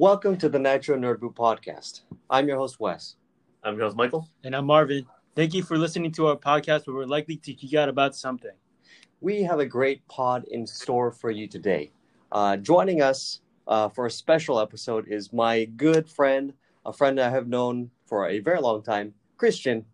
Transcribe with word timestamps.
Welcome 0.00 0.38
to 0.38 0.48
the 0.48 0.58
Nitro 0.58 0.96
Nerd 0.96 1.20
Boot 1.20 1.34
podcast. 1.34 2.04
I'm 2.30 2.48
your 2.48 2.56
host, 2.56 2.80
Wes. 2.80 3.16
I'm 3.62 3.76
your 3.76 3.84
host, 3.84 3.98
Michael. 3.98 4.30
And 4.44 4.56
I'm 4.56 4.64
Marvin. 4.64 5.04
Thank 5.36 5.52
you 5.52 5.62
for 5.62 5.76
listening 5.76 6.10
to 6.12 6.28
our 6.28 6.36
podcast 6.36 6.86
where 6.86 6.96
we're 6.96 7.04
likely 7.04 7.36
to 7.36 7.52
geek 7.52 7.74
out 7.74 7.90
about 7.90 8.16
something. 8.16 8.54
We 9.20 9.42
have 9.42 9.60
a 9.60 9.66
great 9.66 10.08
pod 10.08 10.46
in 10.50 10.66
store 10.66 11.12
for 11.12 11.30
you 11.30 11.46
today. 11.46 11.92
Uh, 12.32 12.56
joining 12.56 13.02
us 13.02 13.42
uh, 13.68 13.90
for 13.90 14.06
a 14.06 14.10
special 14.10 14.58
episode 14.58 15.06
is 15.06 15.34
my 15.34 15.66
good 15.66 16.08
friend, 16.08 16.54
a 16.86 16.94
friend 16.94 17.20
I 17.20 17.28
have 17.28 17.46
known 17.46 17.90
for 18.06 18.26
a 18.26 18.38
very 18.38 18.62
long 18.62 18.82
time, 18.82 19.12
Christian. 19.36 19.84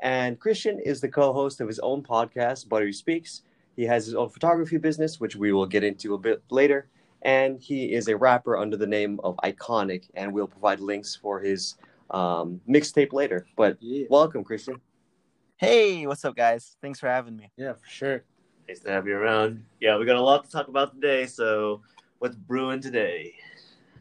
And 0.00 0.40
Christian 0.40 0.80
is 0.80 1.00
the 1.00 1.08
co 1.08 1.32
host 1.32 1.60
of 1.60 1.68
his 1.68 1.78
own 1.78 2.02
podcast, 2.02 2.68
Buttery 2.68 2.92
Speaks. 2.92 3.42
He 3.76 3.84
has 3.84 4.04
his 4.04 4.16
own 4.16 4.30
photography 4.30 4.78
business, 4.78 5.20
which 5.20 5.36
we 5.36 5.52
will 5.52 5.66
get 5.66 5.84
into 5.84 6.14
a 6.14 6.18
bit 6.18 6.42
later. 6.50 6.88
And 7.24 7.58
he 7.60 7.94
is 7.94 8.08
a 8.08 8.16
rapper 8.16 8.56
under 8.56 8.76
the 8.76 8.86
name 8.86 9.18
of 9.24 9.36
Iconic, 9.38 10.04
and 10.14 10.32
we'll 10.32 10.46
provide 10.46 10.80
links 10.80 11.16
for 11.16 11.40
his 11.40 11.76
um, 12.10 12.60
mixtape 12.68 13.12
later. 13.12 13.46
But 13.56 13.78
Yeah. 13.80 14.06
welcome, 14.10 14.44
Christian. 14.44 14.80
Hey, 15.56 16.06
what's 16.06 16.24
up, 16.24 16.36
guys? 16.36 16.76
Thanks 16.82 17.00
for 17.00 17.08
having 17.08 17.36
me. 17.36 17.50
Yeah, 17.56 17.72
for 17.72 17.88
sure. 17.88 18.24
Nice 18.68 18.80
to 18.80 18.90
have 18.90 19.06
you 19.06 19.16
around. 19.16 19.64
Yeah, 19.80 19.96
we 19.96 20.04
got 20.04 20.16
a 20.16 20.20
lot 20.20 20.44
to 20.44 20.50
talk 20.50 20.68
about 20.68 20.94
today. 20.94 21.26
So, 21.26 21.80
what's 22.18 22.36
brewing 22.36 22.80
today? 22.80 23.34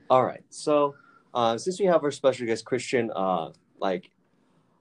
All 0.09 0.25
right. 0.25 0.43
So, 0.49 0.95
uh, 1.33 1.57
since 1.57 1.79
we 1.79 1.85
have 1.85 2.03
our 2.03 2.11
special 2.11 2.45
guest 2.45 2.65
Christian, 2.65 3.09
uh, 3.15 3.51
like, 3.79 4.11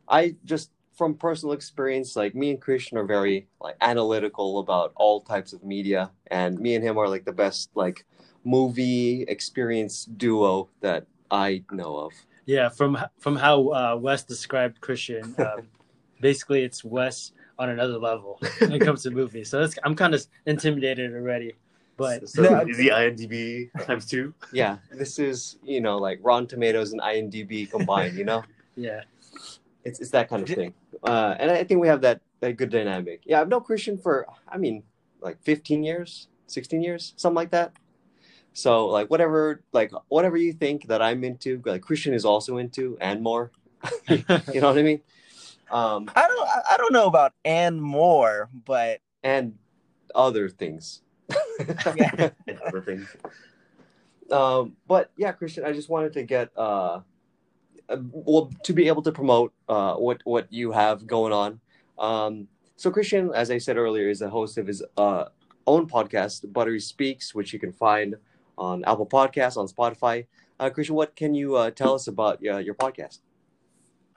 I 0.09 0.35
just 0.45 0.73
from 0.95 1.15
personal 1.15 1.53
experience, 1.53 2.17
like 2.17 2.35
me 2.35 2.51
and 2.51 2.61
Christian 2.61 2.99
are 2.99 3.05
very 3.07 3.47
like 3.61 3.77
analytical 3.81 4.59
about 4.59 4.93
all 4.97 5.21
types 5.21 5.53
of 5.53 5.65
media, 5.65 6.11
and 6.29 6.59
me 6.59 6.75
and 6.75 6.85
him 6.85 6.99
are 6.99 7.09
like 7.09 7.25
the 7.25 7.33
best 7.33 7.71
like 7.75 8.05
movie 8.45 9.23
experience 9.29 10.05
duo 10.05 10.69
that 10.81 11.07
I 11.31 11.65
know 11.71 11.97
of. 11.97 12.13
Yeah, 12.47 12.69
from 12.69 12.99
from 13.19 13.37
how 13.37 13.69
uh, 13.69 13.97
Wes 14.01 14.25
described 14.25 14.81
Christian, 14.81 15.35
um, 15.39 15.69
basically 16.21 16.63
it's 16.63 16.85
Wes 16.85 17.33
on 17.59 17.71
another 17.71 17.99
level 17.99 18.41
when 18.59 18.73
it 18.73 18.81
comes 18.81 19.03
to 19.05 19.11
movies. 19.11 19.51
So 19.51 19.61
that's, 19.61 19.79
I'm 19.85 19.95
kind 19.95 20.15
of 20.15 20.27
intimidated 20.47 21.15
already. 21.15 21.55
But 21.97 22.29
so, 22.29 22.43
No, 22.43 22.61
is 22.67 22.79
the 22.79 22.89
IMDb 22.89 23.71
times 23.85 24.07
two? 24.07 24.35
Yeah, 24.53 24.79
this 24.91 25.19
is 25.19 25.59
you 25.63 25.81
know 25.81 25.99
like 25.99 26.19
Rotten 26.23 26.47
Tomatoes 26.47 26.93
and 26.93 27.01
IMDb 27.01 27.71
combined. 27.71 28.17
You 28.17 28.25
know, 28.25 28.43
yeah, 28.77 29.03
it's 29.85 30.01
it's 30.01 30.11
that 30.11 30.29
kind 30.29 30.43
of 30.43 30.49
thing, 30.49 30.75
uh, 31.05 31.37
and 31.39 31.51
I 31.51 31.63
think 31.65 31.81
we 31.81 31.89
have 31.89 32.01
that 32.01 32.21
that 32.41 32.57
good 32.57 32.71
dynamic. 32.71 33.21
Yeah, 33.25 33.41
I've 33.41 33.49
known 33.49 33.63
Christian 33.63 33.99
for 33.99 34.27
I 34.49 34.57
mean 34.57 34.83
like 35.21 35.41
15 35.43 35.85
years, 35.85 36.29
16 36.49 36.83
years, 36.83 37.15
something 37.17 37.37
like 37.37 37.51
that. 37.51 37.73
So 38.55 38.87
like 38.87 39.09
whatever 39.11 39.63
like 39.73 39.93
whatever 40.09 40.37
you 40.37 40.53
think 40.53 40.89
that 40.89 41.01
I'm 41.03 41.25
into, 41.25 41.63
like 41.65 41.83
Christian 41.83 42.15
is 42.15 42.25
also 42.25 42.59
into 42.59 42.97
and 43.01 43.23
more. 43.23 43.51
you 44.09 44.25
know 44.29 44.69
what 44.69 44.79
I 44.79 44.83
mean? 44.83 45.01
Um, 45.71 46.11
I 46.15 46.29
don't, 46.29 46.49
I- 46.71 46.77
don't 46.77 46.93
know 46.93 47.07
about 47.07 47.33
and 47.45 47.81
more, 47.83 48.51
but 48.67 49.01
and 49.23 49.55
other 50.15 50.49
things. 50.49 51.01
Yeah. 51.97 52.31
Other 52.67 52.83
things. 52.83 53.09
um, 54.31 54.77
but 54.87 55.11
yeah, 55.17 55.33
Christian, 55.33 55.65
I 55.65 55.73
just 55.73 55.89
wanted 55.89 56.13
to 56.15 56.23
get 56.25 56.51
uh, 56.59 57.01
uh, 57.89 57.97
well 58.11 58.53
to 58.65 58.73
be 58.75 58.89
able 58.89 59.03
to 59.03 59.13
promote 59.13 59.53
uh, 59.69 59.95
what 59.95 60.21
what 60.25 60.53
you 60.53 60.73
have 60.73 61.07
going 61.07 61.33
on. 61.33 61.61
Um, 61.99 62.49
so 62.77 62.91
Christian, 62.91 63.31
as 63.35 63.51
I 63.51 63.57
said 63.59 63.79
earlier, 63.79 64.11
is 64.11 64.19
the 64.19 64.29
host 64.29 64.59
of 64.59 64.67
his 64.67 64.83
uh, 64.99 65.27
own 65.67 65.89
podcast, 65.89 66.53
Buttery 66.53 66.81
Speaks, 66.81 67.35
which 67.35 67.53
you 67.55 67.59
can 67.59 67.73
find 67.73 68.17
on 68.59 68.85
Apple 68.85 69.07
Podcasts, 69.07 69.57
on 69.57 69.67
Spotify. 69.69 70.27
Uh, 70.61 70.71
Christian, 70.71 70.95
what 70.95 71.17
can 71.17 71.35
you 71.35 71.57
uh, 71.57 71.71
tell 71.71 71.95
us 71.95 72.07
about 72.09 72.41
uh, 72.47 72.59
your 72.59 72.75
podcast? 72.75 73.21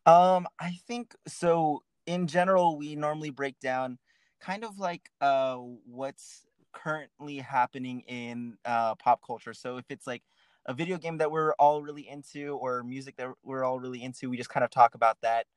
um, 0.05 0.47
I 0.59 0.77
think 0.87 1.15
so. 1.27 1.83
In 2.05 2.27
general, 2.27 2.77
we 2.77 2.95
normally 2.95 3.31
break 3.31 3.59
down 3.59 3.97
kind 4.39 4.63
of 4.63 4.77
like 4.77 5.09
uh 5.21 5.55
what's 5.85 6.45
currently 6.73 7.37
happening 7.37 8.01
in 8.01 8.57
uh 8.65 8.93
pop 8.95 9.21
culture. 9.25 9.53
So 9.53 9.77
if 9.77 9.85
it's 9.89 10.05
like 10.05 10.23
a 10.67 10.73
video 10.73 10.97
game 10.97 11.17
that 11.17 11.31
we're 11.31 11.53
all 11.53 11.81
really 11.81 12.07
into 12.07 12.55
or 12.57 12.83
music 12.83 13.15
that 13.17 13.29
we're 13.43 13.63
all 13.63 13.79
really 13.79 14.03
into, 14.03 14.29
we 14.29 14.37
just 14.37 14.49
kind 14.49 14.63
of 14.63 14.69
talk 14.69 14.93
about 14.95 15.17
that 15.21 15.47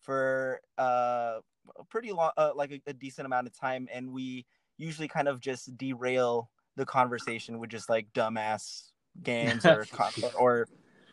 for 0.00 0.60
uh 0.78 1.40
a 1.78 1.84
pretty 1.90 2.12
long 2.12 2.30
uh, 2.36 2.52
like 2.54 2.72
a, 2.72 2.80
a 2.86 2.92
decent 2.94 3.26
amount 3.26 3.46
of 3.46 3.58
time 3.58 3.88
and 3.92 4.10
we 4.10 4.46
usually 4.78 5.08
kind 5.08 5.28
of 5.28 5.40
just 5.40 5.76
derail 5.76 6.50
the 6.80 6.86
conversation 6.86 7.58
with 7.58 7.70
just 7.70 7.88
like 7.88 8.12
dumbass 8.12 8.90
games 9.22 9.64
or 9.64 9.86
or 10.38 10.66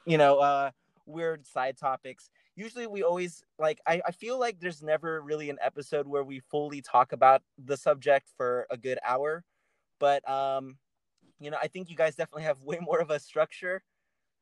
you 0.06 0.18
know 0.18 0.40
uh 0.40 0.72
weird 1.06 1.46
side 1.46 1.78
topics. 1.78 2.30
Usually 2.56 2.88
we 2.88 3.04
always 3.04 3.44
like 3.60 3.80
I, 3.86 4.02
I 4.06 4.12
feel 4.12 4.40
like 4.40 4.60
there's 4.60 4.82
never 4.82 5.22
really 5.22 5.50
an 5.50 5.58
episode 5.62 6.08
where 6.08 6.24
we 6.24 6.40
fully 6.40 6.82
talk 6.82 7.12
about 7.12 7.44
the 7.64 7.78
subject 7.78 8.30
for 8.36 8.66
a 8.72 8.78
good 8.78 8.98
hour. 9.06 9.44
But 10.00 10.28
um 10.30 10.78
you 11.40 11.52
know 11.52 11.58
i 11.62 11.68
think 11.68 11.90
you 11.90 11.96
guys 11.96 12.16
definitely 12.16 12.44
have 12.44 12.62
way 12.64 12.80
more 12.82 13.00
of 13.00 13.10
a 13.10 13.20
structure 13.20 13.84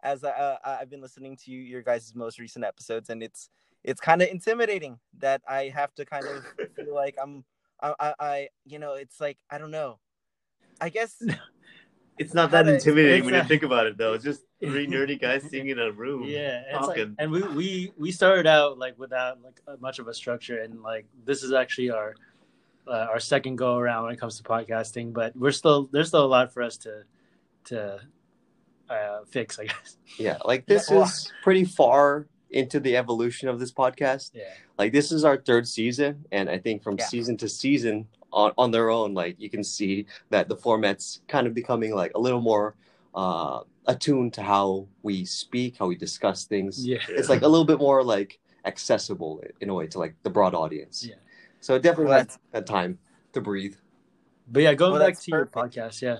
as 0.03 0.24
I, 0.24 0.30
uh, 0.30 0.57
i've 0.63 0.90
been 0.90 1.02
listening 1.02 1.38
to 1.46 1.52
your 1.52 1.81
guys' 1.81 2.13
most 2.16 2.40
recent 2.40 2.66
episodes 2.66 3.09
and 3.09 3.24
it's 3.24 3.50
it's 3.84 4.02
kind 4.02 4.22
of 4.22 4.30
intimidating 4.30 5.00
that 5.19 5.42
i 5.47 5.72
have 5.74 5.94
to 5.96 6.06
kind 6.06 6.25
of 6.25 6.46
feel 6.75 6.94
like 6.94 7.16
i'm 7.22 7.44
I, 7.81 7.94
I 8.00 8.13
i 8.19 8.50
you 8.66 8.80
know 8.80 8.94
it's 8.94 9.19
like 9.19 9.38
i 9.50 9.57
don't 9.57 9.72
know 9.72 10.00
i 10.81 10.90
guess 10.90 11.22
It's 12.18 12.34
not 12.34 12.52
that 12.52 12.66
intimidating 12.66 13.25
when 13.25 13.34
you 13.34 13.40
it's- 13.41 13.50
think 13.50 13.63
about 13.63 13.88
it, 13.88 13.97
though. 13.97 14.13
It's 14.13 14.24
just 14.24 14.46
three 14.62 14.88
nerdy 14.94 15.19
guys 15.19 15.44
sitting 15.44 15.68
in 15.68 15.80
a 15.80 15.91
room. 15.91 16.24
yeah. 16.24 16.63
It's 16.72 16.88
like, 16.88 17.09
and 17.19 17.30
we, 17.30 17.41
we 17.41 17.91
we 17.97 18.09
started 18.13 18.47
out 18.47 18.78
like 18.80 18.97
without 18.97 19.41
like 19.44 19.59
uh, 19.68 19.75
much 19.81 20.00
of 20.00 20.08
a 20.08 20.13
structure, 20.13 20.59
and 20.62 20.81
like 20.81 21.08
this 21.25 21.44
is 21.44 21.52
actually 21.52 21.90
our 21.91 22.16
uh, 22.88 23.08
our 23.12 23.19
second 23.19 23.58
go 23.58 23.75
around 23.75 24.06
when 24.06 24.13
it 24.13 24.18
comes 24.18 24.38
to 24.38 24.44
podcasting. 24.44 25.12
But 25.12 25.36
we're 25.36 25.52
still 25.52 25.90
there's 25.91 26.08
still 26.08 26.24
a 26.24 26.31
lot 26.38 26.53
for 26.53 26.63
us 26.63 26.78
to 26.88 27.03
to 27.66 28.00
uh, 28.90 29.19
fix, 29.28 29.59
I 29.59 29.66
guess. 29.66 29.97
Yeah, 30.18 30.38
like 30.46 30.66
this 30.68 30.90
Yeah, 30.90 30.96
well- 31.00 31.06
is 31.07 31.30
pretty 31.44 31.66
far 31.66 32.28
into 32.50 32.80
the 32.80 32.96
evolution 32.96 33.50
of 33.50 33.59
this 33.59 33.74
podcast. 33.74 34.31
Yeah. 34.34 34.44
like 34.78 34.94
this 34.94 35.12
is 35.12 35.25
our 35.25 35.36
third 35.36 35.68
season 35.68 36.24
and 36.31 36.50
i 36.50 36.57
think 36.57 36.84
from 36.84 36.96
Yeah. 36.97 37.07
season 37.07 37.36
to 37.38 37.50
season 37.50 38.07
on, 38.35 38.51
on 38.57 38.69
their 38.72 38.90
own 38.90 39.13
like 39.16 39.35
you 39.40 39.50
can 39.50 39.63
see 39.63 40.06
that 40.29 40.50
the 40.50 40.56
format's 40.56 41.22
kind 41.28 41.47
of 41.47 41.53
becoming 41.56 41.96
like 41.96 42.12
a 42.16 42.19
little 42.19 42.41
more 42.41 42.75
uh 43.16 43.62
attuned 43.88 44.34
to 44.34 44.41
how 44.44 44.85
we 45.03 45.23
speak 45.25 45.78
how 45.79 45.88
we 45.88 45.96
discuss 45.96 46.45
things 46.45 46.85
Yeah. 46.85 47.00
it's 47.07 47.29
like 47.29 47.41
a 47.44 47.47
little 47.47 47.66
bit 47.66 47.79
more 47.79 48.03
like 48.03 48.40
accessible 48.66 49.41
in 49.62 49.69
a 49.69 49.74
way 49.74 49.88
to 49.88 50.00
like 50.00 50.16
the 50.24 50.29
broad 50.29 50.53
audience 50.53 51.06
Yeah. 51.07 51.16
so 51.62 51.75
it 51.75 51.81
definitely 51.81 52.12
Well, 52.12 52.19
had 52.19 52.31
that 52.51 52.66
time 52.68 53.00
to 53.34 53.41
breathe 53.41 53.75
But 54.51 54.63
yeah, 54.63 54.74
going 54.74 54.91
Well, 54.91 55.00
back 55.00 55.16
that's 55.16 55.25
to 55.25 55.31
your 55.31 55.45
podcast, 55.45 56.01
yeah. 56.01 56.19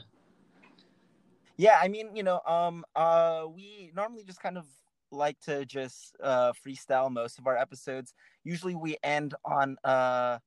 yeah 1.58 1.78
i 1.82 1.88
mean 1.88 2.16
you 2.16 2.24
know 2.24 2.40
um 2.48 2.86
uh 2.96 3.46
we 3.54 3.92
normally 3.96 4.24
just 4.24 4.40
kind 4.42 4.58
of 4.58 4.66
like 5.12 5.40
to 5.40 5.66
just 5.66 6.16
uh 6.24 6.52
freestyle 6.66 7.12
most 7.12 7.40
of 7.40 7.48
our 7.48 7.58
episodes 7.58 8.14
usually 8.44 8.76
we 8.76 8.98
end 9.04 9.34
on 9.46 9.78
uh 9.84 10.38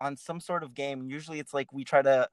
on 0.00 0.16
some 0.16 0.40
sort 0.40 0.62
of 0.62 0.74
game 0.74 1.08
usually 1.08 1.38
it's 1.38 1.54
like 1.54 1.72
we 1.72 1.84
try 1.84 2.02
to 2.02 2.28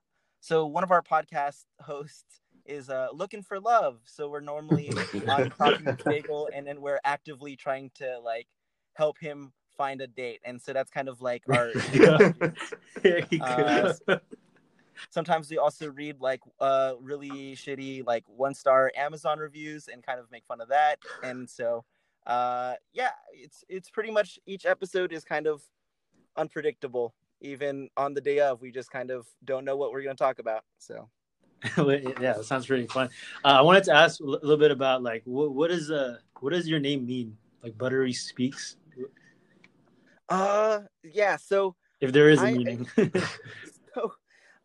so 0.46 0.68
one 0.68 0.84
of 0.84 0.92
our 0.92 1.02
podcast 1.02 1.66
hosts 1.82 2.40
is 2.66 2.90
uh 2.90 3.08
looking 3.14 3.42
for 3.42 3.60
love. 3.60 4.00
So 4.06 4.30
we're 4.30 4.42
normally 4.42 4.92
on 5.28 5.50
talking 5.58 5.86
with 5.86 6.04
bagel 6.04 6.50
and 6.54 6.68
then 6.68 6.82
we're 6.82 7.00
actively 7.04 7.56
trying 7.56 7.92
to 7.96 8.20
like 8.20 8.48
help 8.94 9.18
him 9.20 9.54
find 9.78 10.02
a 10.02 10.08
date. 10.08 10.42
And 10.44 10.62
so 10.62 10.74
that's 10.74 10.92
kind 10.92 11.10
of 11.10 11.22
like 11.22 11.44
our 11.50 11.72
There 13.02 13.26
you 13.30 13.42
Uh, 13.42 13.94
sometimes 15.10 15.50
we 15.50 15.58
also 15.58 15.90
read 15.92 16.22
like 16.22 16.42
uh 16.60 16.94
really 17.02 17.56
shitty 17.56 18.06
like 18.06 18.24
one 18.28 18.54
star 18.54 18.92
amazon 18.96 19.40
reviews 19.40 19.88
and 19.92 20.06
kind 20.06 20.20
of 20.20 20.30
make 20.32 20.46
fun 20.46 20.62
of 20.62 20.70
that. 20.70 21.00
And 21.24 21.50
so 21.50 21.86
uh 22.28 22.74
yeah 22.94 23.12
it's 23.34 23.64
it's 23.68 23.90
pretty 23.90 24.12
much 24.12 24.40
each 24.46 24.66
episode 24.66 25.12
is 25.12 25.24
kind 25.24 25.48
of 25.48 25.64
unpredictable 26.38 27.14
even 27.42 27.90
on 27.98 28.14
the 28.14 28.22
day 28.22 28.40
of 28.40 28.62
we 28.62 28.72
just 28.72 28.90
kind 28.90 29.12
of 29.12 29.28
don't 29.44 29.66
know 29.66 29.76
what 29.76 29.92
we're 29.92 30.04
going 30.04 30.16
to 30.16 30.24
talk 30.24 30.40
about 30.40 30.64
so 30.78 31.10
yeah, 31.78 32.34
that 32.34 32.46
sounds 32.46 32.68
pretty 32.68 32.86
fun. 32.86 33.10
Uh, 33.44 33.48
I 33.48 33.62
wanted 33.62 33.86
to 33.86 33.94
ask 33.94 34.20
a 34.20 34.24
little 34.24 34.58
bit 34.58 34.70
about 34.70 35.02
like 35.02 35.24
what 35.26 35.52
what 35.52 35.72
is 35.72 35.90
uh 35.90 36.18
what 36.40 36.54
does 36.54 36.68
your 36.68 36.80
name 36.80 37.08
mean? 37.08 37.38
Like 37.64 37.76
buttery 37.76 38.14
speaks, 38.14 38.76
uh 40.30 40.82
yeah 41.04 41.38
so 41.38 41.76
if 42.02 42.12
there 42.12 42.30
is 42.30 42.40
a 42.40 42.46
I- 42.46 42.52
meaning. 42.52 42.88
so 43.94 44.14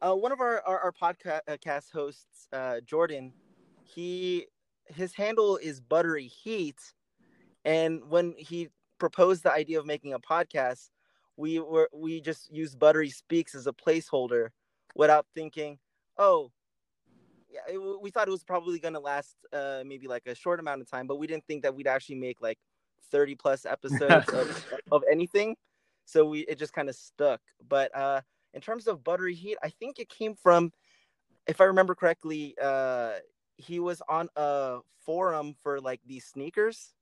uh, 0.02 0.14
one 0.14 0.32
of 0.32 0.40
our 0.40 0.62
our, 0.66 0.80
our 0.80 0.92
podcast 0.92 1.92
hosts 1.92 2.48
uh, 2.52 2.80
jordan 2.80 3.32
he 3.84 4.46
his 4.86 5.14
handle 5.14 5.56
is 5.58 5.80
buttery 5.80 6.26
heat 6.26 6.78
and 7.64 8.02
when 8.08 8.34
he 8.38 8.68
proposed 8.98 9.42
the 9.42 9.52
idea 9.52 9.78
of 9.78 9.86
making 9.86 10.14
a 10.14 10.18
podcast 10.18 10.88
we 11.36 11.58
were 11.60 11.88
we 11.94 12.20
just 12.20 12.52
used 12.54 12.78
buttery 12.78 13.10
speaks 13.10 13.54
as 13.54 13.66
a 13.66 13.72
placeholder 13.72 14.48
without 14.94 15.26
thinking 15.34 15.78
oh 16.18 16.50
yeah, 17.48 17.60
it, 17.68 18.00
we 18.02 18.10
thought 18.10 18.28
it 18.28 18.32
was 18.32 18.44
probably 18.44 18.78
gonna 18.78 19.00
last 19.00 19.36
uh 19.52 19.82
maybe 19.84 20.06
like 20.08 20.26
a 20.26 20.34
short 20.34 20.60
amount 20.60 20.80
of 20.80 20.90
time, 20.90 21.06
but 21.06 21.16
we 21.18 21.26
didn't 21.26 21.46
think 21.46 21.62
that 21.62 21.74
we'd 21.74 21.86
actually 21.86 22.16
make 22.16 22.40
like 22.40 22.58
thirty 23.10 23.34
plus 23.34 23.66
episodes 23.66 24.32
of, 24.32 24.48
of 24.90 25.02
anything. 25.10 25.56
So 26.04 26.24
we 26.26 26.40
it 26.40 26.58
just 26.58 26.72
kind 26.72 26.88
of 26.88 26.94
stuck. 26.96 27.40
But 27.68 27.94
uh 27.96 28.20
in 28.54 28.60
terms 28.60 28.86
of 28.86 29.04
buttery 29.04 29.34
heat, 29.34 29.58
I 29.62 29.68
think 29.70 29.98
it 30.00 30.08
came 30.08 30.34
from, 30.34 30.72
if 31.46 31.60
I 31.60 31.64
remember 31.64 31.94
correctly, 31.94 32.56
uh 32.62 33.14
he 33.56 33.80
was 33.80 34.02
on 34.08 34.28
a 34.36 34.78
forum 35.04 35.54
for 35.62 35.80
like 35.80 36.00
these 36.06 36.24
sneakers, 36.26 36.94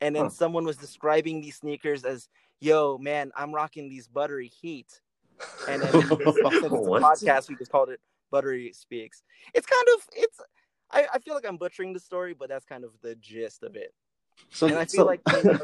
and 0.00 0.14
then 0.16 0.28
Huh. 0.28 0.30
someone 0.30 0.64
was 0.64 0.76
describing 0.78 1.40
these 1.40 1.56
sneakers 1.56 2.04
as, 2.04 2.28
"Yo, 2.60 2.98
man, 2.98 3.30
I'm 3.36 3.54
rocking 3.54 3.88
these 3.88 4.06
buttery 4.06 4.48
heat." 4.48 5.00
and 5.68 5.80
then 5.82 5.92
since 5.92 6.04
a 6.10 6.16
podcast, 6.16 7.48
we 7.48 7.54
just 7.56 7.70
called 7.70 7.90
it 7.90 8.00
Buttery 8.30 8.72
Speaks. 8.72 9.22
It's 9.54 9.66
kind 9.66 9.86
of 9.96 10.02
it's. 10.16 10.40
I, 10.90 11.06
I 11.14 11.18
feel 11.18 11.34
like 11.34 11.46
I'm 11.46 11.58
butchering 11.58 11.92
the 11.92 12.00
story, 12.00 12.34
but 12.34 12.48
that's 12.48 12.64
kind 12.64 12.82
of 12.82 12.90
the 13.02 13.14
gist 13.16 13.62
of 13.62 13.76
it. 13.76 13.92
So, 14.50 14.66
And 14.66 14.76
I 14.76 14.84
feel 14.86 15.02
so- 15.02 15.06
like 15.06 15.20
our, 15.28 15.60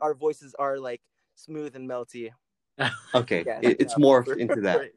our 0.00 0.14
voices 0.14 0.54
are 0.58 0.78
like 0.78 1.00
smooth 1.36 1.76
and 1.76 1.88
melty. 1.88 2.30
okay, 3.14 3.44
Yeah, 3.46 3.60
it, 3.62 3.76
it's 3.80 3.94
yeah. 3.96 4.04
morphed 4.04 4.36
into 4.38 4.60
that. 4.62 4.78
Right. 4.80 4.92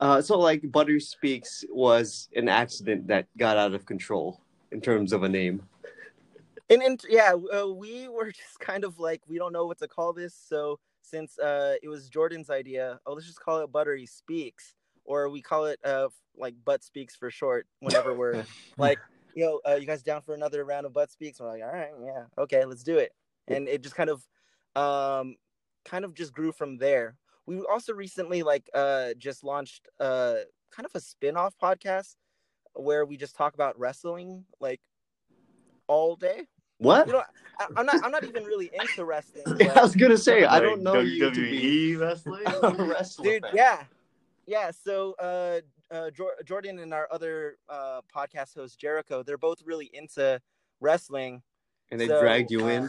Uh, 0.00 0.20
so 0.20 0.38
like 0.38 0.60
Butter 0.70 0.98
Speaks 1.00 1.64
was 1.70 2.28
an 2.34 2.48
accident 2.48 3.06
that 3.06 3.26
got 3.38 3.56
out 3.56 3.74
of 3.74 3.86
control 3.86 4.40
in 4.72 4.80
terms 4.80 5.12
of 5.12 5.22
a 5.22 5.28
name. 5.28 5.62
And, 6.74 6.82
and 6.82 7.04
yeah, 7.08 7.32
uh, 7.32 7.68
we 7.68 8.08
were 8.08 8.32
just 8.32 8.58
kind 8.58 8.84
of 8.84 8.98
like 8.98 9.22
we 9.28 9.38
don't 9.38 9.52
know 9.52 9.66
what 9.66 9.78
to 9.78 9.88
call 9.88 10.12
this. 10.12 10.34
So 10.34 10.78
since 11.02 11.38
uh, 11.38 11.74
it 11.82 11.88
was 11.88 12.08
Jordan's 12.08 12.50
idea, 12.50 12.98
oh, 13.06 13.14
let's 13.14 13.26
just 13.26 13.40
call 13.40 13.60
it 13.60 13.72
Buttery 13.72 14.06
Speaks, 14.06 14.74
or 15.04 15.28
we 15.28 15.40
call 15.40 15.66
it 15.66 15.78
uh, 15.84 16.08
like 16.36 16.54
Butt 16.64 16.82
Speaks 16.82 17.14
for 17.14 17.30
short. 17.30 17.66
Whenever 17.80 18.14
we're 18.18 18.44
like, 18.76 18.98
yo, 19.34 19.60
uh, 19.66 19.74
you 19.74 19.86
guys 19.86 20.02
down 20.02 20.22
for 20.22 20.34
another 20.34 20.64
round 20.64 20.86
of 20.86 20.92
Butt 20.92 21.10
Speaks? 21.10 21.40
We're 21.40 21.48
like, 21.48 21.62
all 21.62 21.72
right, 21.72 21.90
yeah, 22.04 22.24
okay, 22.38 22.64
let's 22.64 22.82
do 22.82 22.98
it. 22.98 23.12
And 23.46 23.68
it 23.68 23.82
just 23.82 23.94
kind 23.94 24.08
of, 24.08 24.26
um, 24.74 25.36
kind 25.84 26.04
of 26.04 26.14
just 26.14 26.32
grew 26.32 26.50
from 26.50 26.78
there. 26.78 27.16
We 27.46 27.60
also 27.60 27.92
recently 27.92 28.42
like 28.42 28.68
uh 28.72 29.10
just 29.18 29.44
launched 29.44 29.86
uh 30.00 30.36
kind 30.74 30.86
of 30.86 30.92
a 30.94 31.00
spin-off 31.00 31.54
podcast 31.62 32.16
where 32.72 33.04
we 33.04 33.18
just 33.18 33.36
talk 33.36 33.52
about 33.52 33.78
wrestling 33.78 34.44
like 34.60 34.80
all 35.86 36.16
day. 36.16 36.46
What? 36.78 37.06
You 37.06 37.14
know, 37.14 37.22
I, 37.58 37.66
I'm 37.76 37.86
not. 37.86 38.04
I'm 38.04 38.10
not 38.10 38.24
even 38.24 38.44
really 38.44 38.70
into 38.72 39.04
wrestling. 39.04 39.44
I 39.76 39.80
was 39.82 39.94
gonna 39.94 40.18
say 40.18 40.44
I 40.44 40.58
don't 40.60 40.82
know 40.82 41.00
you 41.00 41.30
to 41.30 41.40
WWE 41.40 41.50
be 41.50 41.66
E 41.92 41.96
wrestling. 41.96 42.44
dude. 43.22 43.44
Yeah, 43.54 43.84
yeah. 44.46 44.70
So, 44.72 45.14
uh, 45.20 45.60
uh, 45.94 46.10
Jor- 46.10 46.34
Jordan 46.44 46.78
and 46.80 46.92
our 46.92 47.08
other 47.12 47.56
uh 47.68 48.00
podcast 48.14 48.54
host 48.56 48.78
Jericho, 48.78 49.22
they're 49.22 49.38
both 49.38 49.62
really 49.64 49.90
into 49.92 50.40
wrestling. 50.80 51.42
and 51.90 52.00
they 52.00 52.08
So, 52.08 52.20
dragged 52.20 52.50
you 52.50 52.66
in. 52.68 52.84
uh, 52.84 52.88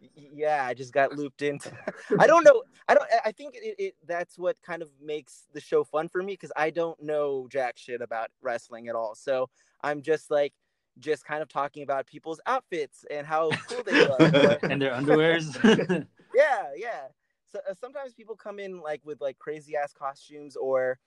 y- 0.00 0.08
Yeah, 0.34 0.64
I 0.66 0.74
just 0.74 0.92
got 0.92 1.12
looped 1.16 1.42
into. 1.42 1.70
I 2.18 2.26
don't 2.26 2.42
know. 2.44 2.64
I 2.88 2.94
don't. 2.94 3.06
I 3.24 3.30
think 3.32 3.54
it, 3.54 3.76
it. 3.78 3.94
That's 4.06 4.36
what 4.36 4.60
kind 4.62 4.82
of 4.82 4.90
makes 5.00 5.46
the 5.52 5.60
show 5.60 5.84
fun 5.84 6.08
for 6.08 6.22
me 6.22 6.32
because 6.32 6.52
I 6.56 6.70
don't 6.70 7.00
know 7.02 7.46
jack 7.50 7.78
shit 7.78 8.00
about 8.02 8.30
wrestling 8.42 8.88
at 8.88 8.96
all. 8.96 9.14
So 9.14 9.48
I'm 9.82 10.02
just 10.02 10.30
like, 10.30 10.52
just 10.98 11.24
kind 11.24 11.42
of 11.42 11.48
talking 11.48 11.82
about 11.82 12.06
people's 12.06 12.40
outfits 12.46 13.04
and 13.10 13.26
how 13.26 13.50
cool 13.68 13.82
they 13.84 14.06
look. 14.06 14.62
And 14.62 14.80
their 14.80 14.92
underwears. 14.92 15.54
yeah 16.34 16.70
yeah 16.76 17.08
so 17.50 17.60
uh, 17.68 17.74
sometimes 17.74 18.12
people 18.12 18.36
come 18.36 18.58
in 18.58 18.80
like 18.80 19.00
with 19.04 19.20
like 19.20 19.38
crazy 19.38 19.76
ass 19.76 19.92
costumes 19.92 20.56
or 20.56 20.98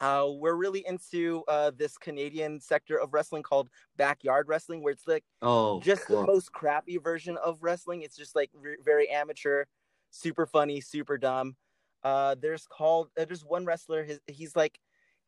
uh 0.00 0.26
we're 0.28 0.54
really 0.54 0.84
into 0.86 1.42
uh 1.48 1.70
this 1.76 1.96
canadian 1.96 2.60
sector 2.60 2.98
of 2.98 3.14
wrestling 3.14 3.42
called 3.42 3.70
backyard 3.96 4.48
wrestling 4.48 4.82
where 4.82 4.92
it's 4.92 5.06
like 5.06 5.24
Oh, 5.40 5.80
just 5.80 6.08
the 6.08 6.26
most 6.26 6.52
crappy 6.52 6.98
version 6.98 7.36
of 7.38 7.62
wrestling 7.62 8.02
it's 8.02 8.16
just 8.16 8.34
like 8.34 8.50
re- 8.54 8.76
very 8.84 9.08
amateur 9.08 9.64
super 10.10 10.46
funny 10.46 10.80
super 10.80 11.16
dumb 11.16 11.56
uh 12.02 12.34
there's 12.40 12.66
called 12.66 13.08
uh, 13.18 13.24
there's 13.24 13.44
one 13.44 13.64
wrestler 13.64 14.04
his 14.04 14.20
he's 14.26 14.54
like 14.54 14.78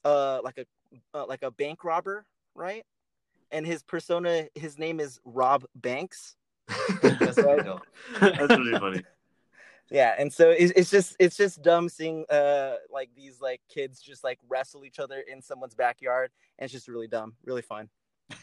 uh 0.05 0.41
like 0.43 0.59
a 0.59 0.67
uh, 1.15 1.27
like 1.27 1.43
a 1.43 1.51
bank 1.51 1.85
robber 1.85 2.27
right 2.55 2.85
and 3.51 3.67
his 3.67 3.83
persona 3.83 4.47
his 4.55 4.79
name 4.79 5.01
is 5.01 5.21
rob 5.25 5.65
banks 5.75 6.37
that's 7.03 7.39
what 7.39 7.67
I. 7.67 7.79
That's 8.21 8.51
really 8.51 8.79
funny. 8.79 9.03
yeah 9.91 10.15
and 10.19 10.31
so 10.31 10.51
it's, 10.51 10.73
it's 10.77 10.91
just 10.91 11.17
it's 11.19 11.37
just 11.37 11.63
dumb 11.63 11.89
seeing 11.89 12.27
uh 12.29 12.75
like 12.93 13.09
these 13.17 13.41
like 13.41 13.63
kids 13.71 14.03
just 14.03 14.23
like 14.23 14.39
wrestle 14.47 14.85
each 14.85 14.99
other 14.99 15.21
in 15.21 15.41
someone's 15.41 15.75
backyard 15.75 16.31
and 16.59 16.65
it's 16.65 16.73
just 16.73 16.89
really 16.89 17.09
dumb 17.09 17.33
really 17.45 17.63
fun 17.63 17.89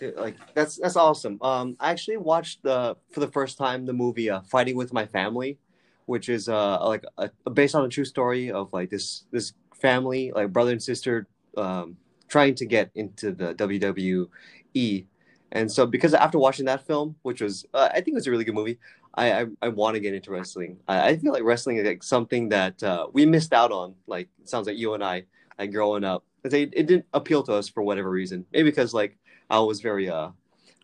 Dude, 0.00 0.16
like 0.16 0.36
that's 0.54 0.76
that's 0.76 0.96
awesome. 0.96 1.38
Um, 1.40 1.76
I 1.78 1.90
actually 1.90 2.16
watched 2.16 2.64
the 2.64 2.96
for 3.12 3.20
the 3.20 3.28
first 3.28 3.56
time 3.56 3.86
the 3.86 3.92
movie 3.92 4.28
uh, 4.28 4.40
Fighting 4.40 4.76
with 4.76 4.92
My 4.92 5.06
Family, 5.06 5.58
which 6.06 6.28
is 6.28 6.48
uh 6.48 6.84
like 6.84 7.04
a, 7.16 7.30
based 7.50 7.76
on 7.76 7.84
a 7.84 7.88
true 7.88 8.04
story 8.04 8.50
of 8.50 8.72
like 8.72 8.90
this 8.90 9.24
this 9.30 9.52
family 9.72 10.32
like 10.34 10.52
brother 10.52 10.72
and 10.72 10.82
sister 10.82 11.28
um 11.56 11.96
trying 12.34 12.56
to 12.56 12.66
get 12.66 12.90
into 12.96 13.30
the 13.30 13.54
WWE, 13.54 15.06
and 15.52 15.70
so 15.70 15.86
because 15.86 16.14
after 16.14 16.36
watching 16.36 16.66
that 16.66 16.84
film, 16.84 17.14
which 17.22 17.40
was 17.40 17.64
uh, 17.72 17.88
I 17.92 18.00
think 18.00 18.08
it 18.08 18.20
was 18.20 18.26
a 18.26 18.32
really 18.32 18.46
good 18.48 18.56
movie, 18.60 18.78
I 19.14 19.26
I, 19.40 19.46
I 19.62 19.68
want 19.68 19.94
to 19.94 20.00
get 20.00 20.14
into 20.14 20.32
wrestling. 20.32 20.72
I, 20.88 20.96
I 21.10 21.16
feel 21.16 21.32
like 21.32 21.44
wrestling 21.44 21.76
is 21.76 21.86
like 21.86 22.02
something 22.02 22.48
that 22.48 22.82
uh, 22.82 23.06
we 23.12 23.24
missed 23.24 23.52
out 23.52 23.70
on. 23.70 23.94
Like 24.08 24.28
sounds 24.44 24.66
like 24.66 24.76
you 24.76 24.94
and 24.94 25.04
I 25.04 25.16
like 25.58 25.70
growing 25.70 26.02
up. 26.02 26.24
It, 26.42 26.72
didn't 26.74 27.06
appeal 27.14 27.42
to 27.44 27.52
us 27.54 27.68
for 27.68 27.82
whatever 27.84 28.10
reason. 28.10 28.44
Maybe 28.52 28.68
because 28.70 28.92
like 28.92 29.16
I 29.48 29.60
was 29.60 29.80
very 29.80 30.10
uh 30.10 30.30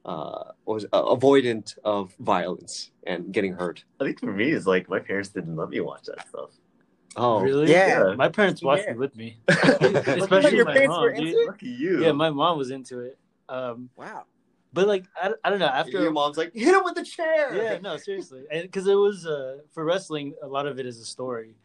uh 0.04 0.44
was 0.64 0.86
uh, 0.92 1.16
avoidant 1.16 1.76
of 1.84 2.14
violence 2.20 2.92
and 3.10 3.32
getting 3.32 3.54
hurt. 3.54 3.84
I 4.00 4.04
think 4.04 4.20
for 4.20 4.32
me, 4.32 4.52
it's 4.52 4.68
like 4.74 4.88
my 4.88 5.00
parents 5.00 5.30
didn't 5.30 5.56
let 5.56 5.68
me 5.68 5.80
watch 5.80 6.04
that 6.04 6.28
stuff. 6.28 6.50
Oh, 7.16 7.40
really? 7.40 7.70
Yeah. 7.70 8.14
My 8.16 8.28
parents 8.28 8.62
watched 8.62 8.84
Yeah. 8.84 8.92
it 8.92 8.96
with 8.98 9.16
me. 9.16 9.38
Especially 9.48 9.94
Especially 10.22 10.56
your 10.56 10.64
my 10.64 10.72
parents 10.74 10.90
mom, 10.92 11.02
were 11.02 11.10
dude. 11.12 11.26
into 11.28 11.38
it? 11.40 11.46
Lucky 11.48 11.66
you. 11.68 12.02
Yeah, 12.04 12.12
my 12.12 12.30
mom 12.30 12.56
was 12.58 12.70
into 12.70 13.00
it. 13.00 13.18
Um, 13.48 13.90
wow 13.96 14.24
but 14.72 14.86
like 14.86 15.04
I, 15.20 15.32
I 15.42 15.50
don't 15.50 15.58
know 15.58 15.66
after 15.66 16.00
your 16.00 16.12
mom's 16.12 16.36
like 16.36 16.54
hit 16.54 16.72
him 16.72 16.84
with 16.84 16.94
the 16.94 17.02
chair. 17.04 17.52
yeah 17.56 17.78
no 17.82 17.96
seriously 17.96 18.44
because 18.62 18.86
it 18.86 18.94
was 18.94 19.26
uh 19.26 19.58
for 19.72 19.84
wrestling 19.84 20.32
a 20.44 20.46
lot 20.46 20.68
of 20.68 20.78
it 20.78 20.86
is 20.86 21.00
a 21.00 21.04
story 21.04 21.56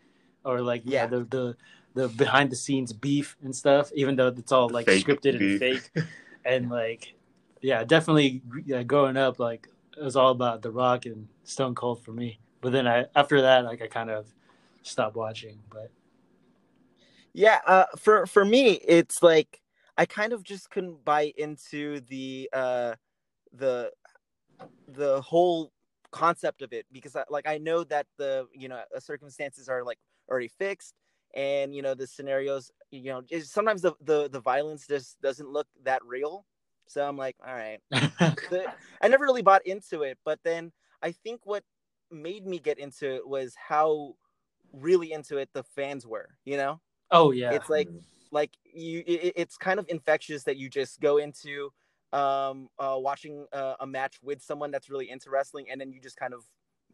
or 0.44 0.62
like 0.62 0.82
yeah 0.86 1.04
Yeah. 1.04 1.06
the 1.06 1.20
the 1.26 1.58
the 1.94 2.08
behind 2.08 2.50
the 2.52 2.56
scenes 2.56 2.92
beef 2.92 3.38
and 3.44 3.56
stuff 3.56 3.92
even 3.94 4.16
though 4.16 4.30
it's 4.30 4.52
all 4.52 4.70
like 4.70 4.88
Fake 4.88 5.06
scripted 5.06 5.38
beef. 5.38 5.62
and 5.62 5.80
fake 5.80 5.92
and 6.46 6.72
like 6.72 7.14
yeah 7.62 7.84
definitely 7.84 8.42
yeah, 8.66 8.82
growing 8.82 9.18
up 9.18 9.38
like 9.38 9.70
it 9.96 10.04
was 10.04 10.16
all 10.16 10.32
about 10.32 10.64
the 10.64 10.72
rock 10.72 11.06
and 11.06 11.28
stone 11.44 11.76
cold 11.76 12.04
for 12.04 12.12
me 12.14 12.40
but 12.62 12.72
then 12.72 12.88
i 12.88 13.06
after 13.16 13.42
that 13.44 13.66
like 13.66 13.84
i 13.84 13.88
kind 13.88 14.10
of 14.10 14.26
stopped 14.86 15.16
watching 15.16 15.60
but 15.70 15.92
yeah 17.34 17.60
uh 17.68 17.86
for 17.98 18.26
for 18.26 18.46
me 18.46 18.74
it's 18.88 19.22
like 19.24 19.62
i 19.98 20.06
kind 20.06 20.34
of 20.34 20.44
just 20.44 20.70
couldn't 20.70 21.04
buy 21.04 21.34
into 21.38 22.00
the 22.02 22.50
uh 22.54 22.94
the 23.54 23.92
the 24.88 25.22
whole 25.22 25.72
concept 26.12 26.62
of 26.62 26.72
it 26.72 26.86
because 26.92 27.16
I, 27.16 27.24
like 27.30 27.48
i 27.48 27.58
know 27.58 27.84
that 27.86 28.06
the 28.18 28.48
you 28.54 28.70
know 28.70 28.82
uh, 28.96 29.00
circumstances 29.00 29.68
are 29.68 29.84
like 29.84 29.98
already 30.30 30.48
fixed 30.48 30.94
and 31.36 31.76
you 31.76 31.82
know 31.82 31.94
the 31.94 32.08
scenarios 32.08 32.72
you 32.92 33.12
know 33.12 33.22
sometimes 33.44 33.82
the, 33.82 33.94
the 34.02 34.30
the 34.30 34.40
violence 34.40 34.88
just 34.88 35.22
doesn't 35.22 35.50
look 35.50 35.68
that 35.84 36.04
real. 36.06 36.46
So 36.88 37.06
i'm 37.08 37.18
like 37.18 37.36
all 37.46 37.54
right. 37.54 37.80
The, 38.50 38.66
I 39.02 39.08
never 39.08 39.26
really 39.26 39.42
bought 39.42 39.66
into 39.66 40.04
it, 40.04 40.18
but 40.24 40.40
then 40.44 40.72
I 41.02 41.12
think 41.12 41.42
what 41.44 41.64
made 42.12 42.46
me 42.46 42.60
get 42.60 42.80
into 42.80 43.14
it 43.16 43.28
was 43.28 43.54
how 43.56 44.16
really 44.80 45.12
into 45.12 45.38
it 45.38 45.50
the 45.54 45.64
fans 45.64 46.06
were. 46.06 46.30
You 46.46 46.58
know, 46.58 46.82
oh 47.12 47.32
yeah 47.32 47.52
it's 47.54 47.70
like 47.70 47.90
like 48.32 48.52
you, 48.64 49.04
it, 49.08 49.34
it's 49.36 49.58
kind 49.58 49.80
of 49.80 49.86
infectious 49.90 50.44
that 50.44 50.58
you 50.58 50.70
just 50.70 51.00
go 51.00 51.18
into 51.18 51.72
um 52.14 52.70
uh 52.80 52.96
watching 52.98 53.46
uh, 53.52 53.76
a 53.80 53.88
match 53.88 54.18
with 54.22 54.42
someone 54.42 54.72
that's 54.72 54.90
really 54.90 55.10
into 55.10 55.30
wrestling, 55.30 55.68
and 55.72 55.80
then 55.80 55.92
you 55.92 56.00
just 56.02 56.18
kind 56.18 56.34
of 56.34 56.44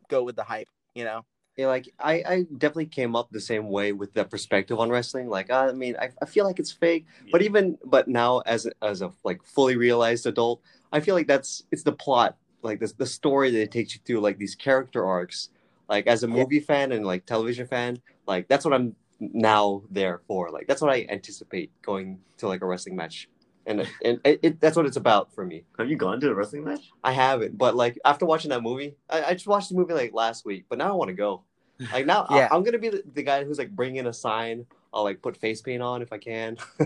go 0.09 0.23
with 0.23 0.35
the 0.35 0.43
hype. 0.43 0.69
You 0.93 1.05
know, 1.05 1.25
Yeah, 1.57 1.67
like 1.67 1.89
I, 1.99 2.13
I 2.25 2.45
definitely 2.57 2.87
came 2.87 3.15
up 3.15 3.29
the 3.29 3.39
same 3.41 3.69
way 3.69 3.91
with 3.91 4.13
that 4.13 4.29
perspective 4.29 4.79
on 4.79 4.89
wrestling. 4.89 5.27
Like 5.27 5.51
I 5.51 5.71
mean, 5.73 5.95
I, 5.99 6.09
I 6.21 6.25
feel 6.25 6.45
like 6.45 6.59
it's 6.59 6.71
fake, 6.71 7.05
but 7.31 7.41
even 7.41 7.77
but 7.85 8.07
now 8.07 8.39
as 8.45 8.67
as 8.81 9.01
a 9.01 9.11
like 9.23 9.43
fully 9.43 9.75
realized 9.75 10.25
adult, 10.25 10.61
I 10.91 11.01
feel 11.01 11.13
like 11.15 11.27
that's 11.27 11.63
it's 11.71 11.83
the 11.83 11.91
plot, 11.91 12.37
like 12.61 12.79
the 12.79 12.91
the 12.97 13.05
story 13.05 13.51
that 13.51 13.61
it 13.61 13.71
takes 13.71 13.93
you 13.93 14.01
through, 14.05 14.21
like 14.21 14.37
these 14.37 14.55
character 14.55 15.05
arcs. 15.05 15.49
Like 15.91 16.07
as 16.07 16.23
a 16.23 16.27
Yeah. 16.27 16.33
movie 16.35 16.61
fan 16.61 16.93
and 16.93 17.05
like 17.05 17.25
television 17.25 17.67
fan, 17.67 17.97
like 18.25 18.47
that's 18.47 18.63
what 18.65 18.73
I'm 18.73 18.95
now 19.19 19.83
there 19.91 20.21
for. 20.25 20.49
Like 20.49 20.65
that's 20.67 20.81
what 20.81 20.89
I 20.89 21.05
anticipate 21.09 21.69
going 21.83 22.19
to 22.37 22.47
like 22.47 22.61
a 22.61 22.65
wrestling 22.65 22.95
match, 22.95 23.27
and 23.67 23.81
and 24.03 24.19
it, 24.23 24.39
it 24.41 24.61
that's 24.61 24.77
what 24.77 24.85
it's 24.85 24.95
about 24.95 25.33
for 25.35 25.45
me. 25.45 25.65
Have 25.77 25.89
you 25.89 25.97
gone 25.97 26.21
to 26.21 26.31
a 26.31 26.33
wrestling 26.33 26.63
match? 26.63 26.89
I 27.03 27.11
haven't, 27.11 27.57
but 27.57 27.75
like 27.75 27.99
after 28.05 28.25
watching 28.25 28.49
that 28.51 28.63
movie, 28.63 28.95
I, 29.09 29.23
I 29.25 29.33
just 29.33 29.47
watched 29.47 29.67
the 29.69 29.75
movie 29.75 29.93
like 29.93 30.13
last 30.13 30.45
week, 30.45 30.65
but 30.69 30.77
now 30.77 30.93
I 30.93 30.95
want 30.95 31.09
to 31.09 31.13
go. 31.13 31.43
Like 31.91 32.05
now, 32.05 32.25
Yeah. 32.31 32.47
I, 32.51 32.55
am 32.55 32.63
gonna 32.63 32.77
be 32.77 32.89
the, 32.89 33.03
the 33.13 33.23
guy 33.23 33.43
who's 33.43 33.57
like 33.57 33.71
bringing 33.75 34.05
a 34.07 34.13
sign 34.13 34.65
I'll 34.93 35.03
like 35.03 35.21
put 35.21 35.35
face 35.35 35.61
paint 35.61 35.81
on 35.81 36.01
if 36.01 36.13
I 36.13 36.19
can. 36.19 36.55
I 36.79 36.85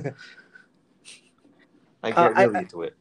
Uh, 2.11 2.11
get 2.11 2.17
I- 2.37 2.43
really 2.45 2.55
I- 2.55 2.59
into 2.61 2.81
it. 2.83 2.95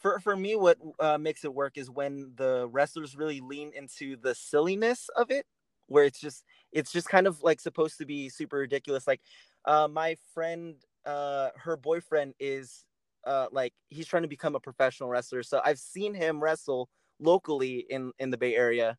For 0.00 0.20
for 0.20 0.36
me 0.36 0.56
what 0.56 0.78
uh, 1.00 1.18
makes 1.18 1.44
it 1.44 1.54
work 1.54 1.76
is 1.76 1.90
when 1.90 2.32
the 2.36 2.68
wrestlers 2.70 3.16
really 3.16 3.40
lean 3.40 3.72
into 3.74 4.16
the 4.16 4.34
silliness 4.34 5.08
of 5.16 5.30
it 5.30 5.46
where 5.86 6.04
it's 6.04 6.20
just 6.20 6.44
it's 6.72 6.92
just 6.92 7.08
kind 7.08 7.26
of 7.26 7.42
like 7.42 7.60
supposed 7.60 7.98
to 7.98 8.06
be 8.06 8.28
super 8.28 8.58
ridiculous 8.58 9.06
like 9.06 9.20
uh, 9.64 9.88
my 9.88 10.16
friend 10.34 10.76
uh, 11.06 11.48
her 11.56 11.76
boyfriend 11.76 12.34
is 12.38 12.84
uh, 13.26 13.46
like 13.52 13.72
he's 13.88 14.06
trying 14.06 14.22
to 14.22 14.28
become 14.28 14.54
a 14.54 14.60
professional 14.60 15.08
wrestler 15.08 15.42
so 15.42 15.60
i've 15.64 15.78
seen 15.78 16.14
him 16.14 16.42
wrestle 16.42 16.88
locally 17.20 17.84
in 17.90 18.12
in 18.18 18.30
the 18.30 18.38
bay 18.38 18.54
area 18.54 18.96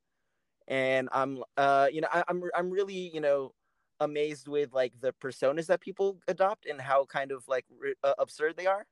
and 0.68 1.10
i'm 1.12 1.44
uh 1.58 1.88
you 1.92 2.02
know 2.02 2.08
I, 2.14 2.24
i'm 2.28 2.44
i'm 2.56 2.70
really 2.70 3.12
you 3.14 3.22
know 3.22 3.52
amazed 4.00 4.48
with 4.48 4.74
like 4.74 4.94
the 5.02 5.14
personas 5.24 5.68
that 5.68 5.82
people 5.82 6.20
adopt 6.28 6.66
and 6.66 6.80
how 6.80 7.06
kind 7.06 7.32
of 7.32 7.44
like 7.48 7.66
ri- 7.78 7.96
uh, 8.04 8.14
absurd 8.20 8.56
they 8.58 8.68
are 8.68 8.86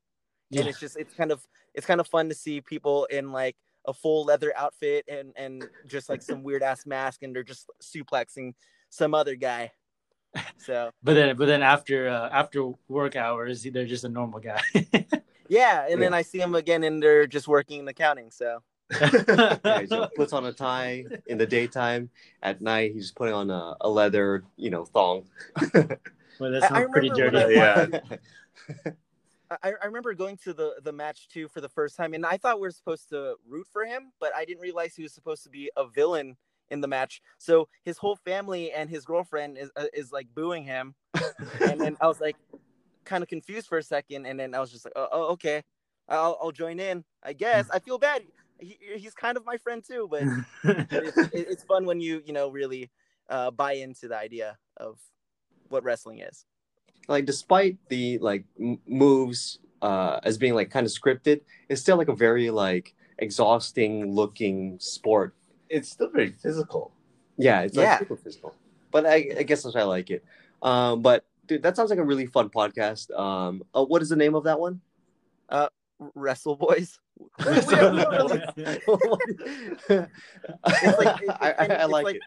and 0.55 0.67
it's 0.67 0.79
just 0.79 0.97
it's 0.97 1.13
kind 1.13 1.31
of 1.31 1.45
it's 1.73 1.85
kind 1.85 1.99
of 1.99 2.07
fun 2.07 2.29
to 2.29 2.35
see 2.35 2.61
people 2.61 3.05
in 3.05 3.31
like 3.31 3.55
a 3.85 3.93
full 3.93 4.25
leather 4.25 4.53
outfit 4.55 5.05
and 5.07 5.33
and 5.35 5.67
just 5.87 6.09
like 6.09 6.21
some 6.21 6.43
weird 6.43 6.63
ass 6.63 6.85
mask 6.85 7.23
and 7.23 7.35
they're 7.35 7.43
just 7.43 7.69
suplexing 7.81 8.53
some 8.89 9.13
other 9.13 9.35
guy 9.35 9.71
so 10.57 10.89
But 11.03 11.13
then, 11.15 11.35
but 11.37 11.45
then 11.45 11.63
after 11.63 12.09
uh, 12.09 12.29
after 12.31 12.71
work 12.89 13.15
hours, 13.15 13.63
they're 13.63 13.85
just 13.85 14.03
a 14.03 14.09
normal 14.09 14.39
guy. 14.39 14.61
yeah 15.49 15.87
and 15.89 16.01
then 16.01 16.13
i 16.13 16.21
see 16.21 16.37
them 16.39 16.55
again 16.55 16.83
and 16.83 17.01
they're 17.01 17.25
just 17.25 17.47
working 17.47 17.79
in 17.79 17.87
accounting 17.87 18.29
so 18.31 18.59
Yeah, 19.01 19.79
he 19.81 19.87
just 19.87 20.13
puts 20.15 20.33
on 20.33 20.45
a 20.45 20.51
tie 20.53 21.03
in 21.27 21.37
the 21.37 21.45
daytime. 21.45 22.09
At 22.41 22.61
night, 22.61 22.93
he's 22.93 23.11
putting 23.11 23.33
on 23.33 23.49
a, 23.49 23.75
a 23.81 23.89
leather, 23.89 24.43
you 24.55 24.69
know, 24.69 24.85
thong. 24.85 25.25
well, 25.73 26.51
that 26.51 26.63
I- 26.63 26.65
I 26.65 26.69
sounds 26.69 26.91
pretty 26.93 27.09
dirty. 27.09 27.55
Yeah. 27.55 27.87
I, 29.49 29.73
I 29.81 29.85
remember 29.85 30.13
going 30.13 30.37
to 30.43 30.53
the 30.53 30.75
the 30.83 30.91
match 30.91 31.27
too 31.29 31.47
for 31.47 31.61
the 31.61 31.69
first 31.69 31.95
time 31.95 32.13
and 32.13 32.25
i 32.25 32.37
thought 32.37 32.57
we 32.57 32.61
were 32.67 32.71
supposed 32.71 33.09
to 33.09 33.35
root 33.47 33.67
for 33.71 33.85
him 33.85 34.11
but 34.19 34.35
i 34.35 34.45
didn't 34.45 34.61
realize 34.61 34.95
he 34.95 35.03
was 35.03 35.13
supposed 35.13 35.43
to 35.43 35.49
be 35.49 35.71
a 35.77 35.87
villain 35.87 36.35
in 36.69 36.81
the 36.81 36.87
match 36.87 37.21
so 37.37 37.67
his 37.83 37.97
whole 37.97 38.17
family 38.17 38.71
and 38.71 38.89
his 38.89 39.05
girlfriend 39.05 39.57
is 39.57 39.71
uh, 39.77 39.85
is 39.93 40.11
like 40.11 40.27
booing 40.35 40.63
him 40.63 40.95
and 41.69 41.79
then 41.81 41.95
I 42.01 42.07
was 42.07 42.19
like 42.19 42.37
kind 43.05 43.23
of 43.23 43.29
confused 43.29 43.67
for 43.67 43.77
a 43.77 43.83
second, 43.83 44.25
and 44.25 44.39
then 44.39 44.53
I 44.53 44.59
was 44.59 44.71
just 44.71 44.85
like, 44.85 44.93
oh, 44.95 45.07
oh 45.11 45.23
okay, 45.33 45.63
I'll, 46.09 46.37
I'll 46.41 46.51
join 46.51 46.79
in. 46.79 47.03
I 47.23 47.33
guess 47.33 47.69
I 47.71 47.79
feel 47.79 47.97
bad. 47.97 48.23
He, 48.59 48.77
he's 48.97 49.13
kind 49.13 49.37
of 49.37 49.45
my 49.45 49.57
friend 49.57 49.83
too, 49.87 50.07
but 50.09 50.23
it's, 50.63 51.17
it- 51.17 51.29
it's 51.33 51.63
fun 51.63 51.85
when 51.85 51.99
you 52.01 52.21
you 52.25 52.33
know 52.33 52.49
really 52.49 52.91
uh, 53.29 53.51
buy 53.51 53.73
into 53.73 54.07
the 54.07 54.17
idea 54.17 54.57
of 54.77 54.99
what 55.69 55.83
wrestling 55.83 56.19
is. 56.19 56.45
Like 57.07 57.25
despite 57.25 57.77
the 57.89 58.17
like 58.19 58.43
m- 58.59 58.79
moves 58.87 59.59
uh 59.81 60.19
as 60.23 60.37
being 60.37 60.53
like 60.55 60.69
kind 60.71 60.85
of 60.85 60.91
scripted 60.91 61.41
it's 61.69 61.81
still 61.81 61.97
like 61.97 62.07
a 62.09 62.15
very 62.15 62.49
like 62.49 62.93
exhausting 63.19 64.11
looking 64.13 64.77
sport. 64.79 65.33
It's 65.69 65.89
still 65.89 66.09
very 66.09 66.31
physical. 66.31 66.91
yeah 67.37 67.61
it's 67.61 67.75
like 67.75 67.85
Yeah. 67.85 67.99
super 67.99 68.15
physical. 68.17 68.55
But 68.91 69.05
I, 69.05 69.15
I 69.39 69.43
guess 69.43 69.63
that's 69.63 69.75
why 69.75 69.81
i 69.81 69.83
like 69.85 70.09
it. 70.09 70.23
Um 70.61 71.01
but 71.01 71.25
dude 71.47 71.61
that 71.63 71.75
sounds 71.75 71.89
like 71.89 71.99
a 71.99 72.03
really 72.05 72.25
fun 72.25 72.49
podcast. 72.49 73.11
Um 73.17 73.63
uh, 73.75 73.83
what 73.85 74.01
is 74.01 74.09
the 74.09 74.15
name 74.15 74.35
of 74.35 74.43
that 74.45 74.59
one? 74.59 74.81
Uh, 75.49 75.69
Wrestle 76.15 76.55
boys. 76.55 76.99
Really- 77.45 78.05
like- 79.89 81.21
it- 81.21 81.29
I, 81.29 81.51
I, 81.57 81.65
I 81.65 81.85
like, 81.85 82.03
like- 82.05 82.15
it 82.17 82.21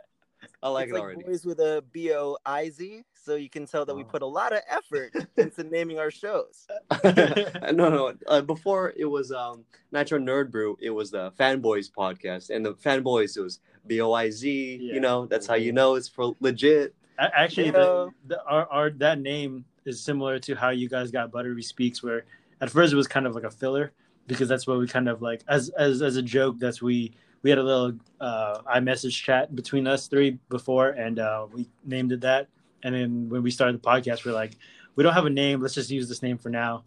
i 0.63 0.69
like 0.69 0.85
it's 0.89 0.91
it 0.91 0.95
like 0.95 1.03
already 1.03 1.23
boys 1.25 1.45
with 1.45 1.59
a 1.61 1.83
B 1.93 2.13
O 2.13 2.37
I 2.45 2.69
Z, 2.71 3.03
so 3.15 3.35
you 3.35 3.49
can 3.49 3.67
tell 3.67 3.85
that 3.87 3.95
we 3.95 4.03
Oh. 4.03 4.07
put 4.07 4.23
a 4.23 4.27
lot 4.27 4.53
of 4.53 4.61
effort 4.69 5.13
into 5.37 5.65
naming 5.65 5.99
our 5.99 6.11
shows. 6.11 6.67
no, 7.05 7.89
no. 7.89 8.15
Uh, 8.27 8.41
before 8.43 8.93
it 8.97 9.05
was 9.07 9.33
um 9.33 9.65
Nitro 9.93 10.19
Nerd 10.19 10.51
Brew, 10.51 10.77
it 10.81 10.91
was 10.91 11.11
the 11.11 11.31
Fanboys 11.33 11.91
podcast, 11.91 12.51
and 12.51 12.65
the 12.65 12.75
Fanboys 12.75 13.37
it 13.37 13.41
was 13.41 13.61
B 13.87 14.01
O 14.01 14.13
I 14.13 14.31
Z. 14.31 14.79
Yeah. 14.81 14.95
You 14.95 15.01
know, 15.01 15.27
that's 15.27 15.47
how 15.47 15.55
you 15.55 15.73
know 15.73 15.95
it's 15.95 16.09
for 16.09 16.35
legit. 16.41 16.95
A- 17.19 17.39
Actually, 17.39 17.67
Yeah. 17.67 17.73
the, 17.73 18.11
the, 18.27 18.43
our, 18.45 18.67
our 18.71 18.91
that 18.91 19.21
name 19.21 19.65
is 19.85 20.03
similar 20.03 20.39
to 20.41 20.55
how 20.55 20.71
you 20.71 20.89
guys 20.89 21.11
got 21.11 21.31
Buttery 21.33 21.63
Speaks, 21.63 22.03
where 22.03 22.25
at 22.61 22.71
first 22.71 22.93
it 22.93 22.97
was 22.97 23.07
kind 23.09 23.27
of 23.27 23.35
like 23.35 23.45
a 23.45 23.51
filler 23.51 23.93
because 24.27 24.49
that's 24.49 24.67
what 24.67 24.79
we 24.79 24.87
kind 24.87 25.09
of 25.09 25.23
like 25.23 25.43
as 25.49 25.71
as 25.71 26.03
as 26.03 26.17
a 26.17 26.23
joke. 26.23 26.57
That's 26.59 26.83
we 26.83 27.15
we 27.43 27.51
had 27.51 27.59
a 27.59 27.63
little 27.63 27.93
uh, 28.21 28.61
iMessage 28.63 29.23
chat 29.23 29.55
between 29.55 29.87
us 29.87 30.09
three 30.09 30.39
before, 30.49 30.91
and 30.91 31.19
uh, 31.19 31.47
we 31.53 31.69
named 31.85 32.13
it 32.13 32.21
that. 32.23 32.49
And 32.83 32.95
then 32.95 33.29
when 33.29 33.43
we 33.43 33.51
started 33.51 33.81
the 33.81 33.87
podcast, 33.87 34.25
we're 34.25 34.33
like, 34.33 34.57
we 34.97 35.05
don't 35.05 35.15
have 35.15 35.27
a 35.27 35.31
name. 35.31 35.61
Let's 35.61 35.75
just 35.75 35.91
use 35.91 36.09
this 36.09 36.23
name 36.23 36.39
for 36.39 36.51
now. 36.51 36.85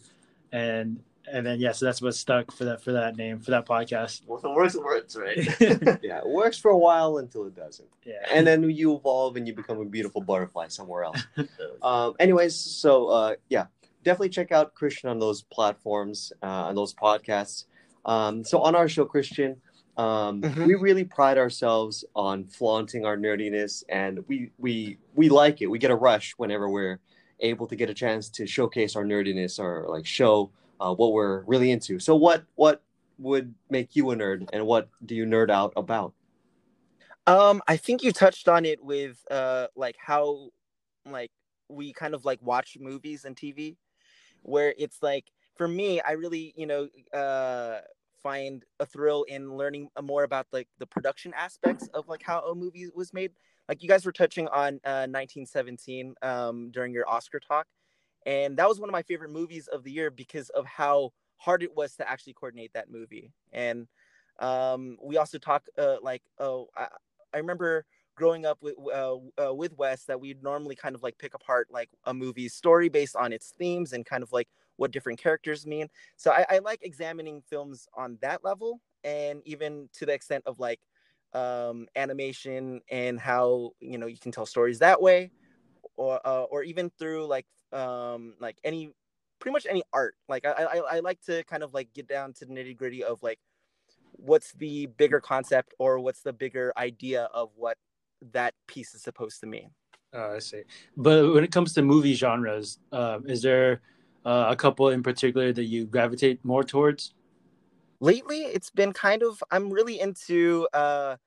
And 0.52 1.00
and 1.32 1.46
then 1.46 1.60
yeah, 1.60 1.72
so 1.72 1.86
that's 1.86 2.02
what 2.02 2.16
stuck 2.16 2.52
for 2.52 2.66
that 2.66 2.84
for 2.84 2.92
that 2.92 3.16
name 3.16 3.40
for 3.40 3.52
that 3.52 3.66
podcast. 3.66 4.22
Well, 4.28 4.40
if 4.40 4.46
it 4.46 4.52
works, 4.52 4.76
it 4.76 4.84
works, 4.84 5.16
right? 5.16 5.38
Yeah, 6.04 6.20
it 6.20 6.28
works 6.28 6.58
for 6.58 6.72
a 6.72 6.78
while 6.78 7.18
until 7.18 7.46
it 7.46 7.56
doesn't, 7.56 7.88
yeah. 8.04 8.26
and 8.32 8.46
then 8.46 8.70
you 8.70 8.96
evolve 8.96 9.38
and 9.38 9.48
you 9.48 9.54
become 9.54 9.80
a 9.80 9.86
beautiful 9.86 10.22
butterfly 10.22 10.68
somewhere 10.68 11.06
else. 11.06 11.26
um, 11.82 12.14
anyways, 12.20 12.56
so 12.56 13.08
uh, 13.08 13.36
yeah, 13.50 13.68
definitely 14.04 14.30
check 14.30 14.52
out 14.52 14.74
Christian 14.76 15.10
on 15.10 15.20
those 15.20 15.44
platforms, 15.44 16.34
uh, 16.42 16.46
on 16.46 16.76
those 16.76 16.94
podcasts. 16.94 17.66
Um, 18.06 18.44
so 18.44 18.60
on 18.60 18.76
our 18.76 18.90
show, 18.90 19.06
Christian, 19.06 19.62
um, 19.98 20.42
Mhm. 20.42 20.66
we 20.66 20.76
really 20.76 21.04
pride 21.04 21.38
ourselves 21.38 22.04
on 22.16 22.46
flaunting 22.46 23.06
our 23.06 23.18
nerdiness, 23.18 23.84
and 23.90 24.28
we 24.28 24.52
we 24.58 24.98
we 25.16 25.30
like 25.30 25.62
it. 25.62 25.68
We 25.68 25.80
get 25.80 25.92
a 25.92 25.96
rush 25.96 26.34
whenever 26.38 26.70
we're 26.70 27.00
able 27.40 27.68
to 27.68 27.76
get 27.76 27.90
a 27.90 27.94
chance 27.94 28.30
to 28.30 28.48
showcase 28.48 28.96
our 28.96 29.04
nerdiness 29.04 29.60
or 29.60 29.86
like 29.90 30.06
show 30.06 30.52
uh, 30.80 30.94
what 30.94 31.14
we're 31.14 31.42
really 31.42 31.72
into. 31.72 32.00
So 32.00 32.16
what 32.16 32.46
what 32.56 32.82
would 33.20 33.54
make 33.70 33.96
you 33.96 34.10
a 34.12 34.16
nerd, 34.16 34.50
and 34.54 34.66
what 34.66 34.90
do 35.06 35.16
you 35.16 35.26
nerd 35.26 35.50
out 35.52 35.74
about? 35.76 36.14
Um, 37.26 37.62
I 37.68 37.78
think 37.78 38.04
you 38.04 38.12
touched 38.12 38.48
on 38.48 38.66
it 38.66 38.84
with 38.84 39.24
uh 39.32 39.68
like 39.76 39.96
how 40.00 40.50
like 41.06 41.32
we 41.70 41.94
kind 41.94 42.14
of 42.14 42.26
like 42.26 42.40
watch 42.42 42.78
movies 42.80 43.26
and 43.26 43.36
TV 43.38 43.78
where 44.42 44.74
it's 44.78 45.02
like 45.02 45.26
for 45.56 45.68
me 45.68 46.02
I 46.02 46.12
really, 46.14 46.54
you 46.58 46.66
know, 46.66 46.90
uh 47.14 47.82
find 48.24 48.64
a 48.80 48.86
thrill 48.86 49.24
in 49.24 49.56
learning 49.58 49.90
more 50.02 50.24
about 50.24 50.48
like 50.52 50.68
the 50.80 50.88
production 50.88 51.34
aspects 51.36 51.88
of 51.94 52.08
like 52.08 52.24
how 52.24 52.40
a 52.40 52.56
movie 52.56 52.88
was 52.96 53.14
made. 53.14 53.32
Like 53.70 53.84
you 53.84 53.90
guys 53.90 54.06
were 54.06 54.12
touching 54.12 54.48
on 54.48 54.80
uh 54.86 55.06
1917 55.08 56.16
um 56.22 56.72
during 56.72 56.94
your 56.94 57.08
Oscar 57.08 57.40
talk 57.40 57.68
and 58.26 58.58
that 58.58 58.68
was 58.68 58.80
one 58.80 58.90
of 58.90 58.94
my 58.94 59.04
favorite 59.04 59.32
movies 59.32 59.68
of 59.68 59.84
the 59.84 59.92
year 59.92 60.10
because 60.10 60.50
of 60.50 60.66
how 60.66 61.12
hard 61.38 61.62
it 61.62 61.76
was 61.76 61.96
to 61.98 62.10
actually 62.10 62.34
coordinate 62.34 62.72
that 62.74 62.90
movie. 62.90 63.32
And 63.52 63.88
um 64.40 64.98
we 65.04 65.18
also 65.18 65.38
talk 65.38 65.66
uh 65.78 65.98
like 66.02 66.24
oh 66.40 66.70
I, 66.76 66.88
I 67.34 67.38
remember 67.38 67.86
growing 68.16 68.46
up 68.46 68.60
with 68.62 68.76
uh, 68.94 69.16
uh, 69.44 69.54
with 69.54 69.76
Wes 69.78 70.06
that 70.06 70.20
we'd 70.20 70.44
normally 70.44 70.76
kind 70.76 70.96
of 70.96 71.04
like 71.04 71.18
pick 71.18 71.34
apart 71.34 71.68
like 71.72 71.90
a 72.06 72.14
movie's 72.14 72.54
story 72.54 72.90
based 72.90 73.16
on 73.16 73.34
its 73.34 73.54
themes 73.58 73.94
and 73.94 74.06
kind 74.06 74.24
of 74.24 74.32
like 74.32 74.48
what 74.78 74.92
different 74.92 75.20
characters 75.20 75.66
mean. 75.66 75.88
So 76.18 76.32
I, 76.32 76.46
I 76.50 76.60
like 76.60 76.80
examining 76.82 77.42
films 77.50 77.88
on 77.96 78.18
that 78.22 78.44
level 78.44 78.82
and 79.04 79.42
even 79.46 79.90
to 79.94 80.06
the 80.06 80.14
extent 80.14 80.44
of 80.46 80.60
like 80.60 80.80
um, 81.34 81.88
animation 81.96 82.82
and 82.90 83.20
how 83.20 83.72
you 83.80 83.98
know 83.98 84.08
you 84.08 84.18
can 84.18 84.32
tell 84.32 84.46
stories 84.46 84.80
that 84.80 85.02
way, 85.02 85.32
or 85.98 86.20
uh, 86.26 86.44
or 86.44 86.64
even 86.64 86.92
through 86.98 87.26
like 87.26 87.46
um, 87.72 88.36
like 88.40 88.58
any 88.64 88.92
pretty 89.40 89.54
much 89.54 89.66
any 89.70 89.84
art. 89.92 90.16
Like 90.30 90.46
I, 90.46 90.52
I 90.52 90.78
I 90.78 91.00
like 91.00 91.22
to 91.24 91.44
kind 91.46 91.64
of 91.64 91.74
like 91.74 91.92
get 91.94 92.08
down 92.08 92.34
to 92.34 92.46
the 92.46 92.54
nitty 92.54 92.78
gritty 92.78 93.04
of 93.04 93.22
like 93.24 93.40
what's 94.12 94.54
the 94.54 94.86
bigger 94.86 95.20
concept 95.20 95.74
or 95.80 96.00
what's 96.00 96.22
the 96.22 96.34
bigger 96.34 96.72
idea 96.78 97.24
of 97.34 97.50
what 97.56 97.78
that 98.32 98.54
piece 98.68 98.94
is 98.94 99.02
supposed 99.02 99.40
to 99.42 99.48
mean. 99.48 99.72
Oh, 100.14 100.36
I 100.36 100.40
see. 100.40 100.62
But 100.96 101.34
when 101.34 101.44
it 101.44 101.52
comes 101.52 101.74
to 101.74 101.82
movie 101.82 102.14
genres, 102.14 102.78
um, 102.92 103.28
is 103.28 103.42
there 103.42 103.82
uh, 104.26 104.48
a 104.50 104.56
couple 104.56 104.90
in 104.90 105.04
particular 105.04 105.52
that 105.54 105.66
you 105.66 105.86
gravitate 105.86 106.44
more 106.44 106.64
towards? 106.64 107.14
Lately, 108.00 108.42
it's 108.42 108.70
been 108.70 108.92
kind 108.94 109.24
of 109.24 109.42
I'm 109.52 109.72
really 109.72 110.00
into 110.00 110.68
uh 110.74 111.18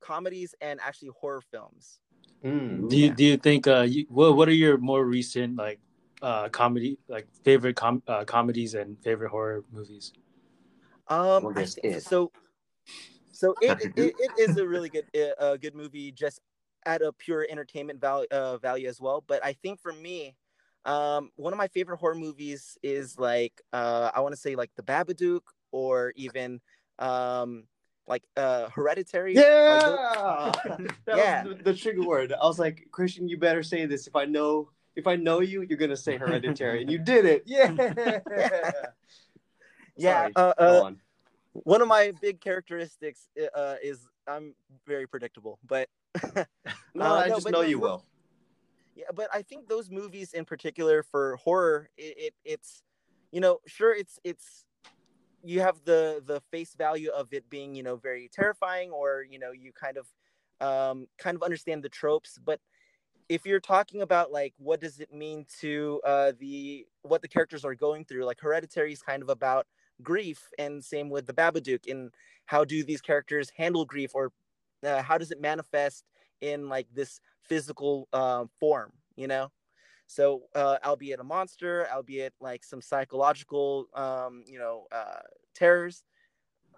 comedies 0.00 0.54
and 0.60 0.80
actually 0.80 1.10
horror 1.18 1.40
films. 1.40 1.98
Mm, 2.44 2.90
Do 2.90 2.96
you 2.96 3.10
do 3.14 3.24
you 3.24 3.36
think 3.36 3.66
uh, 3.66 3.82
you, 3.82 4.06
what 4.08 4.36
what 4.36 4.48
are 4.48 4.52
your 4.52 4.78
more 4.78 5.04
recent 5.04 5.56
like 5.56 5.80
uh, 6.22 6.48
comedy 6.48 6.98
like 7.08 7.26
favorite 7.44 7.76
com- 7.76 8.02
uh, 8.06 8.24
comedies 8.24 8.74
and 8.74 8.96
favorite 9.02 9.30
horror 9.30 9.64
movies? 9.72 10.12
Um, 11.08 11.44
Well, 11.44 11.54
I 11.56 11.66
It. 11.82 12.02
so 12.02 12.30
so 13.32 13.54
it, 13.60 13.80
it, 13.80 13.92
it, 13.96 14.14
it 14.18 14.30
is 14.38 14.56
a 14.56 14.66
really 14.66 14.88
good 14.88 15.06
uh, 15.14 15.42
uh, 15.42 15.56
good 15.56 15.74
movie 15.74 16.12
just 16.12 16.40
at 16.84 17.02
a 17.02 17.12
pure 17.12 17.46
entertainment 17.50 18.00
value 18.00 18.26
uh, 18.30 18.58
value 18.58 18.88
as 18.88 19.00
well. 19.00 19.24
But 19.26 19.44
I 19.44 19.52
think 19.54 19.80
for 19.80 19.92
me, 19.92 20.36
um, 20.86 21.30
one 21.36 21.52
of 21.52 21.58
my 21.58 21.68
favorite 21.68 21.98
horror 21.98 22.14
movies 22.14 22.78
is 22.82 23.18
like 23.18 23.60
uh, 23.72 24.10
I 24.14 24.20
want 24.20 24.32
to 24.34 24.40
say 24.40 24.54
like 24.56 24.70
The 24.76 24.82
Babadook 24.82 25.42
or 25.72 26.12
even 26.16 26.60
um, 26.98 27.64
like 28.06 28.22
uh, 28.36 28.68
Hereditary. 28.70 29.34
Yeah, 29.34 29.42
that 31.04 31.16
Yeah. 31.16 31.44
was 31.44 31.56
the, 31.58 31.62
the 31.64 31.74
trigger 31.74 32.04
word. 32.04 32.32
I 32.32 32.46
was 32.46 32.58
like, 32.58 32.86
Christian, 32.92 33.28
you 33.28 33.36
better 33.36 33.62
say 33.62 33.84
this. 33.86 34.06
If 34.06 34.16
I 34.16 34.24
know 34.24 34.70
if 34.94 35.06
I 35.06 35.16
know 35.16 35.40
you, 35.40 35.62
you're 35.62 35.76
gonna 35.76 35.96
say 35.96 36.16
Hereditary, 36.16 36.80
and 36.80 36.90
you 36.90 36.98
did 36.98 37.24
it. 37.26 37.42
Yeah. 37.46 37.70
Yeah, 39.98 40.12
Sorry, 40.12 40.32
uh, 40.36 40.52
uh, 40.58 40.80
on. 40.84 41.00
one 41.52 41.80
of 41.80 41.88
my 41.88 42.12
big 42.20 42.38
characteristics 42.40 43.28
uh, 43.54 43.76
is 43.82 44.06
I'm 44.26 44.54
very 44.86 45.06
predictable, 45.06 45.58
but 45.66 45.88
No, 46.94 47.06
uh, 47.06 47.18
I 47.18 47.28
just 47.30 47.48
know 47.48 47.60
no, 47.62 47.66
you 47.66 47.78
will. 47.78 48.04
Yeah, 48.96 49.04
but 49.14 49.28
I 49.32 49.42
think 49.42 49.68
those 49.68 49.90
movies 49.90 50.32
in 50.32 50.46
particular 50.46 51.02
for 51.02 51.36
horror, 51.36 51.90
it, 51.98 52.14
it 52.18 52.34
it's 52.44 52.82
you 53.30 53.40
know 53.40 53.58
sure 53.66 53.94
it's 53.94 54.18
it's 54.24 54.64
you 55.44 55.60
have 55.60 55.84
the 55.84 56.22
the 56.24 56.40
face 56.50 56.74
value 56.74 57.10
of 57.10 57.32
it 57.32 57.48
being 57.50 57.74
you 57.74 57.82
know 57.82 57.96
very 57.96 58.28
terrifying 58.32 58.90
or 58.90 59.24
you 59.28 59.38
know 59.38 59.52
you 59.52 59.72
kind 59.72 59.98
of 59.98 60.06
um 60.66 61.06
kind 61.18 61.36
of 61.36 61.42
understand 61.42 61.82
the 61.82 61.88
tropes 61.88 62.38
but 62.42 62.60
if 63.28 63.44
you're 63.44 63.60
talking 63.60 64.00
about 64.00 64.32
like 64.32 64.54
what 64.56 64.80
does 64.80 64.98
it 65.00 65.12
mean 65.12 65.44
to 65.60 66.00
uh 66.04 66.32
the 66.40 66.86
what 67.02 67.20
the 67.20 67.28
characters 67.28 67.64
are 67.64 67.74
going 67.74 68.04
through 68.04 68.24
like 68.24 68.40
hereditary 68.40 68.92
is 68.92 69.02
kind 69.02 69.22
of 69.22 69.28
about 69.28 69.66
grief 70.02 70.48
and 70.58 70.82
same 70.82 71.10
with 71.10 71.26
the 71.26 71.32
babadook 71.34 71.90
and 71.90 72.10
how 72.46 72.64
do 72.64 72.82
these 72.82 73.00
characters 73.00 73.50
handle 73.56 73.84
grief 73.84 74.12
or 74.14 74.32
uh, 74.84 75.02
how 75.02 75.18
does 75.18 75.30
it 75.30 75.40
manifest 75.40 76.04
in 76.40 76.68
like 76.68 76.86
this 76.94 77.20
physical 77.48 78.08
uh, 78.12 78.44
form 78.60 78.92
you 79.16 79.26
know 79.26 79.50
so 80.06 80.42
uh, 80.54 80.78
albeit 80.84 81.20
a 81.20 81.24
monster 81.24 81.88
albeit 81.92 82.34
like 82.40 82.64
some 82.64 82.80
psychological 82.80 83.86
um 83.94 84.44
you 84.46 84.58
know 84.58 84.86
uh 84.92 85.20
terrors 85.54 86.04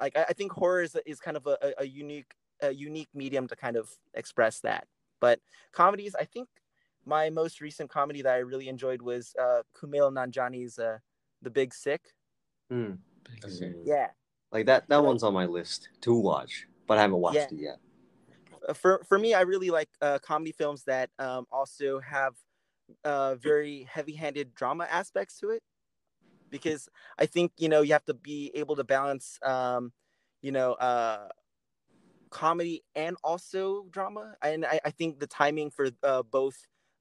like 0.01 0.17
i, 0.17 0.25
I 0.29 0.33
think 0.33 0.53
horror 0.53 0.83
is, 0.83 0.97
is 1.07 1.21
kind 1.21 1.37
of 1.37 1.47
a, 1.47 1.59
a- 1.63 1.83
a 1.83 1.85
unique 1.85 2.33
a 2.61 2.71
unique 2.73 3.09
medium 3.15 3.47
to 3.49 3.57
kind 3.57 3.77
of 3.77 3.91
express 4.15 4.61
that 4.61 4.87
but 5.21 5.41
comedies 5.73 6.15
i 6.19 6.25
think 6.25 6.49
my 7.05 7.31
most 7.31 7.61
recent 7.61 7.89
comedy 7.91 8.23
that 8.23 8.35
i 8.35 8.39
really 8.39 8.69
enjoyed 8.69 9.03
was 9.03 9.35
uh 9.39 9.63
kumail 9.77 10.13
nanjiani's 10.13 10.79
uh 10.79 10.99
the 11.43 11.51
big 11.51 11.73
sick 11.75 12.03
Hmm. 12.71 12.93
yeah 13.85 14.09
Like 14.53 14.67
that. 14.67 14.89
That 14.89 15.05
one's 15.05 15.23
on 15.23 15.35
my 15.35 15.47
list 15.47 15.89
to 16.03 16.15
watch, 16.15 16.67
but 16.87 16.99
I 16.99 17.03
haven't 17.03 17.19
watched 17.21 17.37
Yeah. 17.37 17.59
it 17.59 17.61
yet. 17.63 17.79
Uh, 18.69 18.75
for 18.75 19.03
for 19.09 19.19
me, 19.19 19.35
I 19.35 19.43
really 19.43 19.71
like 19.71 19.89
uh, 20.03 20.19
comedy 20.21 20.53
films 20.53 20.85
that 20.85 21.11
um, 21.19 21.47
also 21.51 22.01
have 22.01 22.35
uh, 23.05 23.37
very 23.37 23.89
heavy-handed 23.91 24.55
drama 24.55 24.87
aspects 24.91 25.39
to 25.41 25.51
it, 25.51 25.63
because 26.51 26.89
I 27.19 27.27
think 27.27 27.53
you 27.59 27.69
know 27.69 27.83
you 27.83 27.93
have 27.95 28.05
to 28.07 28.15
be 28.15 28.53
able 28.55 28.77
to 28.77 28.85
balance, 28.85 29.39
um, 29.43 29.93
you 30.43 30.53
know, 30.53 30.75
uh, 30.75 31.29
comedy 32.31 32.83
and 32.95 33.17
also 33.25 33.87
drama, 33.91 34.35
and 34.43 34.67
I, 34.67 34.81
I 34.85 34.91
think 34.91 35.19
the 35.21 35.27
timing 35.27 35.71
for 35.71 35.89
uh, 36.03 36.23
both 36.23 36.57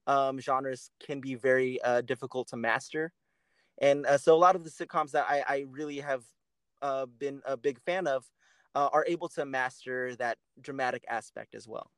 um, 0.06 0.40
genres 0.40 0.90
can 1.04 1.20
be 1.20 1.34
very 1.34 1.80
uh, 1.82 2.00
difficult 2.00 2.48
to 2.48 2.56
master, 2.56 3.12
and 3.80 4.06
so 4.18 4.34
a 4.34 4.38
lot 4.38 4.56
of 4.56 4.64
the 4.64 4.70
sitcoms 4.70 5.12
that 5.12 5.26
I, 5.28 5.44
I 5.48 5.66
really 5.70 6.00
have 6.00 6.24
been 7.18 7.42
a 7.46 7.56
big 7.56 7.80
fan 7.80 8.06
of 8.06 8.24
uh, 8.74 8.88
are 8.92 9.04
able 9.06 9.28
to 9.30 9.44
master 9.44 10.14
that 10.16 10.38
dramatic 10.60 11.04
aspect 11.08 11.54
as 11.54 11.66
well. 11.68 11.90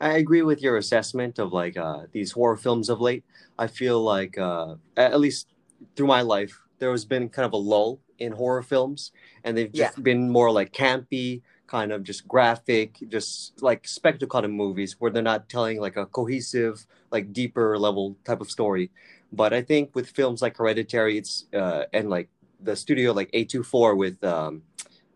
I 0.00 0.14
agree 0.14 0.42
with 0.42 0.62
your 0.62 0.76
assessment 0.76 1.38
of 1.38 1.52
like 1.52 1.76
uh, 1.76 2.06
these 2.12 2.32
horror 2.32 2.56
films 2.56 2.88
of 2.88 3.00
late. 3.00 3.24
I 3.58 3.66
feel 3.66 4.02
like, 4.02 4.38
uh, 4.38 4.76
at 4.96 5.20
least 5.20 5.48
through 5.94 6.06
my 6.06 6.22
life, 6.22 6.58
there 6.78 6.90
has 6.90 7.04
been 7.04 7.28
kind 7.28 7.46
of 7.46 7.52
a 7.52 7.56
lull 7.56 8.00
in 8.18 8.32
horror 8.32 8.62
films, 8.62 9.12
and 9.44 9.56
they've 9.56 9.72
just 9.72 10.02
been 10.02 10.30
more 10.30 10.50
like 10.50 10.72
campy, 10.72 11.42
kind 11.66 11.92
of 11.92 12.02
just 12.02 12.26
graphic, 12.26 12.98
just 13.08 13.62
like 13.62 13.86
spectacle 13.86 14.28
kind 14.28 14.44
of 14.44 14.50
movies 14.50 14.96
where 14.98 15.10
they're 15.10 15.22
not 15.22 15.48
telling 15.48 15.80
like 15.80 15.96
a 15.96 16.06
cohesive, 16.06 16.86
like 17.10 17.32
deeper 17.32 17.78
level 17.78 18.16
type 18.24 18.40
of 18.40 18.50
story. 18.50 18.90
But 19.32 19.52
I 19.52 19.62
think 19.62 19.94
with 19.94 20.08
films 20.08 20.42
like 20.42 20.56
Hereditary, 20.56 21.18
it's 21.18 21.46
uh, 21.54 21.84
and 21.92 22.10
like 22.10 22.28
the 22.62 22.76
studio 22.76 23.12
like 23.12 23.30
A24 23.32 23.96
with 23.96 24.22
um, 24.24 24.62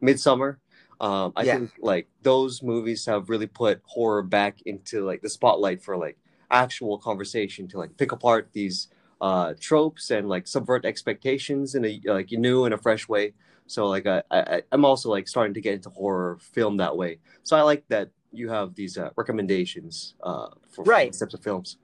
Midsommar. 0.05 0.57
Um, 1.01 1.33
I 1.37 1.45
Yeah. 1.45 1.57
think 1.57 1.71
like 1.81 2.09
those 2.23 2.63
movies 2.63 3.05
have 3.07 3.29
really 3.29 3.47
put 3.47 3.83
horror 3.85 4.23
back 4.23 4.63
into 4.67 5.05
like 5.05 5.23
the 5.23 5.29
spotlight 5.29 5.83
for 5.83 5.97
like 5.97 6.19
actual 6.51 6.99
conversation 6.99 7.67
to 7.69 7.79
like 7.79 7.97
pick 7.97 8.13
apart 8.13 8.51
these 8.53 8.89
uh, 9.21 9.55
tropes 9.61 10.11
and 10.11 10.29
like 10.29 10.47
subvert 10.47 10.85
expectations 10.85 11.75
in 11.75 11.85
a 11.85 12.01
like 12.07 12.31
new 12.33 12.65
and 12.65 12.75
a 12.75 12.79
fresh 12.79 13.09
way. 13.09 13.35
So 13.67 13.87
like 13.87 14.07
I, 14.07 14.23
I 14.31 14.63
I'm 14.73 14.85
also 14.85 15.11
like 15.11 15.27
starting 15.29 15.55
to 15.55 15.61
get 15.61 15.75
into 15.75 15.91
horror 15.91 16.39
film 16.41 16.77
that 16.79 16.97
way. 16.97 17.19
So 17.43 17.57
I 17.57 17.63
like 17.63 17.85
that 17.89 18.11
you 18.33 18.49
have 18.51 18.75
these 18.75 18.99
uh, 18.99 19.11
recommendations 19.17 20.15
uh, 20.23 20.49
for, 20.71 20.85
Right. 20.85 21.11
these 21.13 21.21
types 21.21 21.35
of 21.35 21.43
films. 21.43 21.79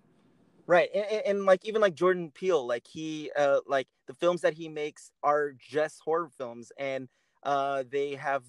right 0.66 0.90
and, 0.94 1.04
and- 1.10 1.22
and 1.26 1.44
like 1.46 1.64
even 1.64 1.80
like 1.80 1.94
jordan 1.94 2.30
peele 2.34 2.66
like 2.66 2.86
he 2.86 3.30
uh 3.36 3.60
like 3.66 3.88
the 4.06 4.14
films 4.14 4.40
that 4.42 4.54
he 4.54 4.68
makes 4.68 5.10
are 5.22 5.52
just 5.58 6.00
horror 6.00 6.28
films 6.38 6.70
and 6.78 7.08
uh 7.42 7.84
they 7.90 8.14
have 8.14 8.44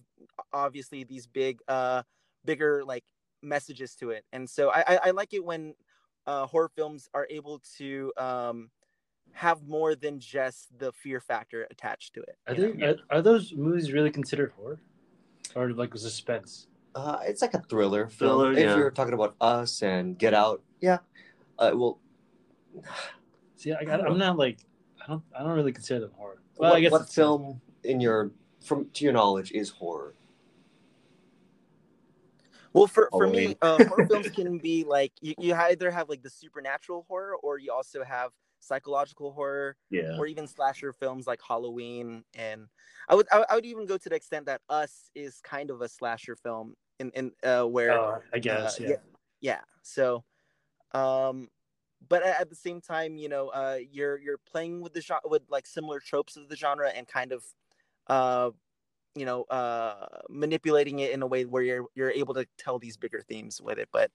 obviously 0.54 1.04
these 1.04 1.28
big 1.28 1.60
uh 1.68 2.02
bigger 2.46 2.84
like 2.86 3.04
messages 3.42 3.96
to 3.96 4.12
it 4.12 4.24
and 4.32 4.50
so 4.50 4.70
i 4.70 4.84
i, 4.88 5.00
I 5.06 5.12
like 5.12 5.34
it 5.34 5.44
when 5.44 5.74
uh 6.28 6.46
horror 6.46 6.70
films 6.76 7.10
are 7.14 7.28
able 7.30 7.62
to 7.78 8.12
um 8.18 8.70
have 9.34 9.64
more 9.64 9.96
than 9.96 10.20
just 10.20 10.68
the 10.78 10.92
fear 10.92 11.20
factor 11.20 11.68
attached 11.72 12.14
to 12.14 12.22
it 12.22 12.38
Are, 12.48 12.54
they, 12.54 12.86
are, 12.86 12.96
are 13.10 13.22
those 13.22 13.54
movies 13.54 13.92
really 13.92 14.12
considered 14.12 14.52
horror, 14.58 14.80
or 15.56 15.72
like 15.72 15.96
suspense? 15.98 16.68
Uh, 16.94 17.20
it's 17.24 17.42
like 17.42 17.54
a 17.54 17.62
thriller 17.70 18.08
film. 18.08 18.42
Thriller, 18.42 18.52
if 18.52 18.60
yeah. 18.60 18.76
you're 18.76 18.92
talking 18.92 19.14
about 19.14 19.36
Us 19.40 19.82
and 19.82 20.18
Get 20.18 20.34
Out, 20.34 20.62
yeah. 20.82 20.98
Uh, 21.58 21.72
well, 21.74 22.00
See, 23.56 23.74
I, 23.74 23.80
I'm 23.80 24.18
not 24.18 24.38
like 24.38 24.58
I 25.04 25.08
don't 25.08 25.24
I 25.38 25.44
don't 25.44 25.52
really 25.52 25.72
consider 25.72 26.00
them 26.00 26.12
horror. 26.18 26.42
Well, 26.58 26.72
what, 26.72 26.78
I 26.78 26.82
guess 26.82 26.92
what 26.92 27.10
film 27.10 27.62
in 27.84 28.00
your 28.00 28.32
from 28.62 28.90
to 28.94 29.04
your 29.04 29.14
knowledge 29.14 29.52
is 29.52 29.70
horror? 29.70 30.14
Well, 32.74 32.88
for, 32.88 33.10
for 33.12 33.28
me, 33.28 33.38
Halloween. 33.38 33.58
uh, 33.62 33.84
horror 33.86 34.08
films 34.08 34.30
can 34.36 34.58
be 34.58 34.86
like 34.86 35.12
you, 35.20 35.34
you 35.38 35.54
either 35.54 35.92
have 35.92 36.08
like 36.08 36.24
the 36.24 36.30
supernatural 36.30 37.06
horror 37.10 37.36
or 37.36 37.58
you 37.60 37.72
also 37.74 38.04
have 38.04 38.32
psychological 38.62 39.32
horror 39.34 39.76
Yeah. 39.90 40.16
or 40.18 40.26
even 40.28 40.48
slasher 40.48 40.94
films 40.94 41.28
like 41.28 41.42
Halloween. 41.46 42.24
And 42.36 42.68
I 43.10 43.16
would 43.16 43.28
I, 43.32 43.40
would- 43.40 43.48
I 43.50 43.56
would 43.56 43.66
even 43.66 43.86
go 43.86 43.98
to 43.98 44.10
the 44.10 44.16
extent 44.16 44.46
that 44.46 44.62
Us 44.70 45.10
is 45.16 45.42
kind 45.44 45.70
of 45.70 45.82
a 45.82 45.90
slasher 45.90 46.36
film 46.38 46.76
in 47.00 47.12
in 47.12 47.32
uh, 47.44 47.64
where 47.64 47.92
Oh, 47.94 48.22
I 48.34 48.40
guess 48.40 48.80
uh, 48.80 48.84
yeah. 48.84 48.90
yeah. 48.90 48.96
yeah. 49.42 49.62
So, 49.82 50.24
um, 50.94 51.50
but 52.08 52.24
at, 52.24 52.42
at 52.42 52.50
the 52.50 52.56
same 52.56 52.80
time, 52.80 53.18
you 53.18 53.28
know, 53.28 53.50
uh, 53.50 53.80
you're 53.92 54.18
you're 54.20 54.38
playing 54.38 54.80
with 54.82 54.94
the 54.94 55.02
genre 55.02 55.22
with 55.26 55.42
like 55.50 55.68
similar 55.68 56.00
tropes 56.00 56.38
of 56.38 56.48
the 56.48 56.56
genre 56.56 56.90
and 56.90 57.06
kind 57.08 57.32
of, 57.34 57.44
uh, 58.12 58.52
you 59.16 59.26
know, 59.26 59.44
uh, 59.44 60.08
manipulating 60.30 61.00
it 61.00 61.12
in 61.12 61.22
a 61.22 61.28
way 61.28 61.46
where 61.46 61.64
you're 61.64 61.86
you're 61.96 62.12
able 62.12 62.34
to 62.34 62.46
tell 62.58 62.78
these 62.78 62.98
bigger 62.98 63.22
themes 63.22 63.62
with 63.62 63.78
it. 63.80 63.90
But 63.92 64.12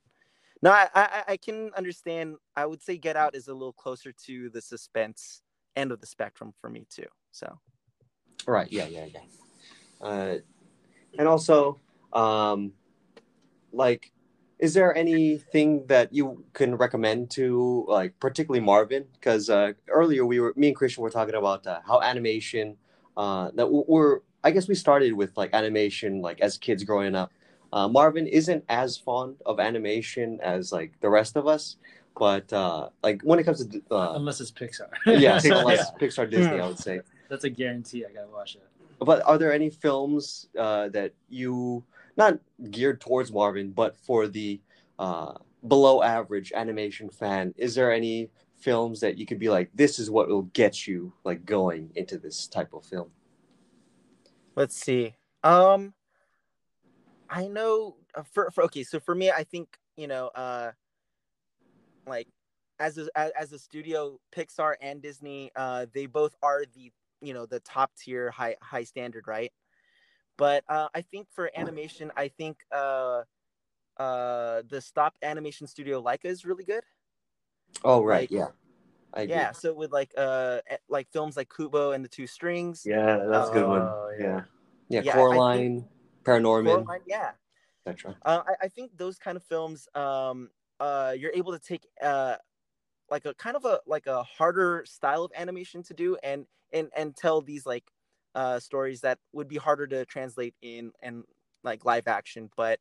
no, 0.63 0.71
I 0.71 0.89
I, 0.95 1.25
I 1.29 1.37
can 1.37 1.71
understand. 1.77 2.37
I 2.55 2.67
would 2.67 2.83
say 2.83 2.99
Get 2.99 3.17
Out 3.17 3.35
is 3.35 3.49
a 3.49 3.55
little 3.55 3.73
closer 3.73 4.13
to 4.27 4.51
the 4.51 4.61
suspense 4.61 5.43
end 5.75 5.93
of 5.93 6.01
the 6.01 6.07
spectrum 6.07 6.53
for 6.61 6.69
me 6.71 6.87
too. 6.91 7.09
So. 7.33 7.59
Right. 8.47 8.71
Yeah. 8.71 8.87
Yeah. 8.87 9.07
Yeah. 9.07 9.21
Uh, 10.01 10.37
and 11.19 11.27
also, 11.27 11.81
um, 12.13 12.73
like, 13.73 14.13
is 14.59 14.73
there 14.73 14.95
anything 14.97 15.87
that 15.87 16.13
you 16.13 16.45
can 16.53 16.77
recommend 16.77 17.31
to 17.33 17.85
like, 17.89 18.19
particularly 18.21 18.65
Marvin? 18.65 19.05
Because 19.15 19.51
uh, 19.51 19.73
earlier 19.89 20.25
we 20.25 20.39
were, 20.41 20.53
me 20.57 20.69
and 20.69 20.77
Christian 20.77 21.03
were 21.03 21.11
talking 21.11 21.35
about 21.35 21.67
uh, 21.67 21.81
how 21.87 22.01
animation. 22.01 22.77
Uh, 23.17 23.51
that 23.55 23.67
we're, 23.71 24.21
I 24.45 24.51
guess 24.51 24.69
we 24.69 24.75
started 24.75 25.13
with 25.15 25.37
like 25.37 25.51
animation, 25.55 26.21
like 26.21 26.41
as 26.41 26.59
kids 26.59 26.85
growing 26.85 27.15
up. 27.15 27.33
Uh, 27.73 27.89
Marvin 27.89 28.27
isn't 28.27 28.65
as 28.69 28.97
fond 28.97 29.37
of 29.45 29.59
animation 29.59 30.39
as 30.43 30.71
like 30.73 30.93
the 31.01 31.09
rest 31.09 31.37
of 31.37 31.47
us, 31.47 31.77
but 32.19 32.53
uh, 32.53 32.89
like 33.03 33.23
when 33.23 33.39
it 33.39 33.45
comes 33.45 33.67
to 33.67 33.83
uh, 33.91 34.13
Unless 34.15 34.41
it's 34.41 34.51
Pixar. 34.53 34.89
yes, 35.07 35.45
Yeah. 35.45 35.55
unless 35.59 35.91
Pixar 35.93 36.31
Disney, 36.31 36.61
I 36.61 36.67
would 36.67 36.79
say. 36.79 37.01
That's 37.29 37.45
a 37.45 37.51
guarantee. 37.51 38.05
I 38.05 38.13
gotta 38.13 38.29
watch 38.29 38.55
it. 38.55 38.63
But 39.01 39.27
are 39.27 39.37
there 39.37 39.53
any 39.53 39.69
films 39.69 40.49
uh, 40.59 40.89
that 40.91 41.13
you 41.29 41.85
not 42.17 42.39
geared 42.71 43.01
towards 43.01 43.33
Marvin, 43.33 43.71
but 43.73 43.97
for 43.97 44.29
the 44.29 44.61
uh, 44.99 45.33
below 45.67 46.03
average 46.03 46.53
animation 46.55 47.11
fan? 47.11 47.53
Is 47.57 47.75
there 47.75 47.93
any 47.93 48.31
films 48.59 49.01
that 49.01 49.19
you 49.19 49.27
could 49.27 49.39
be 49.39 49.49
like, 49.49 49.71
this 49.75 49.99
is 49.99 50.11
what 50.11 50.29
will 50.29 50.43
get 50.43 50.87
you 50.87 51.13
like 51.25 51.45
going 51.45 51.91
into 51.95 52.19
this 52.19 52.47
type 52.47 52.73
of 52.73 52.85
film? 52.85 53.11
let's 54.57 54.75
see. 54.75 55.15
Um 55.45 55.95
i 57.29 57.47
know 57.47 57.97
uh, 58.15 58.23
for, 58.33 58.51
for 58.53 58.63
okay 58.63 58.85
so 58.85 59.01
for 59.01 59.13
me 59.13 59.33
i 59.33 59.43
think 59.43 59.79
you 59.97 60.07
know 60.07 60.29
uh 60.29 60.71
like 62.07 62.29
as 62.79 62.99
a, 62.99 63.09
as, 63.17 63.33
as 63.37 63.53
a 63.53 63.59
studio 63.59 64.17
pixar 64.35 64.75
and 64.81 65.03
disney 65.03 65.51
uh 65.57 65.87
they 65.93 66.07
both 66.07 66.37
are 66.41 66.65
the 66.75 66.93
you 67.21 67.35
know 67.35 67.45
the 67.45 67.59
top 67.61 67.91
tier 67.97 68.31
high 68.31 68.55
high 68.63 68.85
standard 68.85 69.27
right? 69.27 69.53
But 70.39 70.63
uh 70.69 70.89
i 70.95 71.01
think 71.01 71.27
for 71.33 71.51
animation 71.57 72.13
i 72.17 72.29
think 72.29 72.59
uh 72.71 73.23
uh 73.97 74.63
the 74.69 74.81
stop 74.81 75.15
animation 75.23 75.67
studio 75.67 76.01
Laika 76.01 76.27
is 76.27 76.45
really 76.45 76.65
good 76.65 76.85
Oh 77.85 78.03
right, 78.03 78.23
Like- 78.23 78.31
yeah. 78.31 78.49
I. 79.15 79.23
Yeah, 79.23 79.53
so 79.53 79.73
with 79.73 79.93
like 79.93 80.13
uh 80.17 80.61
like 80.89 81.09
films 81.11 81.37
like 81.37 81.49
Kubo 81.55 81.93
and 81.93 82.05
the 82.05 82.09
Two 82.09 82.27
Strings, 82.27 82.85
Yeah, 82.85 83.17
that's 83.29 83.51
a 83.51 83.53
good 83.53 83.69
one. 83.69 83.83
Oh, 83.83 84.11
yeah. 84.19 84.43
Yeah. 84.89 85.03
Yeah, 85.05 85.13
Coraline, 85.13 85.87
Paranorman, 86.25 86.85
Coraline, 86.85 87.01
yeah. 87.07 87.31
etc. 87.87 88.17
Uh, 88.23 88.43
I, 88.47 88.67
I 88.67 88.69
think 88.69 88.97
those 88.97 89.19
kind 89.19 89.37
of 89.37 89.45
films, 89.45 89.89
um, 89.95 90.51
uh, 90.79 91.15
you're 91.17 91.33
able 91.35 91.53
to 91.53 91.59
take 91.59 91.87
uh, 92.03 92.37
like 93.11 93.25
a 93.25 93.35
kind 93.35 93.57
of 93.57 93.65
a 93.65 93.81
like 93.87 94.07
a 94.07 94.23
harder 94.23 94.85
style 94.87 95.25
of 95.25 95.33
animation 95.35 95.83
to 95.85 95.95
do, 95.95 96.17
and 96.23 96.47
and 96.73 96.89
and 96.97 97.17
tell 97.17 97.41
these 97.41 97.67
like 97.67 97.85
uh, 98.35 98.61
stories 98.61 99.01
that 99.01 99.19
would 99.33 99.49
be 99.49 99.57
harder 99.57 99.87
to 99.87 100.05
translate 100.05 100.55
in 100.63 100.93
and 101.03 101.25
like 101.65 101.85
live 101.85 102.07
action. 102.07 102.51
But 102.57 102.79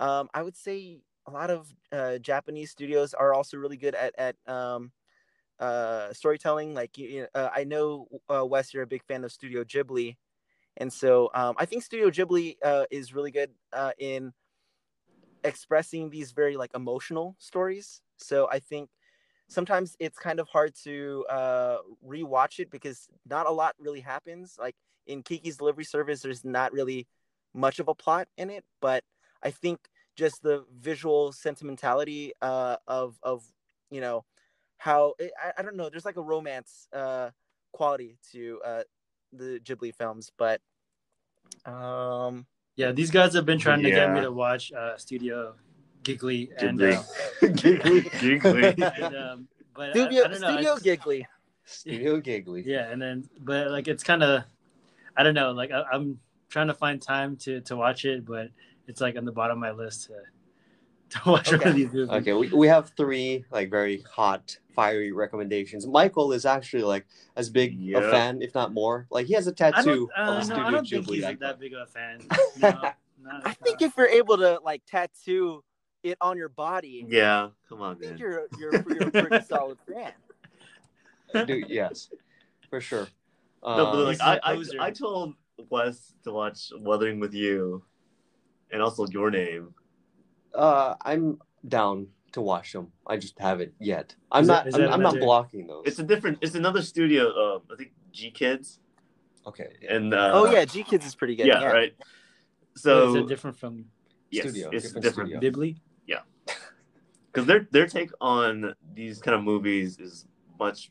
um, 0.00 0.28
I 0.34 0.42
would 0.42 0.56
say 0.56 1.00
a 1.28 1.30
lot 1.30 1.50
of 1.50 1.72
uh, 1.92 2.18
Japanese 2.18 2.70
studios 2.70 3.12
are 3.12 3.34
also 3.34 3.58
really 3.58 3.76
good 3.76 3.94
at 3.94 4.14
at 4.18 4.36
um, 4.46 4.90
uh, 5.60 6.12
storytelling. 6.12 6.74
Like 6.74 6.96
you, 6.96 7.26
uh, 7.34 7.50
I 7.54 7.64
know 7.64 8.08
uh, 8.32 8.46
Wes, 8.46 8.72
you're 8.72 8.82
a 8.82 8.86
big 8.86 9.04
fan 9.04 9.24
of 9.24 9.32
Studio 9.32 9.62
Ghibli, 9.62 10.16
and 10.78 10.90
so 10.92 11.30
um, 11.34 11.54
I 11.58 11.66
think 11.66 11.82
Studio 11.82 12.10
Ghibli 12.10 12.56
uh, 12.64 12.86
is 12.90 13.14
really 13.14 13.30
good 13.30 13.50
uh, 13.72 13.92
in 13.98 14.32
expressing 15.44 16.08
these 16.08 16.32
very 16.32 16.56
like 16.56 16.70
emotional 16.74 17.36
stories. 17.38 18.00
So 18.16 18.48
I 18.50 18.58
think 18.58 18.88
sometimes 19.48 19.96
it's 20.00 20.18
kind 20.18 20.40
of 20.40 20.48
hard 20.48 20.74
to 20.84 21.26
uh, 21.28 21.76
rewatch 22.06 22.58
it 22.58 22.70
because 22.70 23.06
not 23.28 23.46
a 23.46 23.50
lot 23.52 23.74
really 23.78 24.00
happens. 24.00 24.56
Like 24.58 24.76
in 25.06 25.22
Kiki's 25.22 25.58
Delivery 25.58 25.84
Service, 25.84 26.22
there's 26.22 26.44
not 26.44 26.72
really 26.72 27.06
much 27.54 27.80
of 27.80 27.88
a 27.88 27.94
plot 27.94 28.28
in 28.38 28.50
it, 28.50 28.64
but 28.80 29.04
I 29.42 29.50
think 29.50 29.78
just 30.18 30.42
the 30.42 30.64
visual 30.80 31.30
sentimentality 31.30 32.32
uh, 32.42 32.76
of 32.88 33.16
of 33.22 33.44
you 33.88 34.00
know 34.00 34.24
how 34.76 35.14
I, 35.20 35.52
I 35.58 35.62
don't 35.62 35.76
know. 35.76 35.88
There's 35.88 36.04
like 36.04 36.16
a 36.16 36.22
romance 36.22 36.88
uh, 36.92 37.30
quality 37.72 38.18
to 38.32 38.60
uh, 38.64 38.82
the 39.32 39.60
Ghibli 39.64 39.94
films, 39.94 40.32
but 40.36 40.60
um, 41.64 42.46
Yeah, 42.76 42.90
these 42.92 43.10
guys 43.10 43.32
have 43.34 43.46
been 43.46 43.58
trying 43.60 43.82
to 43.82 43.90
get 43.90 44.12
me 44.12 44.20
to 44.20 44.32
watch 44.32 44.72
uh, 44.72 44.96
Studio 44.96 45.54
Giggly 46.02 46.50
and, 46.58 46.78
Ghibli. 46.78 46.96
uh, 46.96 48.10
Giggly. 48.20 48.74
and 49.04 49.16
um, 49.16 49.48
but 49.74 49.90
Studio 49.90 50.24
I, 50.24 50.28
don't. 50.28 50.36
Studio 50.36 50.60
it's- 50.60 50.82
Giggly. 50.82 51.26
Studio 51.64 52.20
Giggly. 52.20 52.64
Yeah, 52.66 52.90
and 52.90 53.00
then 53.00 53.28
but 53.40 53.70
like 53.70 53.86
it's 53.88 54.02
kind 54.02 54.22
of 54.22 54.42
I 55.16 55.22
don't 55.22 55.34
know. 55.34 55.52
Like 55.52 55.70
I, 55.70 55.84
I'm 55.92 56.18
trying 56.48 56.68
to 56.68 56.74
find 56.74 57.00
time 57.00 57.36
to 57.44 57.60
to 57.62 57.76
watch 57.76 58.04
it, 58.04 58.24
but 58.24 58.48
it's 58.88 59.00
like 59.00 59.16
on 59.16 59.24
the 59.24 59.32
bottom 59.32 59.58
of 59.58 59.60
my 59.60 59.70
list 59.70 60.06
to 60.06 60.14
to 61.10 61.30
watch 61.30 61.50
one 61.50 61.60
Okay. 61.60 61.70
of 61.70 61.76
these 61.76 61.92
movies. 61.92 62.10
Okay, 62.10 62.32
we, 62.34 62.48
we 62.48 62.66
have 62.68 62.90
three 62.96 63.44
like 63.50 63.70
very 63.70 64.02
hot, 64.10 64.58
fiery 64.74 65.12
recommendations. 65.12 65.86
Michael 65.86 66.32
is 66.32 66.44
actually 66.44 66.82
like 66.82 67.06
as 67.36 67.48
big 67.48 67.78
a 67.94 68.10
fan, 68.10 68.42
if 68.42 68.54
not 68.54 68.74
more. 68.74 69.06
Like 69.10 69.26
he 69.26 69.34
has 69.34 69.46
a 69.46 69.52
tattoo 69.52 70.08
don't, 70.16 70.28
uh, 70.28 70.32
of 70.32 70.38
no, 70.38 70.44
Studio 70.44 70.64
I 70.64 70.70
don't 70.70 70.88
think 70.88 71.06
he's 71.08 71.24
icon. 71.24 71.38
that 71.40 71.60
big 71.60 71.72
of 71.74 71.80
a 71.82 71.86
fan. 71.86 72.20
No, 73.20 73.32
not- 73.32 73.46
I 73.46 73.52
think 73.54 73.82
if 73.82 73.96
you're 73.96 74.06
able 74.06 74.36
to 74.38 74.60
like 74.64 74.82
tattoo 74.86 75.64
it 76.04 76.16
on 76.20 76.36
your 76.36 76.48
body, 76.48 77.04
Yeah, 77.08 77.48
come 77.68 77.80
on, 77.82 77.96
I 77.96 77.98
think 77.98 78.10
man. 78.12 78.18
you're 78.18 78.46
you're, 78.58 78.72
you're 78.88 79.08
a 79.08 79.10
pretty 79.10 79.44
solid 79.48 79.78
fan. 79.92 80.12
Dude, 81.46 81.68
yes, 81.68 82.10
for 82.70 82.80
sure. 82.80 83.08
No, 83.62 83.76
but 83.76 83.94
Um, 83.94 83.98
like 84.04 84.12
He's 84.12 84.20
I, 84.20 84.34
a 84.36 84.40
I, 84.44 84.54
poser. 84.54 84.80
I 84.80 84.90
told 84.92 85.34
Wes 85.70 86.14
to 86.24 86.32
watch 86.32 86.70
Weathering 86.80 87.18
with 87.18 87.34
You, 87.34 87.82
and 88.72 88.82
also 88.82 89.06
Your 89.06 89.30
Name. 89.30 89.74
uh, 90.54 90.94
I'm 91.02 91.38
down 91.66 92.08
to 92.32 92.40
watch 92.40 92.72
them. 92.72 92.92
I 93.06 93.16
just 93.16 93.38
haven't 93.38 93.72
yet. 93.80 94.14
I'm 94.30 94.42
Is 94.42 94.48
not. 94.48 94.66
is 94.68 94.74
I'm, 94.74 94.80
that 94.82 94.92
I'm 94.92 95.02
not 95.02 95.18
blocking 95.18 95.66
those. 95.66 95.84
It's 95.86 95.98
a 95.98 96.02
different. 96.02 96.38
It's 96.40 96.54
another 96.54 96.82
studio. 96.82 97.28
Uh, 97.30 97.58
I 97.72 97.76
think 97.76 97.92
GKIDS, 98.12 98.78
okay. 99.46 99.68
and 99.88 100.12
uh, 100.14 100.30
oh 100.34 100.50
yeah, 100.50 100.64
GKIDS 100.64 101.06
is 101.06 101.14
pretty 101.14 101.36
good. 101.36 101.46
yeah, 101.46 101.60
Yeah, 101.60 101.66
right. 101.68 101.94
so, 102.76 102.90
So 102.90 103.08
is 103.10 103.14
it 103.24 103.28
different 103.28 103.56
from 103.58 103.86
yes, 104.30 104.44
Studio, 104.44 104.70
it's 104.72 104.84
different 104.84 105.04
different 105.04 105.30
studio. 105.30 105.50
Ghibli? 105.50 105.76
because 107.30 107.46
their 107.46 107.68
their 107.70 107.86
take 107.86 108.10
on 108.20 108.74
these 108.94 109.20
kind 109.20 109.34
of 109.34 109.42
movies 109.44 109.98
is 109.98 110.26
much 110.58 110.90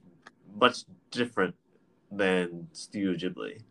much 0.56 0.86
different 1.12 1.56
than 2.12 2.68
Studio 2.72 3.14
Ghibli, 3.14 3.62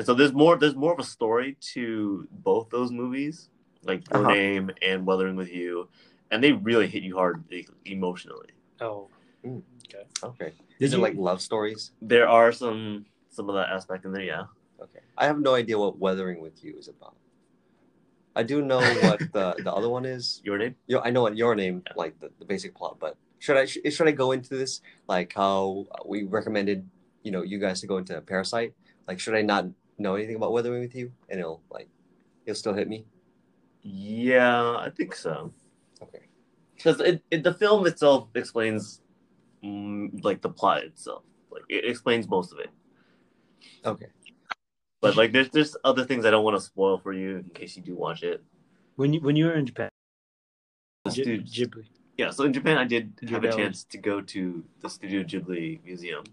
and 0.00 0.06
so 0.06 0.14
there's 0.14 0.32
more 0.32 0.56
there's 0.56 0.74
more 0.74 0.94
of 0.94 0.98
a 0.98 1.04
story 1.04 1.58
to 1.74 2.26
both 2.32 2.70
those 2.70 2.90
movies, 2.90 3.50
like 3.84 4.00
Your 4.08 4.20
Uh-huh. 4.24 4.32
Name 4.32 4.70
and 4.80 5.04
Weathering 5.04 5.36
with 5.36 5.52
You, 5.52 5.88
and 6.30 6.42
they 6.42 6.52
really 6.52 6.88
hit 6.88 7.02
you 7.02 7.16
hard 7.20 7.44
e- 7.52 7.66
emotionally. 7.84 8.48
Oh, 8.80 9.08
Mm. 9.44 9.60
okay. 9.84 10.04
Okay. 10.24 10.50
Did 10.56 10.78
These 10.78 10.94
are 10.94 10.98
like 11.04 11.16
love 11.16 11.40
stories. 11.42 11.92
There 12.00 12.26
are 12.26 12.50
some 12.50 13.04
some 13.28 13.50
of 13.50 13.54
that 13.60 13.68
aspect 13.76 14.06
in 14.06 14.12
there, 14.16 14.24
yeah. 14.24 14.44
Okay. 14.80 15.00
I 15.18 15.26
have 15.26 15.38
no 15.38 15.52
idea 15.54 15.76
what 15.78 15.98
Weathering 15.98 16.40
with 16.40 16.64
You 16.64 16.72
is 16.80 16.88
about. 16.88 17.14
I 18.34 18.42
do 18.42 18.62
know 18.62 18.80
what 19.04 19.18
the 19.36 19.46
the 19.66 19.72
other 19.78 19.90
one 19.92 20.06
is. 20.06 20.40
Your 20.48 20.56
name? 20.56 20.76
Yo, 20.88 21.00
I 21.04 21.10
know 21.10 21.20
what 21.28 21.36
your 21.36 21.54
name, 21.54 21.84
like 21.94 22.18
the, 22.20 22.30
the 22.40 22.46
basic 22.46 22.72
plot, 22.74 22.96
but 23.04 23.16
should 23.38 23.58
I 23.58 23.66
sh- 23.66 23.84
should 23.92 24.08
I 24.08 24.12
go 24.16 24.32
into 24.32 24.56
this 24.56 24.80
like 25.12 25.30
how 25.36 25.84
we 26.08 26.24
recommended, 26.24 26.88
you 27.22 27.32
know, 27.32 27.42
you 27.44 27.58
guys 27.60 27.80
to 27.82 27.86
go 27.86 27.98
into 28.00 28.16
Parasite? 28.22 28.72
Like, 29.08 29.20
should 29.20 29.34
I 29.34 29.42
not 29.42 29.66
know 30.00 30.14
anything 30.16 30.36
about 30.36 30.52
Weathering 30.52 30.80
with 30.80 30.94
You, 30.94 31.12
and 31.28 31.40
it'll 31.40 31.62
like, 31.70 31.88
it'll 32.46 32.56
still 32.56 32.74
hit 32.74 32.88
me? 32.88 33.04
Yeah, 33.82 34.76
I 34.76 34.90
think 34.90 35.14
so. 35.14 35.52
Okay. 36.02 36.26
Because 36.74 37.00
it, 37.00 37.22
it, 37.30 37.42
the 37.42 37.54
film 37.54 37.86
itself 37.86 38.28
explains 38.34 39.02
mm, 39.62 40.22
like 40.24 40.40
the 40.40 40.48
plot 40.48 40.84
itself. 40.84 41.22
Like 41.50 41.62
it 41.68 41.84
explains 41.84 42.28
most 42.28 42.52
of 42.52 42.58
it. 42.58 42.70
Okay. 43.84 44.06
But 45.00 45.16
like 45.16 45.32
there's 45.32 45.48
there's 45.50 45.76
other 45.84 46.04
things 46.04 46.24
I 46.24 46.30
don't 46.30 46.44
want 46.44 46.56
to 46.56 46.60
spoil 46.60 46.98
for 46.98 47.12
you 47.12 47.38
in 47.38 47.50
case 47.54 47.76
you 47.76 47.82
do 47.82 47.94
watch 47.94 48.22
it. 48.22 48.42
When 48.96 49.12
you 49.12 49.20
when 49.20 49.36
you 49.36 49.46
were 49.46 49.54
in 49.54 49.66
Japan, 49.66 49.88
G- 51.10 51.24
Ghibli. 51.24 51.86
Yeah, 52.18 52.30
so 52.30 52.44
in 52.44 52.52
Japan 52.52 52.76
I 52.76 52.84
did 52.84 53.16
Did 53.16 53.30
have 53.30 53.44
a 53.44 53.52
chance 53.52 53.84
to 53.84 53.98
go 53.98 54.20
to 54.20 54.62
the 54.80 54.90
Studio 54.90 55.22
Ghibli 55.22 55.82
Museum. 55.84 56.24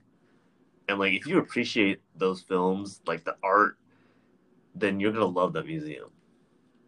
And 0.88 1.00
like 1.00 1.13
if 1.13 1.28
you 1.28 1.39
appreciate 1.39 2.02
those 2.15 2.41
films, 2.41 3.02
like 3.06 3.23
the 3.23 3.36
art, 3.43 3.78
then 4.76 5.00
you're 5.00 5.12
gonna 5.12 5.26
love 5.26 5.54
that 5.54 5.65
museum. 5.65 6.10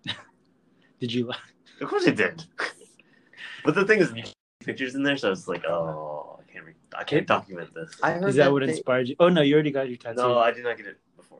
Did 0.99 1.13
you? 1.13 1.31
Of 1.81 1.89
course 1.89 2.07
I 2.07 2.11
did. 2.11 2.43
but 3.65 3.75
the 3.75 3.85
thing 3.85 3.99
is 3.99 4.13
pictures 4.63 4.95
in 4.95 5.03
there, 5.03 5.17
so 5.17 5.31
it's 5.31 5.47
like, 5.47 5.65
oh 5.65 6.39
I 6.39 6.51
can't 6.51 6.65
re- 6.65 6.73
I 6.97 7.03
can't 7.03 7.27
document 7.27 7.73
this. 7.73 7.91
I 8.03 8.11
heard 8.13 8.29
Is 8.29 8.35
that 8.35 8.51
what 8.51 8.63
they- 8.65 8.71
inspired 8.71 9.07
you? 9.09 9.15
Oh 9.19 9.29
no, 9.29 9.41
you 9.41 9.53
already 9.53 9.71
got 9.71 9.87
your 9.89 9.97
tattoo. 9.97 10.17
No, 10.17 10.37
I 10.37 10.51
did 10.51 10.63
not 10.63 10.77
get 10.77 10.87
it 10.87 10.97
before. 11.17 11.39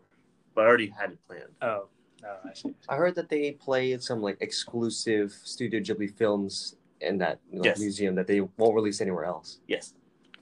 But 0.55 0.65
I 0.65 0.67
already 0.67 0.87
had 0.87 1.11
it 1.11 1.19
planned. 1.27 1.43
Oh, 1.61 1.87
oh, 2.25 2.37
I 2.49 2.53
see. 2.53 2.73
I 2.89 2.95
heard 2.95 3.15
that 3.15 3.29
they 3.29 3.51
played 3.53 4.01
some 4.03 4.21
like 4.21 4.37
exclusive 4.41 5.31
Studio 5.43 5.79
Ghibli 5.79 6.13
films 6.17 6.75
in 7.01 7.17
that 7.19 7.39
like, 7.53 7.63
Yes. 7.65 7.79
museum 7.79 8.15
that 8.15 8.27
they 8.27 8.41
won't 8.41 8.75
release 8.75 8.99
anywhere 8.99 9.23
else. 9.25 9.59
Yes. 9.67 9.93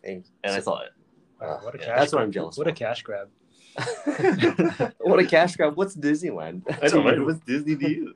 And, 0.04 0.24
And 0.44 0.54
I 0.54 0.58
so- 0.60 0.64
saw 0.64 0.82
it. 0.82 0.92
Wow, 1.42 1.60
what 1.62 1.76
a 1.76 1.78
Yeah, 1.80 1.86
cash 1.86 2.00
that's 2.00 2.14
what 2.14 2.20
grab. 2.20 2.28
I'm 2.28 2.32
jealous 2.32 2.58
What 2.58 2.68
a 2.68 2.72
cash 2.72 3.04
grab. 3.04 3.30
what 5.00 5.20
a 5.20 5.26
cash 5.26 5.56
grab! 5.56 5.76
What's 5.76 5.96
Disneyland? 5.96 6.64
I 6.82 6.88
know. 6.88 7.24
What's 7.24 7.40
Disney 7.42 7.76
to 7.76 7.90
you? 7.90 8.14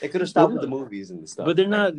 They 0.00 0.08
could 0.08 0.20
have 0.20 0.30
stopped 0.30 0.52
with 0.52 0.62
the 0.62 0.68
movies 0.68 1.10
and 1.10 1.22
the 1.22 1.26
stuff. 1.26 1.46
But 1.46 1.56
they're 1.56 1.66
not 1.66 1.94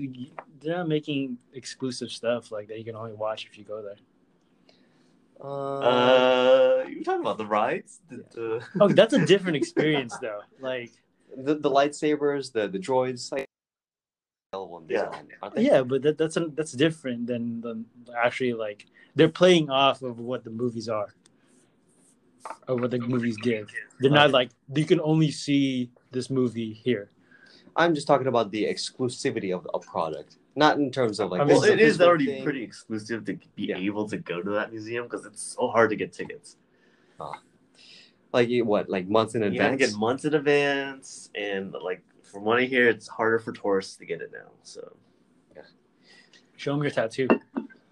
they're 0.61 0.77
not 0.77 0.87
making 0.87 1.37
exclusive 1.53 2.09
stuff 2.09 2.51
like 2.51 2.67
that 2.69 2.77
you 2.77 2.85
can 2.85 2.95
only 2.95 3.13
watch 3.13 3.45
if 3.45 3.57
you 3.57 3.63
go 3.63 3.81
there. 3.81 3.95
Uh, 5.41 5.79
Uh, 5.79 6.85
you 6.87 6.99
were 6.99 7.03
talking 7.03 7.21
about 7.21 7.37
the 7.37 7.45
rides? 7.45 7.99
The, 8.09 8.23
the... 8.31 8.65
Oh, 8.79 8.87
that's 8.87 9.13
a 9.13 9.25
different 9.25 9.57
experience 9.57 10.17
though. 10.19 10.41
Like 10.61 10.91
the 11.35 11.55
the 11.55 11.69
lightsabers, 11.69 12.51
the 12.51 12.67
the 12.67 12.79
droids, 12.79 13.31
like 13.31 13.45
available 14.53 14.79
in 14.79 14.86
Yeah. 14.89 15.05
Disneyland, 15.05 15.27
aren't 15.41 15.55
they? 15.55 15.63
yeah, 15.63 15.81
but 15.84 16.01
that, 16.03 16.17
that's 16.17 16.38
a, 16.38 16.47
that's 16.53 16.71
different 16.73 17.27
than 17.27 17.62
than 17.62 17.86
actually 18.17 18.53
like 18.53 18.86
they're 19.15 19.29
playing 19.29 19.69
off 19.69 20.01
of 20.01 20.19
what 20.19 20.43
the 20.43 20.49
movies 20.49 20.89
are. 20.89 21.13
Or 22.67 22.75
what 22.75 22.91
the 22.91 22.99
movies 22.99 23.38
give. 23.38 23.71
They're 23.99 24.12
not 24.12 24.29
like 24.29 24.51
you 24.75 24.86
can 24.86 25.01
only 25.01 25.31
see 25.31 25.89
this 26.12 26.29
movie 26.29 26.73
here. 26.73 27.10
I'm 27.75 27.95
just 27.95 28.05
talking 28.05 28.27
about 28.27 28.51
the 28.51 28.65
exclusivity 28.65 29.51
of 29.53 29.67
a 29.73 29.79
product, 29.79 30.38
not 30.55 30.77
in 30.77 30.91
terms 30.91 31.19
of 31.19 31.31
like. 31.31 31.41
I 31.41 31.43
mean, 31.45 31.53
well, 31.53 31.62
this 31.62 31.71
it 31.71 31.79
a 31.79 31.81
is 31.81 31.88
physical 31.93 32.08
already 32.08 32.25
thing. 32.27 32.43
pretty 32.43 32.62
exclusive 32.63 33.25
to 33.25 33.34
be 33.55 33.63
Yeah. 33.69 33.77
able 33.77 34.08
to 34.10 34.17
go 34.17 34.43
to 34.43 34.51
that 34.51 34.71
museum 34.71 35.05
because 35.05 35.25
it's 35.25 35.41
so 35.41 35.69
hard 35.69 35.89
to 35.89 35.95
get 35.95 36.13
tickets. 36.13 36.58
Ah. 37.19 37.39
like 38.34 38.49
what, 38.63 38.89
like 38.89 39.08
months 39.08 39.34
in 39.36 39.41
You 39.41 39.47
advance. 39.47 39.79
get 39.79 39.93
months 39.95 40.23
in 40.25 40.34
advance, 40.36 41.31
and 41.34 41.73
like 41.81 42.03
from 42.36 42.43
what 42.43 42.60
I 42.60 42.65
hear, 42.65 42.89
it's 42.89 43.08
harder 43.08 43.39
for 43.39 43.54
tourists 43.54 43.95
to 43.95 44.06
get 44.06 44.19
it 44.19 44.30
now. 44.34 44.52
So 44.62 44.98
yeah. 45.56 45.62
Show 46.58 46.74
them 46.74 46.82
your 46.82 46.91
tattoo. 46.91 47.30
They're 47.30 47.38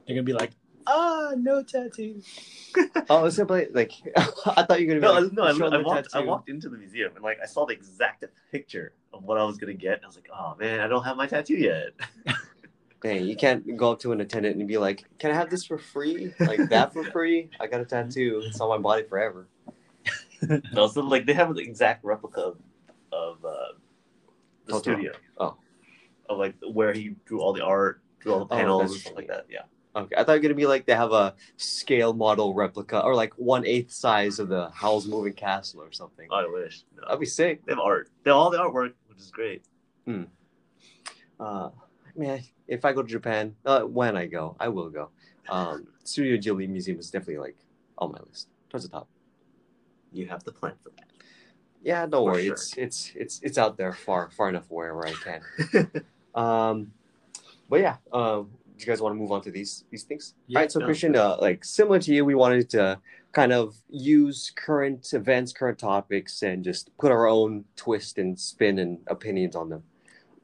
gonna 0.09 0.23
be 0.23 0.33
like, 0.33 0.51
ah, 0.85 1.31
no 1.37 1.63
tattoo. 1.63 2.21
oh, 3.09 3.23
it's 3.23 3.37
simply 3.37 3.67
like 3.71 3.93
I 4.17 4.63
thought 4.63 4.81
you 4.81 4.87
were 4.87 4.99
gonna 4.99 5.29
be 5.29 5.31
no, 5.33 5.43
like, 5.43 5.55
I, 5.55 5.57
show 5.57 5.67
I 5.67 5.69
them 5.69 5.83
the 5.83 5.87
walked. 5.87 6.07
I 6.13 6.19
walked 6.19 6.49
into 6.49 6.67
the 6.67 6.77
museum 6.77 7.13
and 7.15 7.23
like 7.23 7.37
I 7.41 7.45
saw 7.45 7.65
the 7.65 7.71
exact 7.71 8.25
picture 8.51 8.91
of 9.13 9.23
what 9.23 9.37
I 9.37 9.45
was 9.45 9.57
gonna 9.57 9.75
get. 9.75 9.93
And 9.93 10.03
I 10.03 10.07
was 10.07 10.17
like, 10.17 10.27
oh 10.37 10.57
man, 10.59 10.81
I 10.81 10.87
don't 10.87 11.05
have 11.05 11.15
my 11.15 11.25
tattoo 11.25 11.55
yet. 11.55 11.91
Dang, 13.01 13.25
you 13.25 13.37
can't 13.37 13.77
go 13.77 13.93
up 13.93 13.99
to 14.01 14.11
an 14.11 14.19
attendant 14.19 14.57
and 14.57 14.67
be 14.67 14.77
like, 14.77 15.05
"Can 15.19 15.31
I 15.31 15.35
have 15.35 15.49
this 15.49 15.65
for 15.65 15.77
free? 15.77 16.33
Like 16.39 16.69
that 16.69 16.93
for 16.93 17.03
free? 17.03 17.49
I 17.59 17.67
got 17.67 17.81
a 17.81 17.85
tattoo. 17.85 18.41
It's 18.45 18.61
on 18.61 18.69
my 18.69 18.77
body 18.77 19.03
forever." 19.03 19.47
No, 20.73 20.87
so 20.87 21.01
like 21.01 21.25
they 21.25 21.33
have 21.33 21.49
an 21.49 21.59
exact 21.59 22.05
replica 22.05 22.41
of, 22.41 22.57
of 23.11 23.43
uh, 23.43 23.73
the 24.65 24.73
Totoro. 24.73 24.81
studio. 24.81 25.11
Oh. 25.37 25.57
Of 26.29 26.37
like 26.37 26.55
where 26.71 26.93
he 26.93 27.15
drew 27.25 27.41
all 27.41 27.53
the 27.53 27.63
art, 27.63 28.01
drew 28.19 28.33
all 28.33 28.45
the 28.45 28.53
Oh, 28.53 28.57
panels 28.57 28.81
that's 28.81 28.93
and 28.93 29.01
stuff 29.01 29.15
like 29.15 29.27
that. 29.27 29.45
Yeah. 29.49 29.63
Okay, 29.95 30.15
I 30.17 30.23
thought 30.23 30.33
you 30.33 30.39
were 30.39 30.41
gonna 30.43 30.53
be 30.55 30.65
like 30.65 30.85
they 30.87 30.95
have 30.95 31.11
a 31.11 31.35
scale 31.57 32.13
model 32.13 32.53
replica 32.55 32.99
or 33.03 33.13
like 33.13 33.33
one 33.35 33.65
eighth 33.65 33.91
size 33.91 34.39
of 34.39 34.47
the 34.49 34.69
Howl's 34.71 35.07
Moving 35.07 35.33
Castle 35.33 35.81
or 35.81 35.91
something. 35.91 36.27
I 36.31 36.47
wish. 36.47 36.83
No. 36.95 37.03
That'd 37.05 37.19
be 37.19 37.25
sick. 37.27 37.63
They 37.65 37.73
have 37.73 37.79
art. 37.79 38.09
They 38.23 38.31
have 38.31 38.37
all 38.37 38.49
the 38.49 38.57
artwork, 38.57 38.93
which 39.07 39.19
is 39.19 39.29
great. 39.31 39.63
Hmm. 40.05 40.23
Uh, 41.39 41.69
man, 42.15 42.41
if 42.67 42.85
I 42.85 42.93
go 42.93 43.03
to 43.03 43.07
Japan, 43.07 43.55
uh, 43.65 43.81
when 43.81 44.17
I 44.17 44.25
go, 44.25 44.55
I 44.59 44.69
will 44.69 44.89
go. 44.89 45.09
Um, 45.49 45.87
Studio 46.03 46.37
Ghibli 46.37 46.67
Museum 46.69 46.97
is 46.97 47.11
definitely 47.11 47.37
like 47.39 47.57
on 47.97 48.11
my 48.13 48.19
list, 48.27 48.47
towards 48.69 48.85
the 48.85 48.91
top. 48.91 49.07
You 50.11 50.25
have 50.27 50.43
the 50.43 50.51
plan 50.53 50.73
for 50.81 50.89
that. 50.97 51.05
Yeah, 51.83 52.05
don't 52.05 52.25
For 52.25 52.31
worry, 52.31 52.45
sure. 52.45 52.53
it's 52.53 52.77
it's 52.77 53.11
it's 53.15 53.39
it's 53.43 53.57
out 53.57 53.77
there 53.77 53.93
far 53.93 54.29
far 54.31 54.49
enough 54.49 54.71
away 54.71 54.89
where 54.91 55.05
I 55.07 55.13
can. 55.13 55.41
um, 56.35 56.91
but 57.69 57.81
yeah, 57.81 57.97
um, 58.13 58.49
do 58.77 58.79
you 58.79 58.85
guys 58.85 59.01
want 59.01 59.13
to 59.15 59.19
move 59.19 59.31
on 59.31 59.41
to 59.41 59.51
these 59.51 59.83
these 59.91 60.03
things? 60.03 60.33
Yeah, 60.47 60.59
All 60.59 60.63
right, 60.63 60.71
so 60.71 60.79
no. 60.79 60.85
Christian, 60.85 61.15
uh, 61.15 61.37
like 61.41 61.65
similar 61.65 61.99
to 61.99 62.13
you, 62.13 62.23
we 62.23 62.35
wanted 62.35 62.69
to 62.71 62.99
kind 63.33 63.51
of 63.51 63.75
use 63.89 64.51
current 64.55 65.11
events, 65.13 65.51
current 65.51 65.77
topics, 65.77 66.41
and 66.41 66.63
just 66.63 66.95
put 66.97 67.11
our 67.11 67.27
own 67.27 67.65
twist 67.75 68.17
and 68.17 68.39
spin 68.39 68.79
and 68.79 68.99
opinions 69.07 69.55
on 69.55 69.69
them. 69.69 69.83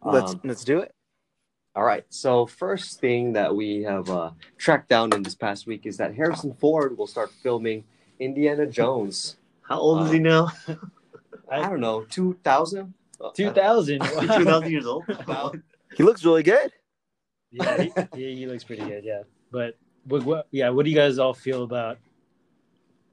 Let's 0.03 0.33
Um, 0.33 0.41
let's 0.43 0.63
do 0.65 0.79
it. 0.79 0.91
all 1.75 1.83
right. 1.85 2.03
So 2.09 2.45
first 2.47 2.99
thing 2.99 3.31
that 3.33 3.55
we 3.55 3.83
have 3.83 4.09
uh, 4.09 4.31
tracked 4.57 4.89
down 4.89 5.13
in 5.13 5.23
this 5.23 5.35
past 5.35 5.67
week 5.67 5.85
is 5.85 5.95
that 5.97 6.15
Harrison 6.15 6.53
Ford 6.55 6.97
will 6.97 7.07
start 7.07 7.31
filming 7.43 7.85
Indiana 8.19 8.65
Jones. 8.65 9.37
How 9.61 9.79
old 9.79 10.05
is 10.07 10.11
he 10.11 10.19
now? 10.19 10.51
I 11.51 11.69
don't 11.69 11.79
know, 11.79 12.03
two 12.03 12.37
thousand. 12.43 12.93
Two 13.33 13.51
thousand. 13.51 14.01
Two 14.21 14.45
thousand 14.45 14.71
years 14.71 14.85
old. 14.85 15.03
Wow. 15.27 15.51
He 15.95 16.03
looks 16.03 16.23
really 16.23 16.43
good. 16.43 16.71
yeah, 17.51 17.81
he, 17.81 17.91
he, 18.15 18.35
he 18.35 18.45
looks 18.45 18.63
pretty 18.63 18.85
good. 18.85 19.03
Yeah, 19.03 19.23
but 19.51 19.77
what, 20.05 20.23
what? 20.23 20.47
Yeah, 20.51 20.69
what 20.69 20.85
do 20.85 20.91
you 20.91 20.95
guys 20.95 21.17
all 21.17 21.33
feel 21.33 21.63
about? 21.63 21.97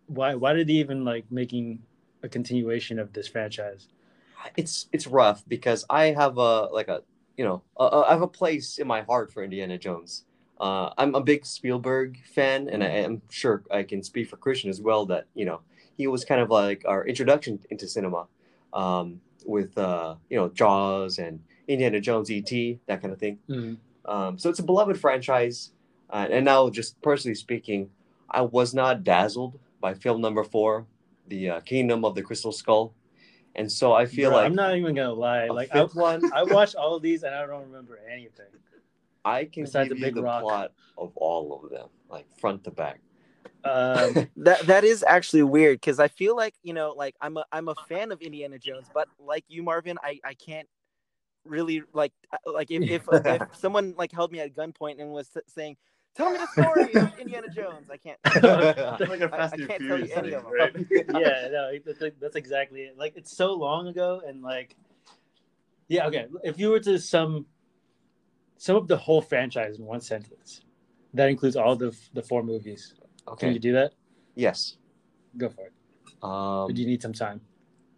Why? 0.06 0.34
Why 0.34 0.52
did 0.52 0.68
he 0.68 0.78
even 0.78 1.04
like 1.04 1.24
making 1.30 1.80
a 2.22 2.28
continuation 2.28 2.98
of 2.98 3.12
this 3.12 3.26
franchise? 3.26 3.88
It's 4.56 4.88
it's 4.92 5.06
rough 5.06 5.42
because 5.48 5.84
I 5.90 6.06
have 6.06 6.38
a 6.38 6.66
like 6.66 6.88
a 6.88 7.02
you 7.36 7.44
know 7.44 7.62
a, 7.76 7.84
a, 7.84 8.02
I 8.02 8.10
have 8.10 8.22
a 8.22 8.28
place 8.28 8.78
in 8.78 8.86
my 8.86 9.02
heart 9.02 9.32
for 9.32 9.42
Indiana 9.42 9.78
Jones. 9.78 10.24
Uh, 10.60 10.90
I'm 10.96 11.14
a 11.14 11.20
big 11.20 11.44
Spielberg 11.44 12.18
fan, 12.34 12.68
and 12.68 12.82
I 12.82 12.88
am 12.88 13.22
sure 13.28 13.62
I 13.70 13.82
can 13.82 14.02
speak 14.02 14.28
for 14.28 14.36
Christian 14.36 14.70
as 14.70 14.80
well. 14.80 15.06
That 15.06 15.26
you 15.34 15.44
know 15.44 15.60
he 15.96 16.06
was 16.06 16.24
kind 16.24 16.40
of 16.40 16.50
like 16.50 16.82
our 16.86 17.06
introduction 17.06 17.58
into 17.70 17.88
cinema, 17.88 18.26
um, 18.72 19.20
with 19.44 19.76
uh, 19.78 20.16
you 20.28 20.36
know 20.36 20.48
Jaws 20.48 21.18
and 21.18 21.40
Indiana 21.68 22.00
Jones, 22.00 22.30
E.T. 22.30 22.80
that 22.86 23.00
kind 23.00 23.12
of 23.12 23.18
thing. 23.18 23.38
Um, 24.04 24.38
so 24.38 24.50
it's 24.50 24.58
a 24.58 24.62
beloved 24.62 24.98
franchise. 25.00 25.72
Uh, 26.08 26.28
and 26.30 26.44
now, 26.44 26.70
just 26.70 27.00
personally 27.02 27.34
speaking, 27.34 27.90
I 28.30 28.42
was 28.42 28.72
not 28.74 29.02
dazzled 29.02 29.58
by 29.80 29.94
film 29.94 30.20
number 30.20 30.44
four, 30.44 30.86
The 31.26 31.50
uh, 31.50 31.60
Kingdom 31.60 32.04
of 32.04 32.14
the 32.14 32.22
Crystal 32.22 32.52
Skull. 32.52 32.94
And 33.56 33.72
so 33.72 33.92
I 33.92 34.06
feel 34.06 34.30
Bro, 34.30 34.38
like 34.38 34.46
I'm 34.46 34.54
not 34.54 34.76
even 34.76 34.94
gonna 34.94 35.12
lie. 35.12 35.46
Like 35.46 35.74
I, 35.74 35.82
one, 35.82 36.30
I 36.32 36.44
watched 36.44 36.76
all 36.76 36.94
of 36.94 37.02
these 37.02 37.22
and 37.22 37.34
I 37.34 37.46
don't 37.46 37.62
remember 37.66 37.98
anything. 38.08 38.46
I 39.24 39.46
can 39.46 39.64
besides 39.64 39.88
give 39.88 39.96
the 39.96 40.00
you 40.00 40.06
big 40.06 40.14
the 40.14 40.22
rock. 40.22 40.42
plot 40.42 40.72
of 40.96 41.16
all 41.16 41.60
of 41.64 41.70
them, 41.70 41.88
like 42.08 42.26
front 42.38 42.62
to 42.64 42.70
back. 42.70 43.00
Um, 43.66 44.28
That 44.36 44.60
that 44.66 44.84
is 44.84 45.04
actually 45.06 45.42
weird 45.42 45.80
because 45.80 45.98
I 45.98 46.08
feel 46.08 46.36
like 46.36 46.54
you 46.62 46.72
know, 46.72 46.92
like 46.96 47.14
I'm 47.20 47.36
a 47.36 47.44
I'm 47.52 47.68
a 47.68 47.74
fan 47.88 48.12
of 48.12 48.20
Indiana 48.20 48.58
Jones, 48.58 48.86
but 48.94 49.08
like 49.18 49.44
you, 49.48 49.62
Marvin, 49.62 49.98
I 50.02 50.20
I 50.24 50.34
can't 50.34 50.68
really 51.44 51.82
like 51.92 52.12
uh, 52.32 52.52
like 52.52 52.70
if 52.70 52.82
if, 52.90 53.02
if 53.26 53.42
someone 53.56 53.94
like 53.96 54.12
held 54.12 54.32
me 54.32 54.40
at 54.40 54.54
gunpoint 54.54 55.00
and 55.00 55.10
was 55.12 55.28
saying, 55.48 55.76
"Tell 56.16 56.30
me 56.30 56.38
the 56.38 56.46
story 56.62 56.94
of 56.94 57.18
Indiana 57.18 57.48
Jones," 57.48 57.88
I 57.90 57.96
can't. 57.96 58.18
like 58.24 59.20
a 59.20 59.30
I- 59.32 59.36
Fast 59.36 59.54
I 59.54 59.56
and 59.58 59.68
can't 59.68 59.82
tell 59.88 59.98
you 59.98 60.04
any 60.14 60.30
thing, 60.30 60.34
of 60.34 60.42
them. 60.44 60.52
right? 60.52 60.86
yeah, 60.90 61.48
no, 61.50 61.70
that's, 61.84 62.14
that's 62.20 62.36
exactly 62.36 62.82
it. 62.82 62.96
Like 62.98 63.14
it's 63.16 63.36
so 63.36 63.52
long 63.54 63.88
ago, 63.88 64.22
and 64.26 64.42
like, 64.42 64.76
yeah, 65.88 66.06
okay. 66.06 66.26
If 66.44 66.58
you 66.58 66.70
were 66.70 66.80
to 66.80 66.98
sum 66.98 67.46
sum 68.58 68.76
up 68.76 68.86
the 68.86 68.96
whole 68.96 69.22
franchise 69.22 69.78
in 69.78 69.84
one 69.84 70.00
sentence, 70.00 70.62
that 71.14 71.28
includes 71.28 71.56
all 71.56 71.76
the 71.76 71.96
the 72.14 72.22
four 72.22 72.42
movies. 72.42 72.94
Can 73.38 73.52
you 73.52 73.58
do 73.58 73.72
that? 73.72 73.92
Yes. 74.34 74.76
Go 75.36 75.48
for 75.48 75.66
it. 75.66 75.72
Um, 76.22 76.72
do 76.72 76.80
you 76.80 76.86
need 76.86 77.02
some 77.02 77.12
time? 77.12 77.40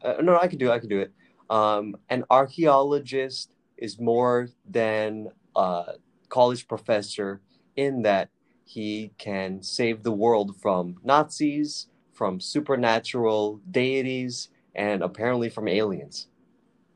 Uh, 0.03 0.15
no, 0.23 0.39
I 0.39 0.49
can 0.49 0.59
do 0.59 0.71
it. 0.71 0.73
I 0.73 0.79
can 0.79 0.89
do 0.89 1.01
it. 1.01 1.13
Um, 1.51 1.97
an 2.09 2.25
archaeologist 2.31 3.51
is 3.77 3.99
more 3.99 4.49
than 4.69 5.29
a 5.57 5.95
college 6.29 6.69
professor 6.69 7.41
in 7.77 8.03
that 8.03 8.29
he 8.65 9.13
can 9.19 9.63
save 9.63 10.03
the 10.03 10.13
world 10.13 10.57
from 10.61 10.97
Nazis, 11.03 11.87
from 12.13 12.41
supernatural 12.41 13.61
deities, 13.71 14.51
and 14.75 15.03
apparently 15.03 15.49
from 15.49 15.69
aliens. 15.69 16.29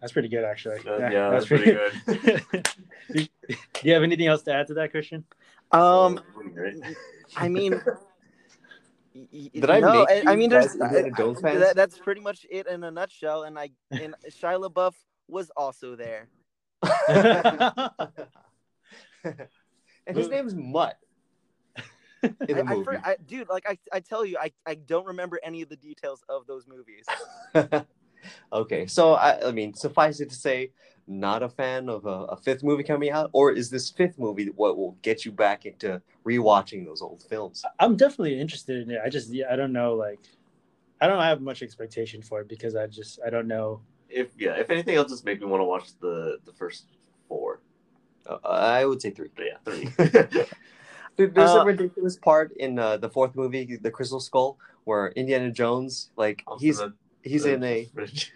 That's 0.01 0.13
pretty 0.13 0.29
good, 0.29 0.45
actually. 0.45 0.79
Uh, 0.87 0.99
yeah, 0.99 1.31
that's 1.31 1.47
pretty 1.47 1.73
good. 1.73 2.65
do 3.13 3.29
you 3.83 3.93
have 3.95 4.03
anything 4.03 4.27
else 4.27 4.43
to 4.43 4.53
add 4.53 4.67
to 4.67 4.75
that, 4.75 4.91
Christian? 4.91 5.25
Um, 5.71 6.21
I 7.37 7.49
mean. 7.49 7.81
Y- 9.15 9.29
y- 9.33 9.51
Did 9.55 9.71
I 9.71 9.81
no, 9.81 9.93
make 9.93 10.09
I, 10.09 10.23
I 10.27 10.33
you 10.33 10.39
mean, 10.39 10.51
there's 10.51 10.75
guys 10.75 10.93
Indiana 10.93 11.11
Jones 11.17 11.41
fans? 11.41 11.61
that, 11.61 11.77
that's 11.77 11.99
pretty 11.99 12.21
much 12.21 12.47
it 12.51 12.67
in 12.67 12.83
a 12.85 12.91
nutshell. 12.91 13.43
And 13.45 13.59
I 13.59 13.71
and 13.91 14.15
Shia 14.31 14.61
LaBeouf 14.69 14.95
was 15.29 15.51
also 15.57 15.97
there. 15.97 16.29
and 20.07 20.17
his 20.17 20.29
name's 20.29 20.55
Mutt. 20.55 20.99
In 22.23 22.37
the 22.57 22.59
I, 22.59 22.61
I, 22.61 22.75
movie. 22.75 22.85
for- 22.85 23.01
I- 23.05 23.17
dude, 23.27 23.49
like 23.49 23.69
I, 23.69 23.77
I 23.93 24.01
tell 24.01 24.25
you, 24.25 24.39
I, 24.41 24.53
I 24.65 24.75
don't 24.75 25.07
remember 25.07 25.41
any 25.43 25.63
of 25.63 25.69
the 25.69 25.77
details 25.77 26.23
of 26.29 26.47
those 26.47 26.67
movies. 26.69 27.05
okay, 28.53 28.87
so 28.87 29.15
I, 29.15 29.49
I 29.49 29.51
mean, 29.51 29.75
suffice 29.75 30.21
it 30.21 30.31
to 30.31 30.37
say, 30.37 30.71
not 31.07 31.43
a 31.43 31.49
fan 31.49 31.89
of 31.89 32.07
a, 32.07 32.25
a 32.27 32.37
fifth 32.37 32.63
movie 32.63 32.83
coming 32.85 33.11
out, 33.11 33.31
or 33.33 33.51
is 33.53 33.71
this 33.71 33.91
fifth 33.91 34.19
movie 34.19 34.47
what 34.57 34.77
will 34.77 34.97
get 35.03 35.25
you 35.25 35.33
back 35.33 35.67
into 35.67 36.01
rewatching 36.25 36.85
those 36.85 37.03
old 37.03 37.23
films? 37.29 37.65
I'm 37.81 37.97
definitely 37.97 38.41
interested 38.41 38.83
in 38.83 38.91
it. 38.93 39.01
I 39.05 39.09
just, 39.09 39.31
yeah, 39.31 39.47
I 39.51 39.57
don't 39.57 39.73
know, 39.73 39.95
like, 39.95 40.21
I 41.01 41.07
don't 41.09 41.21
have 41.23 41.41
much 41.41 41.63
expectation 41.63 42.23
for 42.23 42.41
it 42.43 42.49
because 42.49 42.77
I 42.77 42.87
just, 42.87 43.19
I 43.27 43.31
don't 43.31 43.49
know. 43.49 43.81
If 44.09 44.29
yeah, 44.39 44.53
if 44.57 44.71
anything, 44.71 44.95
it'll 44.95 45.07
just 45.09 45.25
make 45.25 45.41
me 45.41 45.47
want 45.47 45.61
to 45.63 45.65
watch 45.65 45.89
the 46.01 46.39
the 46.45 46.53
first 46.53 46.85
four. 47.29 47.61
Uh, 48.27 48.37
I 48.45 48.85
would 48.85 49.01
say 49.03 49.11
three. 49.11 49.31
But 49.35 49.47
yeah, 49.47 49.57
three. 49.65 50.45
There- 51.17 51.27
There's 51.27 51.51
a 51.51 51.61
Uh, 51.61 51.65
ridiculous 51.65 52.17
part 52.17 52.53
in 52.57 52.79
uh, 52.79 52.97
the 52.97 53.09
fourth 53.11 53.35
movie, 53.37 53.77
The 53.77 53.91
Crystal 53.91 54.21
Skull, 54.21 54.59
where 54.85 55.09
Indiana 55.09 55.51
Jones, 55.51 56.11
like 56.17 56.43
he's 56.59 56.81
Also 56.81 56.93
he's 57.23 57.45
the- 57.45 57.55
in 57.55 57.65
a. 57.65 57.85
fridge. 57.95 58.33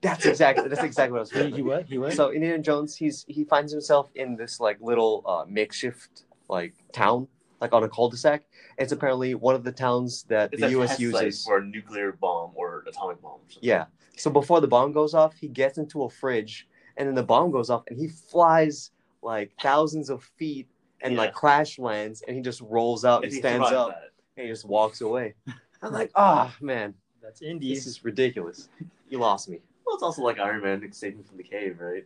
That's 0.00 0.24
exactly 0.26 0.68
that's 0.68 0.82
exactly 0.82 1.12
what 1.12 1.18
I 1.18 1.20
was. 1.20 1.30
He, 1.30 1.38
Saying. 1.38 1.54
he 1.54 1.62
what? 1.62 1.84
He 1.86 1.98
what? 1.98 2.12
So 2.14 2.30
Indiana 2.32 2.58
Jones, 2.58 2.96
he's 2.96 3.24
he 3.28 3.44
finds 3.44 3.72
himself 3.72 4.10
in 4.14 4.36
this 4.36 4.60
like 4.60 4.78
little 4.80 5.22
uh, 5.26 5.44
makeshift 5.48 6.24
like 6.48 6.74
town, 6.92 7.28
like 7.60 7.72
on 7.72 7.84
a 7.84 7.88
cul-de-sac. 7.88 8.44
It's 8.78 8.92
apparently 8.92 9.34
one 9.34 9.54
of 9.54 9.62
the 9.62 9.72
towns 9.72 10.24
that 10.24 10.52
It's 10.52 10.60
the 10.62 10.68
a 10.68 10.70
U.S. 10.70 10.98
uses. 10.98 11.44
for 11.44 11.58
a 11.58 11.64
nuclear 11.64 12.12
bomb 12.12 12.52
or 12.54 12.82
atomic 12.88 13.20
bomb. 13.22 13.32
Or. 13.34 13.40
Yeah. 13.60 13.84
So 14.16 14.30
before 14.30 14.60
the 14.60 14.66
bomb 14.68 14.92
goes 14.92 15.14
off, 15.14 15.34
he 15.34 15.48
gets 15.48 15.78
into 15.78 16.02
a 16.04 16.10
fridge, 16.10 16.66
and 16.96 17.06
then 17.06 17.14
the 17.14 17.22
bomb 17.22 17.50
goes 17.50 17.70
off, 17.70 17.84
and 17.88 17.98
he 17.98 18.08
flies 18.08 18.90
like 19.22 19.52
thousands 19.62 20.08
of 20.10 20.24
feet 20.38 20.66
and 21.02 21.12
Yeah. 21.14 21.18
like 21.20 21.34
crash 21.34 21.78
lands, 21.78 22.22
and 22.26 22.34
he 22.36 22.42
just 22.42 22.60
rolls 22.62 23.04
out 23.04 23.16
and, 23.16 23.24
And 23.26 23.32
he 23.34 23.38
stands 23.38 23.68
up, 23.70 23.88
that. 23.90 24.10
and 24.36 24.46
he 24.46 24.50
just 24.52 24.64
walks 24.64 25.00
away. 25.02 25.34
I'm 25.82 25.92
like, 25.92 26.10
ah, 26.14 26.54
man, 26.60 26.94
That's 27.22 27.42
Indy. 27.42 27.74
this 27.74 27.86
is 27.86 28.04
ridiculous. 28.04 28.68
You 29.08 29.18
lost 29.18 29.48
me. 29.48 29.58
Well, 29.86 29.94
it's 29.94 30.02
also 30.02 30.22
like 30.22 30.38
Iron 30.38 30.62
Man 30.62 30.82
escaping 30.84 31.22
from 31.24 31.36
the 31.36 31.42
cave, 31.42 31.78
right? 31.80 32.04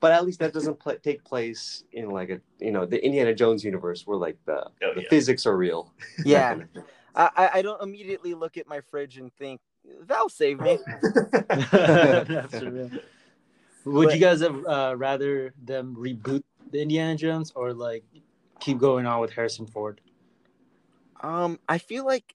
But 0.00 0.12
at 0.12 0.24
least 0.26 0.40
that 0.40 0.52
doesn't 0.52 0.78
pl- 0.80 0.96
take 1.02 1.22
place 1.24 1.84
in 1.92 2.10
like 2.10 2.28
a 2.30 2.40
you 2.58 2.70
know 2.72 2.84
the 2.86 3.02
Indiana 3.04 3.34
Jones 3.34 3.64
universe 3.64 4.06
where 4.06 4.16
like 4.18 4.36
the, 4.46 4.66
Oh, 4.82 4.94
the 4.94 5.02
yeah. 5.02 5.08
physics 5.08 5.46
are 5.46 5.56
real. 5.56 5.92
Yeah, 6.24 6.58
I, 7.14 7.30
I- 7.36 7.50
I 7.58 7.62
don't 7.62 7.80
immediately 7.82 8.34
look 8.34 8.56
at 8.56 8.66
my 8.68 8.80
fridge 8.80 9.18
and 9.18 9.32
think 9.34 9.60
that'll 10.06 10.28
save 10.28 10.60
me. 10.60 10.78
That's. 11.50 12.60
Would 13.84 14.06
But- 14.06 14.14
you 14.14 14.20
guys 14.20 14.40
have 14.40 14.64
uh, 14.66 14.94
rather 14.96 15.54
them 15.64 15.96
reboot 15.98 16.42
the 16.70 16.80
Indiana 16.80 17.16
Jones 17.16 17.52
or 17.54 17.72
like 17.72 18.04
keep 18.60 18.78
going 18.78 19.06
on 19.06 19.20
with 19.20 19.32
Harrison 19.32 19.66
Ford? 19.66 20.00
Um, 21.20 21.58
I 21.68 21.78
feel 21.78 22.04
like 22.04 22.34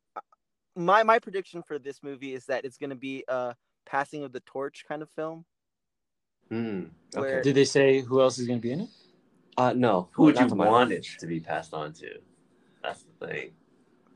my 0.77 1.03
my 1.03 1.19
prediction 1.19 1.61
for 1.63 1.79
this 1.79 2.01
movie 2.03 2.33
is 2.33 2.45
that 2.45 2.63
it's 2.65 2.77
going 2.77 2.89
to 2.91 2.95
be 2.95 3.23
a 3.27 3.55
passing 3.85 4.23
of 4.23 4.31
the 4.31 4.39
torch 4.41 4.85
kind 4.87 5.01
of 5.01 5.09
film. 5.11 5.43
Hmm, 6.49 6.83
Where- 7.13 7.41
Did 7.41 7.55
they 7.55 7.65
say 7.65 8.01
who 8.01 8.21
else 8.21 8.39
is 8.39 8.47
going 8.47 8.59
to 8.59 8.63
be 8.63 8.71
in 8.71 8.81
it? 8.81 8.89
Uh, 9.57 9.73
no. 9.73 10.09
Who 10.13 10.23
would 10.25 10.37
you 10.39 10.45
want 10.47 10.91
it 10.91 11.05
to 11.19 11.25
be 11.27 11.39
passed 11.39 11.73
on 11.73 11.91
to? 11.93 12.19
That's 12.83 13.03
the 13.19 13.27
thing. 13.27 13.51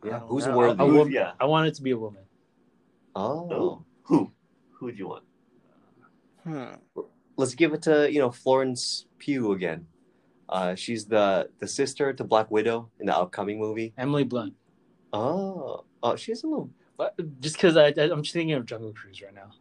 Yeah, 0.06 0.20
who's 0.20 0.46
know. 0.46 0.56
worthy? 0.58 0.84
A 0.84 0.88
Who- 0.88 0.94
woman. 0.94 1.14
yeah. 1.14 1.32
I 1.40 1.46
want 1.46 1.68
it 1.68 1.74
to 1.76 1.82
be 1.82 1.92
a 1.92 1.98
woman. 1.98 2.22
Oh, 3.16 3.50
Oh, 3.52 3.86
who? 4.04 4.32
Who 4.74 4.86
would 4.86 4.98
you 4.98 5.08
want? 5.10 5.24
Hmm. 6.44 6.74
let's 7.38 7.54
give 7.54 7.72
it 7.74 7.82
to 7.84 8.12
you 8.12 8.20
know 8.20 8.32
Florence 8.32 9.06
Pugh 9.20 9.52
again. 9.52 9.86
Uh, 10.50 10.74
she's 10.76 11.06
the 11.06 11.50
the 11.60 11.68
sister 11.68 12.14
to 12.14 12.24
Black 12.24 12.50
Widow 12.50 12.90
in 13.00 13.06
the 13.08 13.16
upcoming 13.16 13.60
movie. 13.60 13.94
Emily 13.98 14.24
Blunt. 14.24 14.54
Oh, 15.14 15.84
oh, 16.04 16.16
she's 16.16 16.44
a 16.44 16.48
little. 16.48 16.70
But 16.98 17.16
just 17.42 17.56
because 17.56 17.78
I, 17.78 17.88
I 17.88 18.12
I'm 18.12 18.22
just 18.24 18.34
thinking 18.34 18.54
of 18.54 18.66
Jungle 18.66 18.94
Cruise 18.94 19.22
right 19.22 19.34
now, 19.34 19.52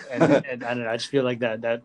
and, 0.10 0.22
and 0.46 0.64
I 0.64 0.74
don't 0.74 0.84
know. 0.84 0.90
I 0.90 0.96
just 0.96 1.10
feel 1.10 1.24
like 1.24 1.38
that 1.40 1.60
that 1.62 1.82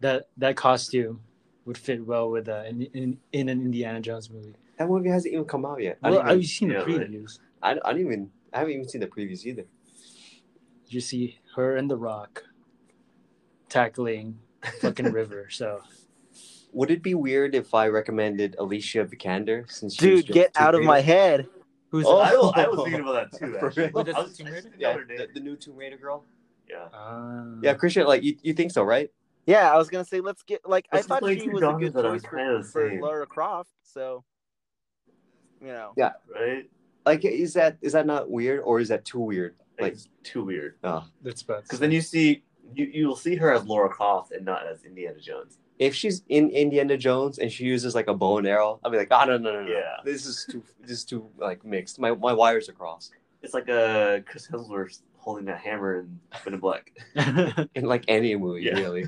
that 0.00 0.28
that 0.38 0.56
costume 0.56 1.20
would 1.64 1.78
fit 1.78 2.04
well 2.04 2.30
with 2.30 2.48
uh, 2.48 2.64
in, 2.68 2.82
in 2.82 3.18
in 3.32 3.48
an 3.48 3.60
Indiana 3.60 4.00
Jones 4.00 4.30
movie. 4.30 4.54
That 4.78 4.88
movie 4.88 5.10
hasn't 5.10 5.32
even 5.32 5.44
come 5.44 5.66
out 5.66 5.82
yet. 5.82 5.98
I, 6.02 6.10
Well, 6.10 6.18
didn't 6.20 6.30
even, 6.30 6.40
I've 6.40 6.46
seen 6.48 6.68
the 6.68 6.74
yeah, 6.74 6.80
right. 6.80 7.10
previews. 7.10 7.38
I, 7.62 7.70
I 7.84 7.92
didn't 7.92 8.06
even. 8.06 8.30
I 8.52 8.58
haven't 8.58 8.74
even 8.74 8.88
seen 8.88 9.00
the 9.00 9.06
previews 9.06 9.44
either. 9.44 9.64
You 10.88 11.00
see 11.00 11.38
her 11.54 11.76
and 11.76 11.88
The 11.88 11.96
Rock 11.96 12.42
tackling 13.68 14.38
fucking 14.80 15.12
river. 15.12 15.48
So 15.50 15.80
Would 16.72 16.90
it 16.90 17.02
be 17.02 17.14
weird 17.14 17.54
if 17.54 17.74
I 17.74 17.86
recommended 17.88 18.56
Alicia 18.58 19.04
Vikander 19.04 19.70
since 19.70 19.94
she 19.94 20.10
was 20.10 20.24
Dude, 20.24 20.34
get 20.34 20.50
out 20.56 20.74
of 20.74 20.82
my 20.82 21.00
head. 21.00 21.48
Who's 21.90 22.06
Oh, 22.06 22.18
I, 22.18 22.32
was, 22.34 22.52
I 22.56 22.66
was 22.68 22.80
thinking 22.84 23.00
about 23.02 23.30
that 23.30 23.38
too. 23.38 23.52
For 23.60 23.66
Actually. 23.68 23.82
real? 23.84 23.92
With 23.92 24.08
I 24.14 24.20
was, 24.22 24.36
the 24.36 24.44
Tomb 24.44 24.52
Raider? 24.52 24.70
Yeah, 24.78 24.94
know 24.94 25.04
the, 25.06 25.28
the 25.34 25.40
new 25.40 25.56
Tomb 25.56 25.76
Raider 25.76 25.96
girl. 25.96 26.24
Yeah. 26.68 26.88
Ah. 26.94 27.44
Yeah, 27.62 27.74
Christian, 27.74 28.06
like 28.06 28.22
you, 28.22 28.36
you 28.42 28.52
think 28.54 28.70
so, 28.72 28.82
right? 28.82 29.10
Yeah, 29.46 29.72
I 29.72 29.76
was 29.76 29.88
gonna 29.88 30.04
say 30.04 30.20
let's 30.20 30.42
get 30.42 30.60
like 30.68 30.86
Let's 30.92 31.10
I 31.10 31.20
thought 31.20 31.28
she 31.28 31.48
was 31.48 31.62
a 31.62 31.72
good 31.72 31.92
choice 31.94 32.22
for, 32.22 32.58
the 32.58 32.68
for 32.70 32.88
same. 32.90 33.00
Lara 33.00 33.26
Croft. 33.26 33.70
So, 33.82 34.22
you 35.60 35.68
know, 35.68 35.92
Yeah. 35.96 36.12
Right? 36.32 36.70
Like, 37.04 37.24
is 37.24 37.54
that 37.54 37.78
is 37.82 37.92
that 37.92 38.06
not 38.06 38.30
weird 38.30 38.60
or 38.60 38.78
is 38.80 38.88
that 38.88 39.04
too 39.04 39.18
weird? 39.20 39.56
Like, 39.80 39.94
It's 39.94 40.08
too 40.22 40.44
weird. 40.44 40.76
uh, 40.84 41.02
That's 41.22 41.42
bad. 41.42 41.62
Because 41.62 41.80
then 41.80 41.90
you 41.90 42.02
see, 42.02 42.44
you 42.74 42.88
you'll 42.92 43.16
see 43.16 43.34
her 43.36 43.52
as 43.52 43.64
Laura 43.64 43.88
Croft 43.88 44.32
and 44.32 44.44
not 44.44 44.66
as 44.66 44.84
Indiana 44.84 45.18
Jones. 45.18 45.58
If 45.80 45.94
she's 45.94 46.22
in 46.28 46.50
Indiana 46.50 46.96
Jones 46.96 47.38
and 47.38 47.50
she 47.50 47.64
uses 47.64 47.94
like 47.96 48.06
a 48.06 48.14
bow 48.14 48.36
and 48.38 48.46
arrow, 48.46 48.78
I'll 48.84 48.90
be 48.92 48.98
like, 48.98 49.08
oh 49.10 49.24
no 49.24 49.38
no 49.38 49.52
no 49.54 49.62
no, 49.64 49.68
Yeah. 49.72 49.96
this 50.04 50.26
is 50.26 50.46
too 50.48 50.62
this 50.80 50.90
is 50.90 51.04
too 51.04 51.28
like 51.38 51.64
mixed. 51.64 51.98
My 51.98 52.12
my 52.12 52.32
wires 52.32 52.68
are 52.68 52.72
crossed. 52.74 53.12
It's 53.42 53.54
like 53.54 53.68
a 53.68 54.22
Chris 54.28 54.46
Hemsworth 54.46 55.00
holding 55.16 55.46
that 55.46 55.58
hammer 55.60 56.00
in 56.00 56.20
Men 56.44 56.54
in 56.54 56.60
Black. 56.60 56.92
In 57.74 57.84
like 57.84 58.04
any 58.08 58.36
movie, 58.36 58.62
Yeah. 58.64 58.74
really. 58.78 59.06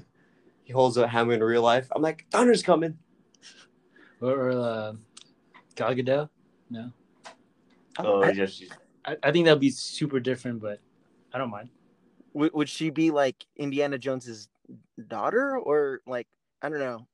He 0.64 0.72
holds 0.72 0.96
a 0.96 1.06
hammer 1.06 1.34
in 1.34 1.42
real 1.42 1.60
life. 1.62 1.88
I'm 1.94 2.00
like, 2.02 2.24
thunder's 2.30 2.62
coming. 2.62 2.96
or 4.22 4.30
or 4.32 4.50
uh, 4.52 4.92
Gal 5.74 5.94
Gadot. 5.94 6.28
No, 6.70 6.90
Oh, 7.98 8.22
I- 8.22 8.30
yeah, 8.30 8.46
she's 8.46 8.70
I, 9.04 9.16
I 9.22 9.32
think 9.32 9.44
that'd 9.44 9.60
be 9.60 9.70
super 9.70 10.20
different, 10.20 10.60
but 10.62 10.80
I 11.34 11.38
don't 11.38 11.50
mind. 11.50 11.68
would, 12.32 12.52
would 12.54 12.68
she 12.68 12.88
be 12.90 13.10
like 13.10 13.44
Indiana 13.56 13.98
Jones's 13.98 14.48
daughter 15.08 15.58
or 15.58 16.00
like 16.06 16.28
I 16.62 16.68
don't 16.68 16.78
know? 16.78 17.06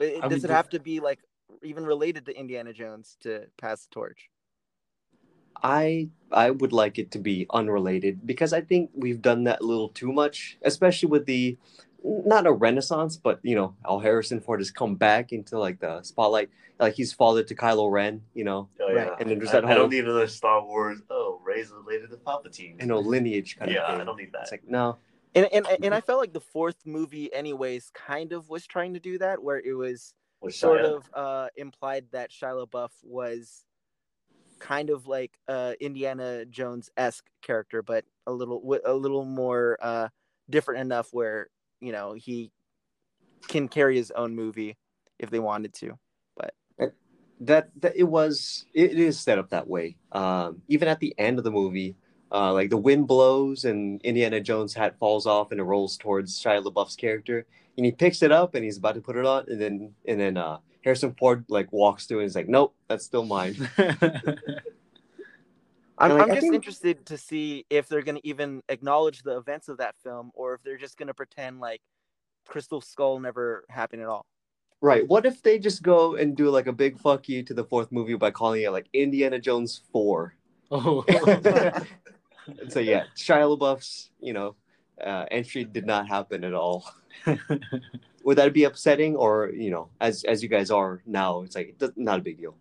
It- 0.00 0.22
I 0.22 0.28
does 0.28 0.42
mean, 0.42 0.50
it 0.50 0.54
have 0.54 0.68
to 0.70 0.80
be 0.80 1.00
like 1.00 1.20
even 1.62 1.84
related 1.86 2.26
to 2.26 2.38
Indiana 2.38 2.72
Jones 2.72 3.16
to 3.20 3.46
pass 3.58 3.82
the 3.86 3.88
torch? 3.90 4.28
I 5.62 6.08
I 6.32 6.50
would 6.50 6.72
like 6.72 6.98
it 6.98 7.10
to 7.12 7.18
be 7.18 7.46
unrelated 7.50 8.26
because 8.26 8.52
I 8.52 8.62
think 8.62 8.90
we've 8.94 9.22
done 9.22 9.44
that 9.44 9.60
a 9.60 9.64
little 9.64 9.88
too 9.90 10.12
much, 10.12 10.58
especially 10.62 11.08
with 11.10 11.26
the 11.26 11.56
not 12.04 12.46
a 12.46 12.52
renaissance, 12.52 13.16
but 13.16 13.38
you 13.42 13.54
know, 13.54 13.76
Al 13.86 14.00
Harrison 14.00 14.40
Ford 14.40 14.60
has 14.60 14.70
come 14.72 14.96
back 14.96 15.32
into 15.32 15.58
like 15.58 15.78
the 15.80 16.02
spotlight. 16.02 16.50
Like 16.80 16.94
he's 16.94 17.12
father 17.12 17.44
to 17.44 17.54
Kylo 17.54 17.92
Ren, 17.92 18.22
you 18.34 18.42
know, 18.42 18.68
oh, 18.80 18.92
Right. 18.92 19.06
yeah. 19.06 19.14
And 19.20 19.30
then 19.30 19.38
there's 19.38 19.50
I, 19.50 19.60
that 19.60 19.64
I 19.66 19.68
whole- 19.68 19.76
don't 19.82 19.90
need 19.90 20.04
another 20.04 20.26
Star 20.26 20.64
Wars. 20.64 21.00
Oh, 21.10 21.40
Rey's 21.44 21.70
related 21.70 22.10
to 22.10 22.16
Palpatine. 22.16 22.80
you 22.80 22.86
know, 22.86 22.98
lineage 22.98 23.56
kind 23.56 23.70
yeah, 23.70 23.82
of 23.82 23.86
thing. 23.88 23.96
Yeah, 23.98 24.02
I 24.02 24.04
don't 24.04 24.16
need 24.16 24.32
that. 24.32 24.42
It's 24.42 24.50
like 24.52 24.68
no, 24.68 24.96
And 25.34 25.48
and 25.52 25.66
and 25.82 25.94
I 25.94 26.00
felt 26.00 26.20
like 26.20 26.32
the 26.32 26.40
fourth 26.40 26.76
movie, 26.84 27.32
anyways, 27.32 27.90
kind 27.94 28.32
of 28.32 28.48
was 28.48 28.66
trying 28.66 28.94
to 28.94 29.00
do 29.00 29.18
that, 29.18 29.42
where 29.42 29.58
it 29.58 29.72
was 29.74 30.14
With 30.40 30.54
sort 30.54 30.82
Shia. 30.82 30.96
of 30.96 31.10
uh, 31.14 31.48
implied 31.56 32.06
that 32.12 32.30
Shia 32.30 32.66
LaBeouf 32.66 32.90
was 33.02 33.64
kind 34.58 34.90
of 34.90 35.06
like 35.06 35.32
uh, 35.48 35.72
Indiana 35.80 36.44
Jones 36.44 36.90
esque 36.96 37.24
character, 37.42 37.82
but 37.82 38.04
a 38.26 38.32
little 38.32 38.78
a 38.84 38.92
little 38.92 39.24
more 39.24 39.78
uh, 39.80 40.08
different 40.50 40.82
enough 40.82 41.08
where 41.12 41.48
you 41.80 41.92
know 41.92 42.12
he 42.12 42.52
can 43.48 43.68
carry 43.68 43.96
his 43.96 44.10
own 44.10 44.34
movie 44.34 44.76
if 45.18 45.30
they 45.30 45.38
wanted 45.40 45.72
to. 45.74 45.98
But 46.36 46.54
that 47.40 47.70
that 47.80 47.96
it 47.96 48.04
was 48.04 48.64
it 48.74 48.98
is 48.98 49.18
set 49.18 49.38
up 49.38 49.50
that 49.50 49.68
way. 49.68 49.96
Um, 50.12 50.62
even 50.68 50.88
at 50.88 51.00
the 51.00 51.14
end 51.18 51.38
of 51.38 51.44
the 51.44 51.50
movie, 51.50 51.96
uh, 52.32 52.52
like 52.52 52.70
the 52.70 52.76
wind 52.76 53.06
blows 53.06 53.64
and 53.64 54.00
Indiana 54.02 54.40
Jones' 54.40 54.74
hat 54.74 54.98
falls 54.98 55.26
off 55.26 55.50
and 55.50 55.60
it 55.60 55.64
rolls 55.64 55.96
towards 55.96 56.40
Shia 56.42 56.64
LaBeouf's 56.64 56.96
character, 56.96 57.46
and 57.76 57.84
he 57.84 57.92
picks 57.92 58.22
it 58.22 58.32
up 58.32 58.54
and 58.54 58.64
he's 58.64 58.78
about 58.78 58.94
to 58.94 59.00
put 59.00 59.16
it 59.16 59.26
on, 59.26 59.44
and 59.48 59.60
then 59.60 59.94
and 60.06 60.18
then 60.18 60.36
uh, 60.36 60.58
Harrison 60.82 61.14
Ford 61.18 61.44
like 61.48 61.70
walks 61.72 62.06
through 62.06 62.20
and 62.20 62.24
he's 62.24 62.36
like, 62.36 62.48
"Nope, 62.48 62.74
that's 62.88 63.04
still 63.04 63.24
mine." 63.24 63.68
I'm, 65.98 66.10
like, 66.10 66.22
I'm 66.22 66.28
just 66.28 66.40
think- 66.40 66.54
interested 66.54 67.06
to 67.06 67.18
see 67.18 67.64
if 67.70 67.86
they're 67.88 68.02
going 68.02 68.16
to 68.16 68.26
even 68.26 68.62
acknowledge 68.68 69.22
the 69.22 69.36
events 69.36 69.68
of 69.68 69.76
that 69.78 69.94
film, 70.02 70.30
or 70.34 70.54
if 70.54 70.62
they're 70.62 70.78
just 70.78 70.96
going 70.96 71.08
to 71.08 71.14
pretend 71.14 71.60
like 71.60 71.80
Crystal 72.48 72.80
Skull 72.80 73.20
never 73.20 73.64
happened 73.68 74.02
at 74.02 74.08
all. 74.08 74.26
right? 74.80 75.06
What 75.06 75.26
if 75.26 75.42
they 75.42 75.58
just 75.58 75.82
go 75.82 76.16
and 76.16 76.36
do 76.36 76.48
like 76.50 76.66
a 76.66 76.72
big 76.72 76.98
fuck 76.98 77.28
you 77.28 77.42
to 77.44 77.54
the 77.54 77.64
fourth 77.64 77.92
movie 77.92 78.14
by 78.14 78.30
calling 78.30 78.62
it 78.62 78.72
like 78.72 78.86
Indiana 78.92 79.38
Jones 79.38 79.82
Four? 79.92 80.34
oh, 80.72 81.04
so 82.68 82.80
yeah, 82.80 83.04
Shia 83.16 83.56
LaBeouf's 83.56 84.10
you 84.20 84.32
know 84.32 84.56
uh, 85.02 85.26
entry 85.30 85.64
did 85.64 85.86
not 85.86 86.08
happen 86.08 86.44
at 86.44 86.54
all. 86.54 86.90
Would 88.24 88.38
that 88.38 88.52
be 88.52 88.64
upsetting, 88.64 89.16
or 89.16 89.50
you 89.50 89.70
know, 89.70 89.88
as 90.00 90.24
as 90.24 90.42
you 90.42 90.48
guys 90.48 90.70
are 90.70 91.02
now, 91.06 91.42
it's 91.42 91.56
like 91.56 91.76
it 91.80 91.96
not 91.96 92.20
a 92.20 92.22
big 92.22 92.38
deal. 92.38 92.56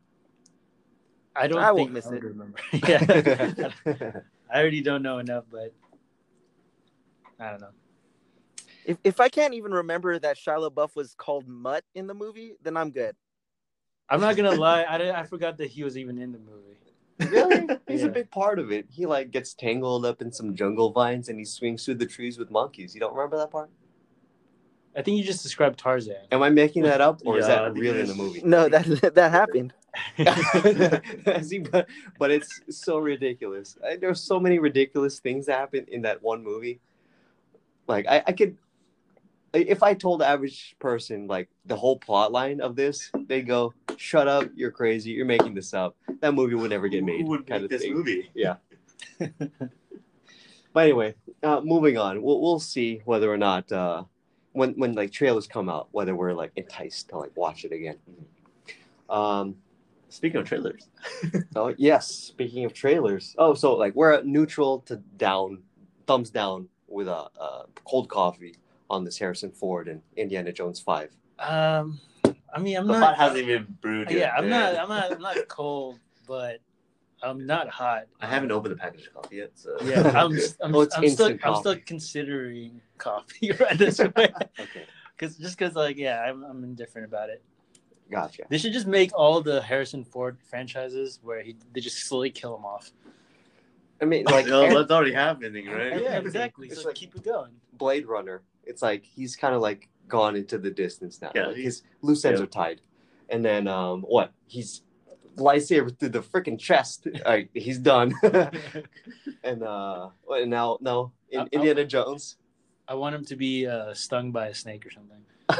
I 1.35 1.47
don't 1.47 1.59
I 1.59 1.67
think 1.67 1.77
won't 1.77 1.91
miss 1.93 2.07
I 2.07 2.09
would 2.09 2.23
it. 2.23 2.27
remember. 2.27 2.59
yeah, 2.73 4.21
I 4.51 4.59
already 4.59 4.81
don't 4.81 5.01
know 5.01 5.19
enough, 5.19 5.45
but 5.49 5.73
I 7.39 7.51
don't 7.51 7.61
know. 7.61 7.69
If 8.85 8.97
if 9.03 9.19
I 9.19 9.29
can't 9.29 9.53
even 9.53 9.71
remember 9.71 10.17
that 10.19 10.37
Shia 10.37 10.69
LaBeouf 10.69 10.95
was 10.95 11.13
called 11.13 11.47
Mutt 11.47 11.83
in 11.93 12.07
the 12.07 12.13
movie, 12.13 12.55
then 12.61 12.75
I'm 12.75 12.91
good. 12.91 13.15
I'm 14.09 14.19
not 14.19 14.35
gonna 14.35 14.51
lie. 14.51 14.83
I, 14.83 15.21
I 15.21 15.23
forgot 15.23 15.57
that 15.59 15.69
he 15.69 15.83
was 15.83 15.97
even 15.97 16.17
in 16.17 16.31
the 16.31 16.39
movie. 16.39 16.71
Really, 17.29 17.67
he's 17.87 18.01
Yeah. 18.01 18.07
a 18.07 18.11
big 18.11 18.31
part 18.31 18.59
of 18.59 18.71
it. 18.71 18.87
He 18.89 19.05
like 19.05 19.31
gets 19.31 19.53
tangled 19.53 20.05
up 20.05 20.21
in 20.21 20.31
some 20.31 20.55
jungle 20.55 20.91
vines 20.91 21.29
and 21.29 21.37
he 21.39 21.45
swings 21.45 21.85
through 21.85 21.95
the 21.95 22.05
trees 22.05 22.37
with 22.37 22.49
monkeys. 22.51 22.93
You 22.95 23.01
don't 23.01 23.13
remember 23.13 23.37
that 23.37 23.51
part? 23.51 23.69
I 24.95 25.01
think 25.01 25.17
you 25.17 25.23
just 25.23 25.41
described 25.41 25.79
Tarzan. 25.79 26.25
Am 26.31 26.43
I 26.43 26.49
making 26.49 26.83
that 26.83 26.99
up, 26.99 27.21
or 27.23 27.37
is 27.39 27.45
Yeah, 27.47 27.53
I 27.53 27.55
that 27.65 27.73
think 27.73 27.83
really 27.83 27.99
in 28.01 28.07
the 28.07 28.15
movie? 28.15 28.41
No, 28.43 28.67
that 28.67 28.85
that 29.15 29.31
happened. 29.31 29.73
See, 31.43 31.59
but, 31.59 31.87
but 32.19 32.31
it's 32.31 32.61
so 32.69 32.97
ridiculous. 32.97 33.77
I, 33.85 33.95
there's 33.95 34.19
so 34.21 34.39
many 34.39 34.59
ridiculous 34.59 35.19
things 35.19 35.45
that 35.45 35.57
happen 35.59 35.85
in 35.89 36.01
that 36.03 36.21
one 36.21 36.43
movie. 36.43 36.79
Like 37.87 38.05
I, 38.07 38.23
I 38.27 38.31
could, 38.33 38.57
if 39.53 39.83
I 39.83 39.93
told 39.93 40.21
the 40.21 40.27
average 40.27 40.75
person 40.79 41.27
like 41.27 41.49
the 41.65 41.75
whole 41.75 41.97
plot 41.97 42.31
line 42.31 42.61
of 42.61 42.75
this, 42.75 43.11
they 43.27 43.41
go, 43.41 43.73
"Shut 43.97 44.27
up! 44.27 44.49
You're 44.55 44.71
crazy! 44.71 45.11
You're 45.11 45.25
making 45.25 45.53
this 45.53 45.73
up. 45.73 45.95
That 46.21 46.33
movie 46.33 46.55
would 46.55 46.69
never 46.69 46.87
get 46.87 47.03
made." 47.03 47.21
Who 47.21 47.29
would 47.29 47.47
kind 47.47 47.63
make 47.63 47.65
of 47.65 47.69
this 47.69 47.81
thing. 47.81 47.93
movie? 47.93 48.31
Yeah. 48.33 48.55
but 49.19 49.39
anyway, 50.75 51.15
uh, 51.43 51.61
moving 51.63 51.97
on. 51.97 52.21
We'll 52.21 52.41
we'll 52.41 52.59
see 52.59 53.01
whether 53.05 53.31
or 53.31 53.37
not 53.37 53.71
uh, 53.71 54.03
when 54.53 54.71
when 54.73 54.93
like 54.93 55.11
trailers 55.11 55.47
come 55.47 55.69
out, 55.69 55.89
whether 55.91 56.15
we're 56.15 56.33
like 56.33 56.51
enticed 56.55 57.09
to 57.09 57.17
like 57.17 57.35
watch 57.35 57.65
it 57.65 57.71
again. 57.71 57.97
Um, 59.09 59.55
Speaking 60.09 60.41
of 60.41 60.45
trailers, 60.45 60.89
Oh 61.55 61.73
yes. 61.77 62.07
Speaking 62.09 62.65
of 62.65 62.73
trailers, 62.73 63.33
oh 63.37 63.53
so 63.53 63.75
like 63.75 63.95
we're 63.95 64.11
at 64.11 64.25
neutral 64.25 64.79
to 64.81 64.97
down, 65.15 65.63
thumbs 66.05 66.29
down 66.29 66.67
with 66.89 67.07
a, 67.07 67.29
a 67.39 67.65
cold 67.85 68.09
coffee 68.09 68.55
on 68.91 69.03
this 69.05 69.17
Harrison 69.17 69.51
Ford 69.51 69.87
and 69.87 70.01
Indiana 70.17 70.51
Jones 70.51 70.79
Five. 70.79 71.15
Um, 71.39 71.99
I 72.53 72.59
mean, 72.59 72.77
I'm 72.77 72.85
the 72.87 72.93
pot 72.93 72.99
not. 72.99 73.17
hasn't 73.17 73.39
even 73.47 73.65
brewed 73.81 74.11
yet. 74.11 74.19
yeah, 74.19 74.33
I'm 74.37 74.49
man. 74.49 74.73
not. 74.75 74.83
I'm 74.83 74.89
not. 74.89 75.11
I'm 75.13 75.21
not 75.21 75.37
cold, 75.47 75.99
but 76.27 76.59
I'm 77.23 77.45
not 77.45 77.69
hot. 77.69 78.03
I 78.19 78.27
haven't 78.27 78.51
opened 78.51 78.73
the 78.73 78.77
package 78.77 79.07
of 79.07 79.13
coffee 79.13 79.37
yet, 79.37 79.51
so 79.55 79.77
Yeah, 79.83 80.01
I'm. 80.09 80.37
I'm, 80.61 80.75
Oh, 80.75 80.81
it's 80.81 80.95
I'm 80.95 81.07
still. 81.09 81.27
instant 81.27 81.41
I'm 81.45 81.55
still 81.55 81.77
considering 81.85 82.81
coffee 82.97 83.51
right 83.59 83.77
this 83.77 83.99
way. 83.99 84.33
Okay, 84.59 84.85
Cause 85.17 85.37
just 85.37 85.57
cause 85.57 85.73
like 85.75 85.97
yeah, 85.97 86.21
I'm, 86.21 86.43
I'm 86.43 86.63
indifferent 86.63 87.07
about 87.07 87.29
it. 87.29 87.41
gotcha. 88.11 88.43
They 88.49 88.57
should 88.57 88.73
just 88.73 88.87
make 88.87 89.11
all 89.17 89.39
the 89.41 89.61
Harrison 89.61 90.03
Ford 90.03 90.37
franchises 90.49 91.19
where 91.23 91.41
he 91.41 91.55
they 91.73 91.79
just 91.79 91.99
slowly 92.07 92.29
kill 92.29 92.57
him 92.57 92.65
off. 92.65 92.91
I 94.01 94.05
mean, 94.05 94.25
like 94.25 94.47
no, 94.47 94.63
and 94.65 94.75
that's 94.75 94.91
already 94.91 95.13
happening, 95.13 95.67
right? 95.67 95.93
Yeah, 95.93 95.99
Yeah, 96.01 96.17
exactly. 96.19 96.67
It's 96.67 96.81
So 96.81 96.87
like- 96.89 96.95
keep 96.95 97.15
it 97.15 97.23
going. 97.23 97.51
Blade 97.73 98.05
Runner. 98.07 98.41
It's 98.65 98.81
like 98.81 99.03
he's 99.05 99.35
kind 99.35 99.53
of 99.55 99.61
like 99.61 99.89
gone 100.07 100.35
into 100.35 100.57
the 100.57 100.71
distance 100.71 101.21
now. 101.21 101.31
Yeah, 101.35 101.47
Like, 101.47 101.57
his 101.57 101.83
loose 102.01 102.23
ends 102.25 102.39
yeah. 102.39 102.43
are 102.43 102.47
tied, 102.47 102.81
and 103.29 103.43
then 103.43 103.67
um, 103.67 104.01
what? 104.03 104.31
He's 104.47 104.81
lightsaber 105.37 105.97
through 105.97 106.09
the 106.09 106.21
freaking 106.21 106.59
chest. 106.59 107.07
All 107.25 107.31
right, 107.31 107.49
he's 107.53 107.77
done. 107.79 108.13
and 109.43 109.63
uh, 109.63 110.09
what, 110.23 110.47
now, 110.47 110.77
now 110.81 111.11
in 111.29 111.39
I- 111.39 111.43
I- 111.43 111.47
Indiana 111.51 111.85
Jones. 111.85 112.37
I 112.87 112.95
want 112.95 113.15
him 113.15 113.23
to 113.25 113.35
be 113.37 113.65
uh, 113.67 113.93
stung 113.93 114.31
by 114.33 114.47
a 114.47 114.53
snake 114.53 114.85
or 114.85 114.91
something. 114.91 115.21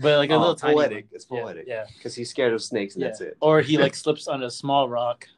But 0.00 0.18
like 0.18 0.30
a 0.30 0.34
Oh, 0.34 0.38
little 0.40 0.56
tiny 0.56 0.74
poetic. 0.74 1.04
one. 1.04 1.10
It's 1.12 1.24
poetic. 1.24 1.64
Yeah, 1.68 1.84
Because 1.96 2.16
he's 2.16 2.28
scared 2.28 2.52
of 2.52 2.60
snakes, 2.60 2.94
and 2.96 3.02
yeah. 3.02 3.08
that's 3.10 3.20
it. 3.20 3.36
Or 3.40 3.60
he 3.60 3.78
like 3.78 3.94
slips 3.94 4.26
on 4.26 4.42
a 4.42 4.50
small 4.50 4.88
rock 4.88 5.28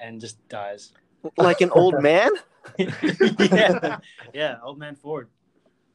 and 0.00 0.20
just 0.20 0.36
dies. 0.48 0.92
Like 1.36 1.60
an 1.60 1.70
old 1.70 2.02
man. 2.02 2.30
yeah, 2.76 3.98
yeah. 4.34 4.56
Old 4.64 4.78
man 4.80 4.96
Ford. 4.96 5.28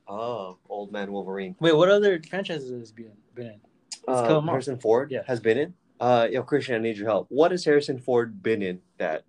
Oh, 0.10 0.58
old 0.70 0.92
man 0.92 1.12
Wolverine. 1.12 1.56
Wait, 1.60 1.76
what 1.76 1.90
other 1.90 2.22
franchises 2.30 2.72
has 2.72 2.92
been 2.92 3.12
been 3.36 3.48
in? 3.48 3.62
Uh, 4.08 4.28
kill 4.28 4.38
'em 4.38 4.50
off. 4.50 4.54
Harrison 4.54 4.80
Ford 4.80 5.12
Yeah. 5.12 5.24
has 5.28 5.40
been 5.40 5.58
in. 5.58 5.74
Uh, 6.00 6.28
yo, 6.32 6.44
Christian, 6.44 6.76
I 6.76 6.78
need 6.78 6.98
your 6.98 7.08
help. 7.08 7.28
What 7.30 7.52
has 7.52 7.66
Harrison 7.66 8.00
Ford 8.00 8.42
been 8.42 8.62
in 8.62 8.82
that, 8.98 9.26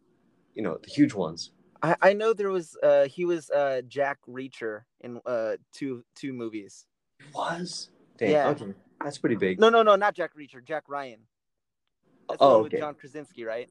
you 0.54 0.62
know, 0.62 0.78
the 0.82 0.90
huge 0.90 1.14
ones? 1.14 1.50
I, 1.82 1.96
I 2.00 2.12
know 2.12 2.32
there 2.32 2.50
was 2.50 2.76
uh 2.82 3.06
he 3.06 3.24
was 3.24 3.50
uh 3.50 3.82
Jack 3.88 4.18
Reacher 4.28 4.82
in 5.00 5.20
uh 5.26 5.56
two 5.72 6.04
two 6.14 6.32
movies. 6.32 6.86
Was? 7.34 7.90
Dang, 8.16 8.30
Yeah. 8.32 8.48
okay. 8.48 8.74
That's 9.02 9.18
pretty 9.18 9.36
big. 9.36 9.60
No, 9.60 9.68
no, 9.68 9.82
no, 9.82 9.94
not 9.96 10.14
Jack 10.14 10.34
Reacher, 10.36 10.64
Jack 10.64 10.88
Ryan. 10.88 11.20
That's 12.28 12.40
the 12.40 12.44
Oh, 12.44 12.54
one 12.54 12.62
with. 12.64 12.80
John 12.80 12.94
Krasinski, 12.94 13.44
right? 13.44 13.70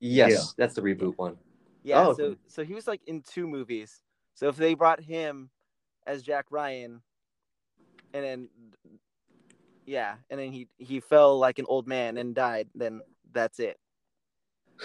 Yes, 0.00 0.30
Yeah. 0.30 0.44
that's 0.56 0.74
the 0.74 0.82
reboot 0.82 1.16
one. 1.18 1.38
Yeah. 1.82 2.08
Oh, 2.08 2.14
So 2.14 2.24
okay. 2.24 2.38
so 2.48 2.64
he 2.64 2.74
was 2.74 2.86
like 2.86 3.00
in 3.06 3.22
two 3.22 3.46
movies. 3.46 4.02
So 4.34 4.48
if 4.48 4.56
they 4.56 4.74
brought 4.74 5.00
him 5.00 5.50
as 6.06 6.22
Jack 6.22 6.46
Ryan, 6.50 7.00
and 8.14 8.24
then 8.24 8.48
yeah, 9.86 10.14
and 10.30 10.38
then 10.40 10.52
he 10.52 10.68
he 10.78 11.00
fell 11.00 11.38
like 11.38 11.58
an 11.58 11.66
old 11.68 11.86
man 11.86 12.16
and 12.18 12.34
died, 12.34 12.68
then 12.74 13.00
that's 13.32 13.58
it. 13.58 13.78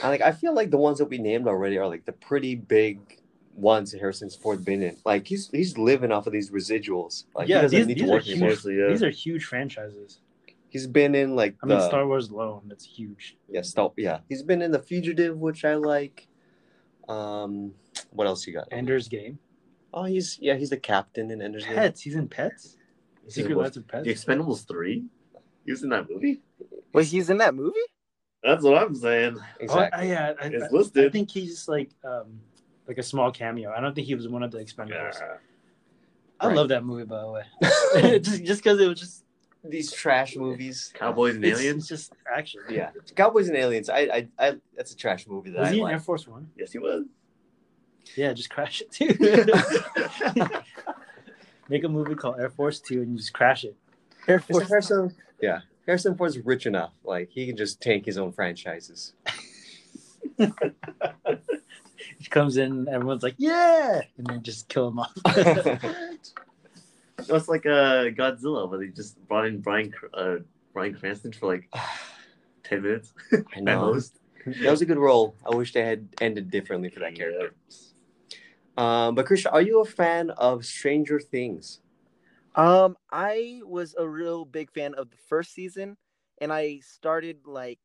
I 0.03 0.09
like. 0.09 0.21
I 0.21 0.31
feel 0.31 0.53
like 0.53 0.71
the 0.71 0.77
ones 0.77 0.97
that 0.99 1.05
we 1.05 1.17
named 1.17 1.47
already 1.47 1.77
are 1.77 1.87
like 1.87 2.05
the 2.05 2.11
pretty 2.11 2.55
big 2.55 2.99
ones 3.53 3.91
that 3.91 3.99
Harrison 3.99 4.29
Ford 4.29 4.65
been 4.65 4.81
in. 4.83 4.97
Like 5.05 5.25
he's 5.27 5.49
he's 5.49 5.77
living 5.77 6.11
off 6.11 6.27
of 6.27 6.33
these 6.33 6.51
residuals. 6.51 7.25
Like 7.33 7.47
Yeah, 7.47 7.57
he 7.57 7.61
doesn't 7.63 7.77
these- 7.79 7.87
need 7.87 7.97
these 7.97 8.03
to 8.03 8.09
are 8.09 8.13
work 8.15 8.23
huge. 8.23 8.31
anymore. 8.37 8.49
Seriously, 8.55 8.77
yeah. 8.79 8.87
These 8.89 9.03
are 9.03 9.09
huge 9.09 9.45
franchises. 9.45 10.19
He's 10.69 10.87
been 10.87 11.15
in 11.15 11.37
like 11.37 11.55
I 11.63 11.67
mean, 11.67 11.79
Star 11.79 12.05
Wars 12.05 12.29
alone, 12.29 12.63
that's 12.67 12.83
huge. 12.83 13.37
yeah, 13.47 13.61
Star, 13.61 13.91
yeah. 13.95 14.19
He's 14.27 14.43
been 14.43 14.61
in 14.61 14.71
the 14.71 14.79
Fugitive, 14.79 15.37
which 15.37 15.63
I 15.63 15.75
like. 15.75 16.27
Um, 17.07 17.73
what 18.11 18.27
else 18.27 18.45
you 18.45 18.51
got? 18.53 18.67
Ender's 18.71 19.07
Game. 19.07 19.39
Oh, 19.95 20.03
he's 20.03 20.37
yeah, 20.41 20.55
he's 20.55 20.69
the 20.69 20.77
captain 20.77 21.31
in 21.31 21.41
Ender's 21.41 21.65
Game. 21.65 21.75
Pets. 21.75 22.01
He's 22.01 22.15
in 22.15 22.27
Pets. 22.27 22.75
Secret 23.29 23.55
What? 23.55 23.63
Lives 23.63 23.77
of 23.77 23.87
Pets. 23.87 24.03
The 24.05 24.13
Expendables 24.13 24.67
three. 24.67 25.05
He 25.65 25.71
was 25.71 25.81
in 25.83 25.89
that 25.89 26.07
movie. 26.09 26.41
Wait, 26.93 27.07
he's 27.07 27.29
in 27.29 27.37
that 27.39 27.55
movie? 27.55 27.79
That's 28.43 28.61
what 28.63 28.77
I'm 28.77 28.93
saying. 28.93 29.37
Exactly. 29.59 29.99
Oh, 30.07 30.11
yeah, 30.11 30.33
I, 30.39 30.45
It's 30.47 30.65
I- 30.65 30.69
listed. 30.69 31.05
I 31.07 31.09
think 31.09 31.31
he's 31.31 31.67
like 31.67 31.89
um 32.03 32.39
like 32.87 32.97
a 32.99 33.03
small 33.03 33.31
cameo. 33.31 33.71
I 33.71 33.79
don't 33.79 33.95
think 33.95 34.05
he 34.05 34.13
was 34.15 34.27
one 34.27 34.43
of 34.43 34.51
the 34.51 34.59
Expendables. 34.59 35.15
Yeah. 35.19 35.37
I 36.39 36.47
Right. 36.47 36.55
love 36.57 36.67
that 36.67 36.83
movie 36.83 37.05
by 37.05 37.21
the 37.21 37.29
way. 37.31 37.43
just 38.19 38.43
just 38.43 38.61
because 38.63 38.79
it 38.81 38.87
was 38.87 38.99
just 38.99 39.23
These 39.63 39.91
trash 39.93 40.35
movies. 40.35 40.91
Cowboys 40.93 41.35
and 41.35 41.45
it's, 41.45 41.59
aliens. 41.59 41.83
it's 41.83 41.87
just 41.87 42.13
action. 42.31 42.61
Yeah, 42.69 42.91
Cowboys 43.15 43.47
and 43.47 43.57
Aliens. 43.57 43.89
I, 43.89 43.99
I, 43.99 44.27
I 44.37 44.55
that's 44.75 44.91
a 44.91 44.97
trash 44.97 45.25
movie 45.25 45.51
that 45.51 45.59
Was 45.61 45.69
I 45.69 45.73
he 45.73 45.79
in. 45.81 45.87
Air 45.87 45.99
Force 45.99 46.27
One? 46.27 46.49
Yes, 46.57 46.73
he 46.73 46.79
was. 46.79 47.05
Yeah, 48.15 48.33
just 48.33 48.49
crash 48.49 48.81
it 48.81 48.91
too. 48.91 49.13
Make 51.69 51.83
a 51.83 51.89
movie 51.89 52.15
called 52.15 52.39
Air 52.39 52.49
Force 52.49 52.79
Two 52.79 53.01
and 53.01 53.11
you 53.11 53.17
just 53.17 53.33
crash 53.33 53.63
it. 53.63 53.75
Air 54.27 54.39
Mr. 54.39 54.51
Force. 54.51 54.69
Harrison, 54.69 55.15
yeah, 55.41 55.61
Harrison 55.85 56.15
Ford's 56.15 56.37
rich 56.39 56.65
enough. 56.65 56.91
Like 57.03 57.29
he 57.29 57.45
can 57.47 57.57
just 57.57 57.81
tank 57.81 58.05
his 58.05 58.17
own 58.17 58.31
franchises. 58.31 59.13
He 62.19 62.25
comes 62.29 62.57
in, 62.57 62.87
everyone's 62.87 63.23
like, 63.23 63.35
"Yeah," 63.37 64.01
and 64.17 64.27
then 64.27 64.41
just 64.43 64.67
kill 64.67 64.87
him 64.89 64.99
off. 64.99 65.13
It's 67.17 67.47
like 67.47 67.65
uh, 67.65 68.11
Godzilla, 68.11 68.69
where 68.69 68.77
they 68.77 68.87
just 68.87 69.17
brought 69.27 69.45
in 69.45 69.61
Bryan 69.61 69.93
uh, 70.13 70.35
Bryan 70.73 70.93
Cranston 70.95 71.31
for 71.31 71.47
like 71.47 71.69
ten 72.63 72.81
minutes. 72.83 73.13
I 73.31 73.37
at 73.55 73.63
know 73.63 73.93
most. 73.93 74.19
that 74.45 74.69
was 74.69 74.81
a 74.81 74.85
good 74.85 74.97
role. 74.97 75.33
I 75.49 75.55
wish 75.55 75.71
they 75.71 75.83
had 75.83 76.07
ended 76.19 76.51
differently 76.51 76.89
for 76.89 76.99
that 76.99 77.15
character. 77.15 77.55
Um, 78.77 79.15
but 79.15 79.25
Christian, 79.25 79.51
are 79.53 79.61
you 79.61 79.81
a 79.81 79.85
fan 79.85 80.29
of 80.31 80.65
Stranger 80.65 81.19
Things? 81.19 81.81
Um, 82.55 82.95
I 83.11 83.61
was 83.65 83.95
a 83.97 84.07
real 84.07 84.45
big 84.45 84.71
fan 84.71 84.93
of 84.95 85.09
the 85.09 85.17
first 85.27 85.53
season, 85.53 85.97
and 86.39 86.53
I 86.53 86.79
started 86.79 87.45
like 87.45 87.79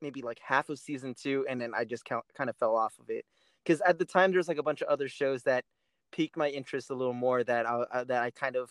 maybe 0.00 0.22
like 0.22 0.40
half 0.40 0.68
of 0.68 0.78
season 0.78 1.14
two, 1.14 1.46
and 1.48 1.60
then 1.60 1.72
I 1.74 1.84
just 1.84 2.04
kind 2.04 2.50
of 2.50 2.56
fell 2.56 2.76
off 2.76 2.98
of 2.98 3.10
it 3.10 3.24
because 3.64 3.80
at 3.82 3.98
the 3.98 4.04
time 4.04 4.30
there 4.32 4.38
was 4.38 4.48
like 4.48 4.58
a 4.58 4.62
bunch 4.62 4.82
of 4.82 4.88
other 4.88 5.08
shows 5.08 5.44
that 5.44 5.64
piqued 6.12 6.36
my 6.36 6.48
interest 6.48 6.90
a 6.90 6.94
little 6.94 7.12
more 7.14 7.44
that 7.44 7.66
I 7.66 7.74
uh, 7.74 8.04
that 8.04 8.22
I 8.22 8.30
kind 8.32 8.56
of 8.56 8.70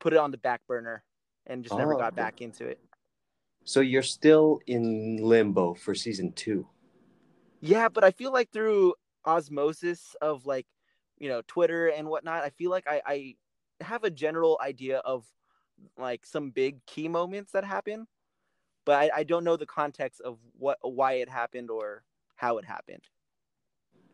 put 0.00 0.12
it 0.12 0.18
on 0.18 0.30
the 0.32 0.38
back 0.38 0.62
burner 0.68 1.04
and 1.46 1.64
just 1.64 1.78
never 1.78 1.94
Oh, 1.94 1.96
got 1.96 2.14
back 2.16 2.40
into 2.40 2.66
it. 2.66 2.80
So 3.64 3.80
you're 3.80 4.02
still 4.02 4.60
in 4.66 5.18
limbo 5.18 5.74
for 5.74 5.94
season 5.94 6.32
two. 6.32 6.66
Yeah, 7.60 7.88
but 7.88 8.04
I 8.04 8.10
feel 8.10 8.32
like 8.32 8.50
through 8.52 8.94
osmosis 9.24 10.14
of 10.20 10.46
like, 10.46 10.66
you 11.24 11.30
know, 11.30 11.40
Twitter 11.46 11.86
and 11.86 12.06
whatnot, 12.06 12.44
I 12.44 12.50
feel 12.50 12.70
like 12.70 12.86
I, 12.86 13.00
I 13.06 13.34
have 13.80 14.04
a 14.04 14.10
general 14.10 14.58
idea 14.62 14.98
of 14.98 15.24
like 15.96 16.26
some 16.26 16.50
big 16.50 16.84
key 16.84 17.08
moments 17.08 17.52
that 17.52 17.64
happen, 17.64 18.06
but 18.84 18.96
I, 18.96 19.20
I 19.20 19.24
don't 19.24 19.42
know 19.42 19.56
the 19.56 19.64
context 19.64 20.20
of 20.20 20.36
what 20.58 20.76
why 20.82 21.14
it 21.14 21.30
happened 21.30 21.70
or 21.70 22.04
how 22.36 22.58
it 22.58 22.66
happened. 22.66 23.04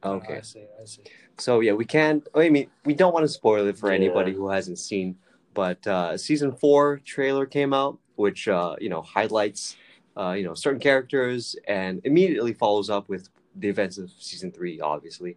Okay. 0.05 0.37
I 0.37 0.41
see. 0.43 0.65
I 0.81 0.85
see. 0.85 1.03
So 1.37 1.59
yeah, 1.59 1.73
we 1.73 1.85
can't. 1.85 2.25
I 2.33 2.49
mean, 2.49 2.71
we 2.85 2.95
don't 2.95 3.13
want 3.13 3.25
to 3.25 3.29
spoil 3.29 3.67
it 3.67 3.77
for 3.77 3.89
Yeah. 3.89 3.97
anybody 3.97 4.33
who 4.33 4.49
hasn't 4.49 4.79
seen. 4.79 5.17
But 5.53 5.85
uh, 5.89 6.17
season 6.17 6.53
four 6.53 7.01
trailer 7.05 7.45
came 7.45 7.75
out, 7.75 7.99
which 8.15 8.47
uh, 8.47 8.77
you 8.81 8.89
know 8.89 9.03
highlights 9.03 9.77
uh, 10.17 10.35
you 10.39 10.45
know 10.45 10.55
certain 10.55 10.79
characters 10.79 11.57
and 11.67 12.01
immediately 12.05 12.53
follows 12.55 12.89
up 12.89 13.09
with 13.09 13.29
the 13.57 13.69
events 13.69 13.99
of 13.99 14.13
season 14.17 14.53
three, 14.53 14.81
obviously. 14.81 15.37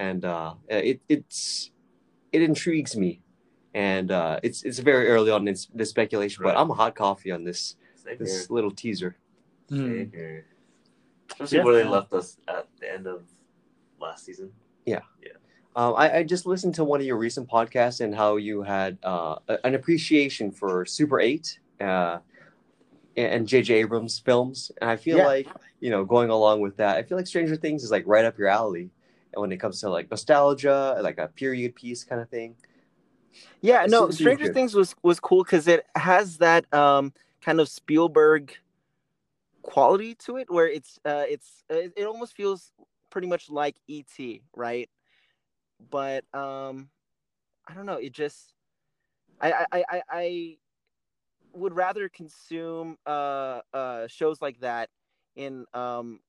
And 0.00 0.24
uh, 0.24 0.54
it 0.66 1.02
it's 1.10 1.72
it 2.32 2.40
intrigues 2.40 2.96
me, 2.96 3.20
and 3.74 4.10
uh, 4.10 4.40
it's 4.42 4.62
it's 4.62 4.78
very 4.78 5.08
early 5.08 5.30
on 5.30 5.46
in 5.46 5.54
the 5.74 5.84
speculation. 5.84 6.42
But 6.42 6.56
I'm 6.56 6.70
a 6.70 6.74
hot 6.74 6.94
coffee 6.94 7.30
on 7.30 7.44
this 7.44 7.76
Same 7.96 8.16
here. 8.16 8.16
this 8.18 8.48
little 8.48 8.70
teaser. 8.70 9.18
Same 9.68 10.10
here. 10.10 10.46
Especially 11.32 11.58
Yeah. 11.58 11.64
where 11.64 11.74
they 11.74 11.84
left 11.84 12.14
us 12.14 12.38
at 12.48 12.66
the 12.80 12.90
end 12.90 13.06
of 13.06 13.24
last 14.00 14.24
season. 14.24 14.50
Yeah, 14.86 15.00
Um, 15.76 15.94
I, 15.98 16.16
I 16.18 16.22
just 16.22 16.46
listened 16.46 16.74
to 16.76 16.84
one 16.84 16.98
of 17.00 17.06
your 17.06 17.18
recent 17.18 17.46
podcasts 17.46 18.00
and 18.00 18.14
how 18.14 18.36
you 18.36 18.62
had 18.62 18.96
uh, 19.02 19.36
an 19.64 19.74
appreciation 19.74 20.50
for 20.50 20.86
Super 20.86 21.20
8 21.20 21.60
uh, 21.82 22.18
and 23.18 23.46
J.J. 23.46 23.74
Abrams 23.74 24.18
films. 24.18 24.72
And 24.80 24.88
I 24.90 24.96
feel 24.96 25.18
Yeah. 25.18 25.26
like, 25.26 25.48
you 25.80 25.90
know, 25.90 26.06
going 26.06 26.30
along 26.30 26.62
with 26.62 26.78
that, 26.78 26.96
I 26.96 27.02
feel 27.02 27.18
like 27.18 27.26
Stranger 27.26 27.54
Things 27.54 27.84
is 27.84 27.90
like 27.90 28.04
right 28.06 28.24
up 28.24 28.38
your 28.38 28.48
alley. 28.48 28.90
And 29.32 29.40
when 29.40 29.52
it 29.52 29.58
comes 29.58 29.80
to 29.80 29.90
like 29.90 30.10
nostalgia, 30.10 30.98
like 31.02 31.18
a 31.18 31.28
period 31.28 31.74
piece 31.74 32.04
kind 32.04 32.20
of 32.20 32.28
thing. 32.28 32.56
Yeah, 33.60 33.86
no, 33.88 34.10
Stranger. 34.10 34.52
Things 34.52 34.74
was 34.74 34.94
was 35.02 35.20
cool 35.20 35.44
because 35.44 35.68
it 35.68 35.86
has 35.94 36.38
that 36.38 36.72
um 36.74 37.12
kind 37.40 37.60
of 37.60 37.68
Spielberg 37.68 38.56
quality 39.62 40.14
to 40.16 40.36
it, 40.36 40.50
where 40.50 40.68
it's 40.68 40.98
uh 41.04 41.24
it's 41.28 41.62
it, 41.68 41.92
it 41.96 42.04
almost 42.06 42.34
feels 42.34 42.72
pretty 43.10 43.28
much 43.28 43.50
like 43.50 43.76
E.T. 43.88 44.42
right? 44.56 44.88
But 45.90 46.24
um, 46.34 46.90
I 47.66 47.74
don't 47.74 47.86
know. 47.86 47.94
It 47.94 48.12
just 48.12 48.52
I 49.40 49.52
I 49.52 49.66
I, 49.72 49.84
I- 49.90 50.02
I 50.10 50.56
would 51.52 51.74
rather 51.74 52.08
consume 52.08 52.96
uh 53.06 53.60
uh 53.74 54.06
shows 54.06 54.40
like 54.40 54.60
that 54.60 54.88
in 55.36 55.64
um 55.74 56.20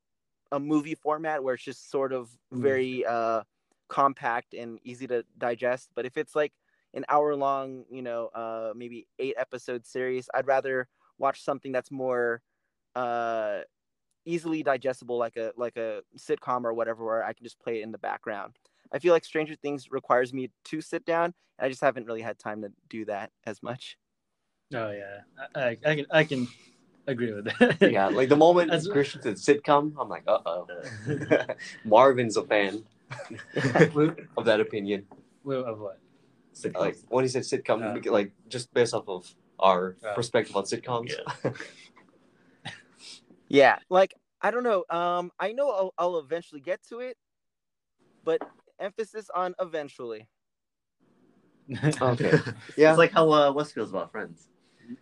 a 0.51 0.59
movie 0.59 0.95
format 0.95 1.43
where 1.43 1.53
it's 1.55 1.63
just 1.63 1.89
sort 1.89 2.13
of 2.13 2.29
Mm. 2.53 2.61
very 2.61 3.05
uh 3.05 3.43
compact 3.87 4.53
and 4.53 4.79
easy 4.83 5.07
to 5.07 5.23
digest. 5.37 5.89
But 5.95 6.05
if 6.05 6.17
it's 6.17 6.35
like 6.35 6.53
an 6.93 7.05
hour 7.09 7.35
long, 7.35 7.85
you 7.89 8.01
know, 8.01 8.27
uh, 8.27 8.73
maybe 8.75 9.07
eight 9.19 9.35
episode 9.37 9.85
series, 9.85 10.29
I'd 10.33 10.47
rather 10.47 10.87
watch 11.17 11.43
something 11.43 11.71
that's 11.71 11.91
more 11.91 12.41
uh, 12.95 13.61
easily 14.25 14.63
digestible, 14.63 15.17
like 15.17 15.37
a 15.37 15.53
like 15.57 15.77
a 15.77 16.03
sitcom 16.17 16.63
or 16.65 16.73
whatever, 16.73 17.05
where 17.05 17.23
I 17.23 17.33
can 17.33 17.43
just 17.43 17.59
play 17.59 17.79
it 17.79 17.83
in 17.83 17.91
the 17.91 17.97
background. 17.97 18.57
I 18.91 18.99
feel 18.99 19.13
like 19.13 19.25
Stranger 19.25 19.55
Things 19.55 19.91
requires 19.91 20.33
me 20.33 20.51
to 20.65 20.81
sit 20.81 21.05
down, 21.05 21.33
and 21.59 21.65
I 21.65 21.69
just 21.69 21.81
haven't 21.81 22.05
really 22.05 22.21
had 22.21 22.37
time 22.39 22.61
to 22.61 22.71
do 22.89 23.05
that 23.05 23.31
as 23.45 23.61
much. 23.63 23.97
Oh 24.73 24.91
yeah, 24.91 25.21
I, 25.55 25.61
I, 25.61 25.77
I 25.85 25.95
can 25.95 26.05
I 26.11 26.23
can 26.23 26.47
agree 27.07 27.33
with 27.33 27.45
that. 27.45 27.91
Yeah, 27.91 28.07
like 28.07 28.29
the 28.29 28.35
moment 28.37 28.71
As- 28.71 28.87
Christian 28.87 29.21
said 29.21 29.35
sitcom, 29.35 29.93
I'm 29.99 30.09
like, 30.09 30.23
uh 30.27 30.39
oh. 30.45 30.67
Marvin's 31.85 32.37
a 32.37 32.43
fan 32.43 32.83
of 34.37 34.45
that 34.45 34.59
opinion. 34.59 35.05
Wait, 35.43 35.57
of 35.57 35.79
what? 35.79 35.99
Sitcoms. 36.53 36.79
Like 36.79 36.97
when 37.09 37.23
he 37.25 37.29
said 37.29 37.43
sitcom, 37.43 37.83
Uh. 37.83 37.99
get, 37.99 38.11
like 38.13 38.31
just 38.49 38.73
based 38.73 38.93
off 38.93 39.07
of 39.07 39.33
our 39.59 39.95
Uh. 40.05 40.13
perspective 40.13 40.55
on 40.55 40.63
sitcoms. 40.65 41.11
Yeah, 43.47 43.79
like 43.89 44.13
I 44.41 44.49
don't 44.49 44.63
know. 44.63 44.85
Um, 44.89 45.29
I 45.37 45.51
know 45.51 45.69
I'll, 45.71 45.93
I'll 45.97 46.19
eventually 46.19 46.61
get 46.61 46.79
to 46.87 46.99
it, 47.01 47.17
but 48.23 48.41
emphasis 48.79 49.29
on 49.35 49.53
eventually. 49.59 50.29
Okay. 52.01 52.31
Yeah. 52.77 52.91
It's 52.91 52.97
like 52.97 53.11
how 53.11 53.29
uh, 53.31 53.51
West 53.51 53.73
feels 53.73 53.89
about 53.89 54.09
Friends. 54.11 54.47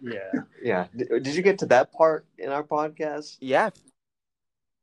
Yeah. 0.01 0.31
Yeah. 0.61 0.87
D- 0.95 1.05
did 1.19 1.35
you 1.35 1.41
get 1.41 1.59
to 1.59 1.65
that 1.67 1.91
part 1.91 2.25
in 2.37 2.49
our 2.49 2.63
podcast? 2.63 3.37
Yeah. 3.39 3.69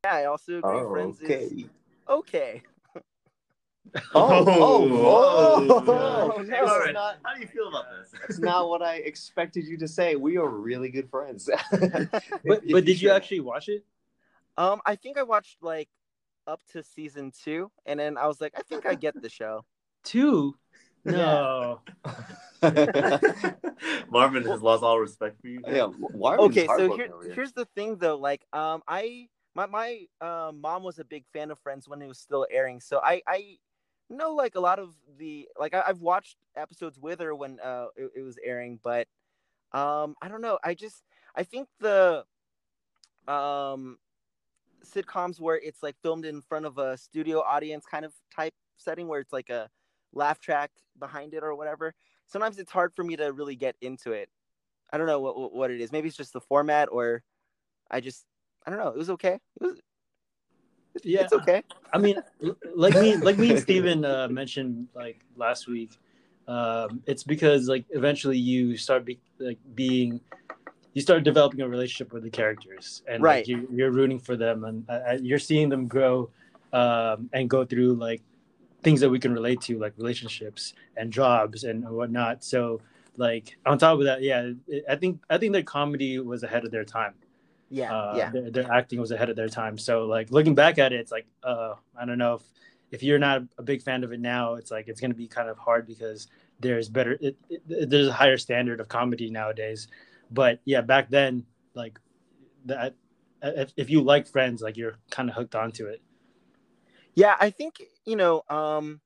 Yeah, 0.05 0.15
I 0.15 0.25
also 0.27 0.59
agree. 0.59 0.71
Oh, 0.79 0.91
Friends 0.91 1.21
okay. 1.23 1.35
is 1.45 1.65
okay. 2.09 2.63
Oh, 4.15 4.45
oh, 4.47 4.89
whoa. 4.89 5.83
oh, 5.87 6.43
Hey, 6.43 6.61
no, 6.61 6.81
it's 6.83 6.93
not- 6.93 7.19
How 7.23 7.35
do 7.35 7.41
you 7.41 7.47
feel 7.47 7.69
about 7.69 7.85
this? 7.99 8.13
That's 8.21 8.39
not 8.39 8.69
what 8.69 8.83
I 8.83 8.97
expected 8.97 9.65
you 9.67 9.79
to 9.79 9.89
say. 9.89 10.17
We 10.17 10.37
are 10.37 10.49
really 10.49 10.91
good 10.91 11.09
friends. 11.09 11.49
But 11.71 12.63
but 12.71 12.85
did 12.85 13.01
you 13.01 13.11
actually 13.11 13.41
watch 13.41 13.69
it? 13.69 13.85
Um, 14.59 14.81
I 14.85 14.97
think 14.97 15.19
I 15.19 15.23
watched 15.23 15.63
like 15.63 15.89
up 16.47 16.61
to 16.73 16.83
season 16.83 17.33
two, 17.45 17.71
and 17.87 17.99
then 18.01 18.17
I 18.19 18.27
was 18.27 18.41
like, 18.41 18.53
I 18.57 18.63
think 18.63 18.87
I 18.87 18.95
get 18.95 19.21
the 19.21 19.29
show. 19.31 19.65
Two? 20.05 20.57
No. 21.07 21.81
Marvin 24.11 24.45
has 24.45 24.61
lost 24.61 24.83
all 24.83 24.99
respect 24.99 25.41
for 25.41 25.49
you. 25.49 25.63
yeah. 25.67 25.87
Why 25.87 26.37
okay, 26.37 26.67
so 26.67 26.69
heartbroken 26.69 26.97
here, 26.97 27.23
here? 27.23 27.35
here's 27.35 27.53
the 27.53 27.65
thing 27.77 27.97
though. 27.97 28.17
Like, 28.17 28.45
um, 28.53 28.83
I 28.89 29.29
my 29.55 29.67
my 29.67 30.07
uh, 30.21 30.53
mom 30.55 30.83
was 30.83 30.99
a 30.99 31.05
big 31.05 31.25
fan 31.33 31.51
of 31.51 31.59
Friends 31.61 31.89
when 31.89 32.03
it 32.03 32.09
was 32.09 32.19
still 32.19 32.47
airing, 32.51 32.81
so 32.81 33.01
I 33.03 33.23
I 33.27 33.57
know 34.11 34.35
like 34.35 34.55
a 34.55 34.61
lot 34.61 34.79
of 34.79 34.95
the 35.19 35.49
like 35.59 35.75
I, 35.75 35.85
I've 35.87 36.01
watched 36.01 36.37
episodes 36.57 36.99
with 36.99 37.21
her 37.21 37.35
when 37.35 37.59
uh 37.61 37.87
it, 37.97 38.11
it 38.17 38.23
was 38.23 38.37
airing, 38.45 38.81
but 38.83 39.07
um 39.73 40.15
I 40.21 40.29
don't 40.29 40.41
know. 40.43 40.59
I 40.65 40.75
just 40.75 41.03
I 41.35 41.43
think 41.43 41.69
the 41.81 42.25
um 43.29 43.99
sitcoms 44.85 45.41
where 45.41 45.57
it's 45.57 45.83
like 45.83 45.97
filmed 46.03 46.25
in 46.25 46.43
front 46.43 46.67
of 46.67 46.79
a 46.79 46.97
studio 46.97 47.41
audience 47.41 47.85
kind 47.87 48.05
of 48.05 48.13
type 48.35 48.55
setting 48.77 49.09
where 49.09 49.21
it's 49.21 49.33
like 49.33 49.51
a 49.51 49.69
laugh 50.17 50.41
track 50.41 50.71
behind 50.99 51.35
it 51.35 51.45
or 51.45 51.55
whatever. 51.55 51.95
Sometimes 52.27 52.59
it's 52.59 52.73
hard 52.73 52.93
for 52.95 53.05
me 53.05 53.15
to 53.17 53.33
really 53.33 53.55
get 53.55 53.77
into 53.83 54.13
it. 54.13 54.29
I 54.93 54.99
don't 54.99 55.07
know 55.07 55.21
what 55.21 55.53
what- 55.53 55.71
it 55.71 55.81
is. 55.81 55.93
Maybe 55.93 56.09
it's 56.09 56.17
just 56.17 56.33
the 56.33 56.41
format, 56.41 56.89
or 56.91 57.23
I 57.91 58.01
just 58.01 58.25
I 58.67 58.71
don't 58.71 58.79
know. 58.81 58.89
It 58.89 58.97
was 58.97 59.11
okay. 59.11 59.35
It 59.61 59.63
was, 59.63 59.79
Yeah. 61.05 61.23
it's 61.23 61.33
okay. 61.33 61.63
I 61.93 61.99
mean, 61.99 62.17
like 62.75 62.95
me, 62.95 63.17
like 63.17 63.39
me 63.39 63.51
and 63.51 63.61
Steven 63.67 64.05
uh, 64.05 64.29
mentioned 64.29 64.89
like 64.95 65.21
last 65.37 65.69
week. 65.69 65.93
Um, 66.49 67.03
it's 67.07 67.23
because 67.25 67.69
like 67.69 67.85
eventually 67.91 68.39
you 68.39 68.77
start 68.77 69.05
be, 69.05 69.19
like 69.39 69.59
being, 69.75 70.21
you 70.95 71.03
start 71.03 71.25
developing 71.25 71.61
a 71.61 71.69
relationship 71.69 72.13
with 72.13 72.23
the 72.23 72.31
characters, 72.31 73.03
and 73.09 73.23
Right. 73.23 73.39
like, 73.41 73.49
you're, 73.49 73.65
you're 73.73 73.91
rooting 73.91 74.19
for 74.21 74.37
them, 74.37 74.65
and 74.65 74.89
uh, 74.89 74.93
uh, 74.93 75.19
you're 75.21 75.41
seeing 75.41 75.69
them 75.69 75.87
grow, 75.89 76.31
um, 76.73 77.29
and 77.33 77.51
go 77.51 77.65
through 77.65 77.95
like 77.95 78.23
things 78.87 79.01
that 79.03 79.11
we 79.11 79.21
can 79.21 79.35
relate 79.35 79.61
to, 79.63 79.79
like 79.79 79.95
relationships 79.99 80.75
and 80.97 81.13
jobs 81.13 81.65
and 81.65 81.89
whatnot. 81.89 82.45
So 82.45 82.83
like 83.19 83.59
on 83.67 83.79
top 83.79 83.99
of 83.99 84.07
that, 84.07 84.23
yeah, 84.23 84.53
I 84.89 84.97
think 84.97 85.23
I 85.31 85.39
think 85.39 85.53
their 85.53 85.65
comedy 85.65 86.19
was 86.21 86.43
ahead 86.45 86.65
of 86.67 86.73
their 86.73 86.85
time 86.87 87.15
Yeah, 87.69 87.95
uh, 87.95 88.17
yeah, 88.17 88.31
their, 88.33 88.51
their 88.51 88.73
acting 88.73 89.01
was 89.01 89.11
ahead 89.13 89.31
of 89.31 89.37
their 89.37 89.49
time. 89.49 89.79
So 89.79 90.07
like 90.07 90.31
looking 90.31 90.55
back 90.55 90.79
at 90.79 90.93
it, 90.93 91.01
it's 91.01 91.13
like 91.13 91.27
uh, 91.43 91.75
I 91.99 92.05
don't 92.07 92.19
know 92.19 92.35
if 92.35 92.43
if 92.93 93.03
you're 93.03 93.19
not 93.19 93.43
a 93.59 93.63
big 93.63 93.83
fan 93.83 94.05
of 94.05 94.13
it 94.13 94.21
now, 94.21 94.55
it's 94.55 94.71
like 94.71 94.89
it's 94.89 95.01
gonna 95.01 95.15
be 95.15 95.29
kind 95.29 95.49
of 95.49 95.59
hard 95.59 95.87
because 95.87 96.29
there's 96.61 96.89
better 96.89 97.19
it, 97.21 97.37
it, 97.51 97.91
there's 97.91 98.09
a 98.09 98.13
higher 98.13 98.39
standard 98.39 98.81
of 98.81 98.89
comedy 98.89 99.31
nowadays. 99.31 99.89
But 100.31 100.61
yeah, 100.65 100.83
back 100.83 101.11
then 101.11 101.45
like 101.75 101.99
that 102.67 102.95
if, 103.43 103.73
if 103.77 103.91
you 103.91 104.03
like 104.03 104.27
Friends, 104.29 104.63
like 104.63 104.77
you're 104.77 104.99
kind 105.11 105.29
of 105.31 105.37
hooked 105.37 105.55
onto 105.55 105.87
it. 105.87 106.03
Yeah. 107.17 107.37
I 107.41 107.51
think 107.51 107.83
you 108.05 108.17
know. 108.17 108.43
Um, 108.49 109.01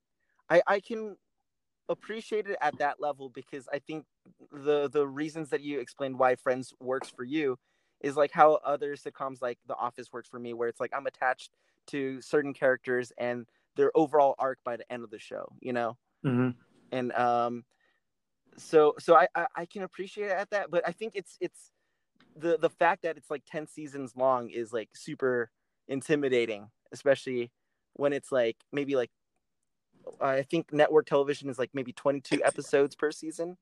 I 0.51 0.63
I 0.67 0.81
can 0.81 1.17
appreciate 1.89 2.47
it 2.47 2.59
at 2.61 2.79
that 2.79 3.01
level 3.01 3.31
because 3.31 3.69
I 3.73 3.79
think 3.79 4.05
the 4.53 4.89
the 4.89 5.07
reasons 5.07 5.49
that 5.51 5.63
you 5.63 5.81
explained 5.81 6.19
why 6.19 6.37
Friends 6.37 6.75
works 6.81 7.09
for 7.09 7.25
you 7.25 7.59
is 8.01 8.17
like 8.17 8.33
how 8.33 8.55
other 8.65 8.97
sitcoms 8.97 9.41
like 9.43 9.59
The 9.67 9.77
Office 9.77 10.13
works 10.13 10.29
for 10.29 10.39
me, 10.39 10.53
where 10.55 10.69
it's 10.69 10.81
like 10.81 10.93
I'm 10.95 11.07
attached 11.07 11.51
to 11.89 12.21
certain 12.21 12.53
characters 12.55 13.13
and 13.19 13.47
their 13.77 13.91
overall 13.95 14.35
arc 14.39 14.59
by 14.65 14.77
the 14.77 14.93
end 14.93 15.05
of 15.05 15.11
the 15.11 15.19
show. 15.19 15.47
You 15.61 15.73
know. 15.73 15.97
Mm-hmm. 16.25 16.51
and 16.93 17.13
um 17.13 17.65
so 18.59 18.95
so 18.99 19.17
I, 19.17 19.27
I 19.35 19.47
i 19.57 19.65
can 19.65 19.83
appreciate 19.83 20.27
it 20.27 20.33
at 20.33 20.51
that 20.51 20.71
but 20.71 20.87
i 20.87 20.93
think 20.93 21.13
it's 21.15 21.39
it's 21.41 21.73
the 22.37 22.59
the 22.59 22.69
fact 22.69 23.03
that 23.03 23.17
it's 23.17 23.31
like 23.31 23.43
10 23.47 23.67
seasons 23.67 24.15
long 24.17 24.51
is 24.51 24.73
like 24.73 24.91
super 24.95 25.51
intimidating 25.89 26.69
especially 26.93 27.51
when 27.95 28.12
it's 28.12 28.32
like 28.32 28.57
maybe 28.72 28.97
like 28.97 29.11
i 30.20 30.43
think 30.43 30.72
network 30.72 31.07
television 31.07 31.49
is 31.49 31.59
like 31.59 31.70
maybe 31.74 31.93
22 31.93 32.43
episodes 32.45 32.95
per 32.95 33.11
season. 33.11 33.57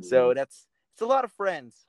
So 0.00 0.32
that's 0.34 0.66
it's 0.94 1.02
a 1.02 1.06
lot 1.06 1.24
of 1.24 1.32
friends. 1.32 1.86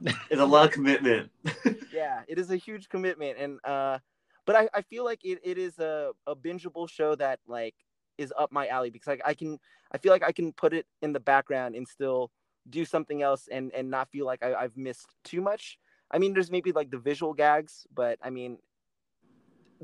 It's 0.30 0.40
a 0.40 0.44
lot 0.44 0.66
of 0.66 0.72
commitment. 0.72 1.30
yeah 1.92 2.22
it 2.28 2.38
is 2.38 2.50
a 2.50 2.56
huge 2.56 2.88
commitment 2.88 3.38
and 3.38 3.58
uh 3.64 3.98
but 4.46 4.56
i, 4.56 4.68
I 4.74 4.82
feel 4.82 5.04
like 5.04 5.24
it, 5.24 5.38
it 5.42 5.56
is 5.56 5.78
a, 5.78 6.10
a 6.26 6.34
bingeable 6.34 6.88
show 6.88 7.14
that 7.14 7.38
like 7.46 7.74
is 8.18 8.32
up 8.36 8.52
my 8.52 8.66
alley 8.66 8.90
because 8.90 9.06
like 9.06 9.22
i 9.24 9.34
can 9.34 9.58
i 9.92 9.98
feel 9.98 10.12
like 10.12 10.24
i 10.24 10.32
can 10.32 10.52
put 10.52 10.74
it 10.74 10.86
in 11.02 11.12
the 11.12 11.20
background 11.20 11.74
and 11.76 11.86
still 11.86 12.30
do 12.68 12.84
something 12.84 13.22
else 13.22 13.48
and 13.50 13.72
and 13.74 13.88
not 13.90 14.10
feel 14.10 14.26
like 14.26 14.42
I, 14.42 14.54
i've 14.54 14.76
missed 14.76 15.14
too 15.22 15.40
much. 15.40 15.78
I 16.10 16.18
mean 16.18 16.34
there's 16.34 16.50
maybe 16.50 16.72
like 16.72 16.90
the 16.90 16.98
visual 16.98 17.32
gags 17.32 17.86
but 17.94 18.18
i 18.22 18.30
mean 18.30 18.58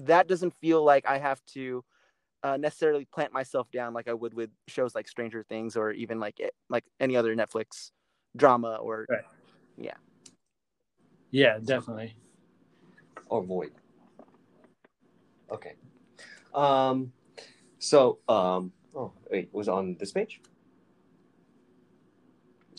that 0.07 0.29
doesn't 0.29 0.55
feel 0.61 0.83
like 0.85 1.07
i 1.07 1.19
have 1.19 1.45
to 1.47 1.85
uh, 2.43 2.57
necessarily 2.57 3.05
plant 3.05 3.33
myself 3.33 3.71
down 3.71 3.93
like 3.93 4.09
i 4.09 4.15
would 4.15 4.33
with 4.35 4.51
shows 4.69 4.95
like 4.95 5.07
stranger 5.09 5.43
things 5.49 5.77
or 5.77 5.91
even 5.93 6.19
like 6.19 6.41
it, 6.41 6.55
like 6.69 6.85
any 6.99 7.15
other 7.17 7.35
netflix 7.37 7.91
drama 8.37 8.77
or 8.77 9.07
Right. 9.09 9.25
yeah 9.77 9.95
Yeah, 11.31 11.59
definitely. 11.63 12.17
or 13.29 13.43
void. 13.45 13.71
Okay. 15.51 15.75
Um. 16.55 17.13
So 17.79 18.19
um. 18.29 18.73
Oh 18.97 19.13
wait, 19.31 19.49
was 19.53 19.69
on 19.69 19.97
this 20.01 20.11
page? 20.13 20.41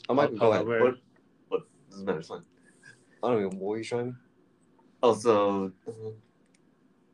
I 0.09 0.13
might 0.13 0.31
Oh, 0.31 0.35
go 0.37 0.47
oh, 0.47 0.51
ahead. 0.51 0.67
where- 0.67 0.81
What? 0.83 0.95
What? 1.47 1.61
Doesn't 1.89 2.05
matter. 2.05 2.19
It's 2.19 2.27
fine. 2.27 2.43
I 3.23 3.27
don't 3.29 3.41
know. 3.41 3.47
What 3.49 3.61
were 3.61 3.77
you 3.77 3.83
showing 3.83 4.07
me? 4.07 4.13
Also, 5.01 5.71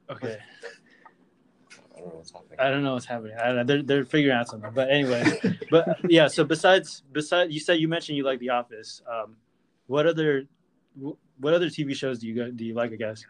Okay. 0.10 0.38
I 1.96 2.00
don't 2.00 2.10
know 2.10 2.16
what's 2.16 2.32
happening. 2.32 2.60
I 2.60 2.70
don't 2.70 2.84
know 2.84 2.94
what's 2.94 3.06
happening. 3.06 3.38
I 3.40 3.48
don't 3.48 3.56
know. 3.56 3.64
They're 3.64 3.84
they're 3.84 4.06
figuring 4.06 4.38
out 4.38 4.48
something. 4.48 4.72
But 4.74 4.90
anyway, 4.90 5.24
but 5.72 5.98
yeah. 6.10 6.28
So 6.28 6.44
besides 6.44 7.04
besides, 7.12 7.54
you 7.54 7.60
said 7.60 7.80
you 7.80 7.88
mentioned 7.88 8.18
you 8.18 8.24
like 8.24 8.40
The 8.40 8.50
Office. 8.50 9.02
Um, 9.12 9.38
what 9.88 10.06
other 10.06 10.44
what 11.40 11.54
other 11.54 11.68
TV 11.68 11.96
shows 11.96 12.20
do 12.20 12.28
you 12.28 12.36
go, 12.36 12.52
do 12.52 12.66
you 12.66 12.74
like? 12.74 12.92
I 12.92 12.96
guess. 12.96 13.26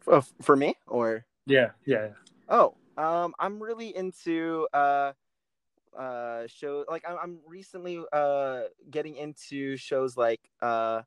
for, 0.00 0.22
for 0.42 0.56
me 0.56 0.74
or 0.86 1.24
Yeah. 1.46 1.70
Yeah. 1.84 2.08
Oh, 2.48 2.74
um, 2.96 3.34
I'm 3.38 3.62
really 3.62 3.94
into 3.94 4.66
uh, 4.72 5.12
uh, 5.96 6.46
show 6.46 6.84
like 6.88 7.04
I'm, 7.08 7.16
I'm 7.22 7.38
recently 7.46 8.02
uh 8.12 8.62
getting 8.90 9.16
into 9.16 9.76
shows 9.76 10.16
like 10.16 10.40
uh, 10.62 11.02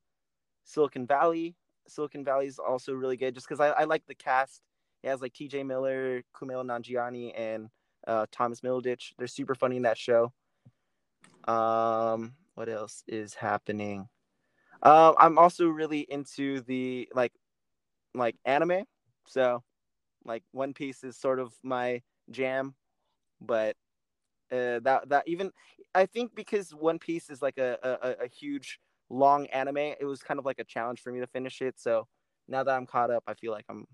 Silicon 0.63 1.07
Valley. 1.07 1.55
Silicon 1.87 2.23
Valley 2.23 2.47
is 2.47 2.59
also 2.59 2.93
really 2.93 3.17
good 3.17 3.33
just 3.33 3.47
because 3.47 3.59
I, 3.59 3.69
I 3.69 3.83
like 3.85 4.05
the 4.07 4.15
cast. 4.15 4.61
It 5.03 5.09
has 5.09 5.21
like 5.21 5.33
T.J. 5.33 5.63
Miller, 5.63 6.23
Kumail 6.35 6.63
Nanjiani, 6.63 7.33
and 7.35 7.69
uh, 8.07 8.25
Thomas 8.31 8.61
Middleditch. 8.61 9.13
They're 9.17 9.27
super 9.27 9.55
funny 9.55 9.77
in 9.77 9.83
that 9.83 9.97
show. 9.97 10.31
Um, 11.47 12.33
what 12.55 12.69
else 12.69 13.03
is 13.07 13.33
happening? 13.33 14.07
Um, 14.83 15.15
I'm 15.17 15.37
also 15.37 15.67
really 15.67 16.01
into 16.01 16.61
the 16.61 17.09
like 17.13 17.33
like 18.13 18.35
anime. 18.45 18.83
So 19.27 19.63
like 20.25 20.43
One 20.51 20.73
Piece 20.73 21.03
is 21.03 21.17
sort 21.17 21.39
of 21.39 21.53
my 21.63 22.01
jam, 22.29 22.75
but 23.39 23.75
uh, 24.51 24.79
that 24.81 25.09
that 25.09 25.23
even 25.27 25.51
I 25.95 26.05
think 26.05 26.35
because 26.35 26.73
One 26.73 26.99
Piece 26.99 27.29
is 27.29 27.41
like 27.41 27.57
a, 27.57 27.77
a 27.83 28.25
a 28.25 28.27
huge 28.27 28.79
long 29.11 29.45
anime, 29.47 29.77
it 29.77 30.05
was 30.05 30.21
kind 30.21 30.39
of 30.39 30.45
like 30.45 30.59
a 30.59 30.63
challenge 30.63 31.01
for 31.01 31.11
me 31.11 31.19
to 31.19 31.27
finish 31.27 31.61
it. 31.61 31.79
So 31.79 32.07
now 32.47 32.63
that 32.63 32.75
I'm 32.75 32.85
caught 32.85 33.11
up, 33.11 33.23
I 33.27 33.33
feel 33.33 33.51
like 33.51 33.65
I'm 33.69 33.85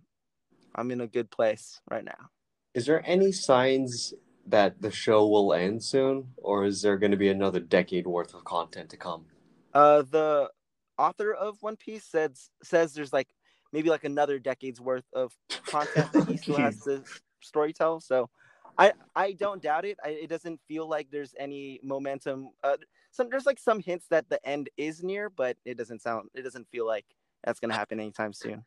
I'm 0.75 0.91
in 0.91 1.01
a 1.01 1.07
good 1.07 1.31
place 1.31 1.81
right 1.89 2.05
now. 2.05 2.29
Is 2.73 2.85
there 2.85 3.01
any 3.05 3.31
signs 3.31 4.13
that 4.45 4.81
the 4.81 4.91
show 4.91 5.27
will 5.27 5.53
end 5.53 5.83
soon, 5.83 6.29
or 6.37 6.65
is 6.65 6.81
there 6.81 6.97
going 6.97 7.11
to 7.11 7.17
be 7.17 7.29
another 7.29 7.59
decade 7.59 8.05
worth 8.05 8.33
of 8.33 8.43
content 8.43 8.89
to 8.91 8.97
come? 8.97 9.25
Uh, 9.73 10.03
the 10.03 10.49
author 10.97 11.33
of 11.33 11.57
One 11.61 11.75
Piece 11.75 12.05
says 12.05 12.49
says 12.63 12.93
there's 12.93 13.11
like 13.11 13.29
maybe 13.73 13.89
like 13.89 14.03
another 14.03 14.39
decade's 14.39 14.79
worth 14.79 15.05
of 15.13 15.33
content 15.65 16.11
that 16.13 16.27
he 16.27 16.37
still 16.37 16.57
has 16.57 16.79
to 16.81 17.03
storytell. 17.43 18.01
So 18.01 18.29
I 18.77 18.93
I 19.15 19.33
don't 19.33 19.61
doubt 19.61 19.85
it. 19.85 19.97
I, 20.03 20.09
it 20.09 20.29
doesn't 20.29 20.61
feel 20.67 20.87
like 20.87 21.09
there's 21.11 21.33
any 21.39 21.79
momentum. 21.83 22.49
Uh, 22.63 22.77
some 23.11 23.29
there's 23.29 23.45
like 23.45 23.59
some 23.59 23.79
hints 23.81 24.07
that 24.09 24.29
the 24.29 24.45
end 24.47 24.69
is 24.77 25.03
near, 25.03 25.29
but 25.29 25.57
it 25.65 25.77
doesn't 25.77 26.01
sound. 26.01 26.29
It 26.35 26.43
doesn't 26.43 26.69
feel 26.69 26.85
like 26.85 27.05
that's 27.43 27.59
gonna 27.59 27.73
happen 27.73 27.99
anytime 27.99 28.33
soon. 28.33 28.63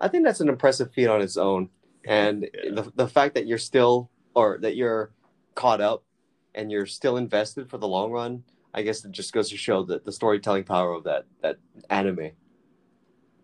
I 0.00 0.08
think 0.08 0.24
that's 0.24 0.40
an 0.40 0.48
impressive 0.48 0.92
feat 0.92 1.08
on 1.08 1.20
its 1.20 1.36
own, 1.36 1.70
and 2.04 2.48
Yeah. 2.52 2.70
the 2.70 2.90
the 2.94 3.08
fact 3.08 3.34
that 3.34 3.46
you're 3.46 3.58
still 3.58 4.10
or 4.34 4.58
that 4.62 4.76
you're 4.76 5.12
caught 5.54 5.80
up 5.80 6.04
and 6.54 6.70
you're 6.70 6.86
still 6.86 7.16
invested 7.16 7.68
for 7.68 7.78
the 7.78 7.88
long 7.88 8.10
run. 8.12 8.44
I 8.74 8.82
guess 8.82 9.04
it 9.04 9.12
just 9.12 9.32
goes 9.32 9.50
to 9.50 9.56
show 9.56 9.82
that 9.84 10.04
the 10.04 10.12
storytelling 10.12 10.64
power 10.64 10.92
of 10.92 11.04
that 11.04 11.26
that 11.42 11.58
anime. 11.90 12.30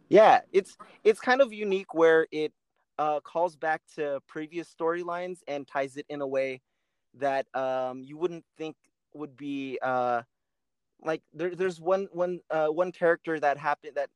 Yeah, 0.09 0.41
it's 0.53 0.77
it's 1.03 1.21
kind 1.21 1.41
of 1.41 1.53
unique 1.53 1.95
where 1.95 2.27
it 2.31 2.53
uh, 2.99 3.21
calls 3.21 3.57
back 3.57 3.83
to 3.97 4.21
previous 4.29 4.73
storylines 4.73 5.39
and 5.49 5.67
ties 5.67 5.97
it 5.97 6.07
in 6.09 6.21
a 6.21 6.27
way 6.27 6.61
that 7.15 7.47
um, 7.55 8.03
you 8.05 8.17
wouldn't 8.19 8.45
think 8.59 8.77
would 9.15 9.37
be 9.37 9.79
uh, 9.83 10.23
like 11.03 11.23
there, 11.33 11.55
there's 11.55 11.81
one 11.81 12.09
one 12.13 12.41
uh, 12.51 12.69
one 12.69 12.93
character 12.93 13.39
that 13.41 13.59
happened 13.59 13.93
that 13.97 14.11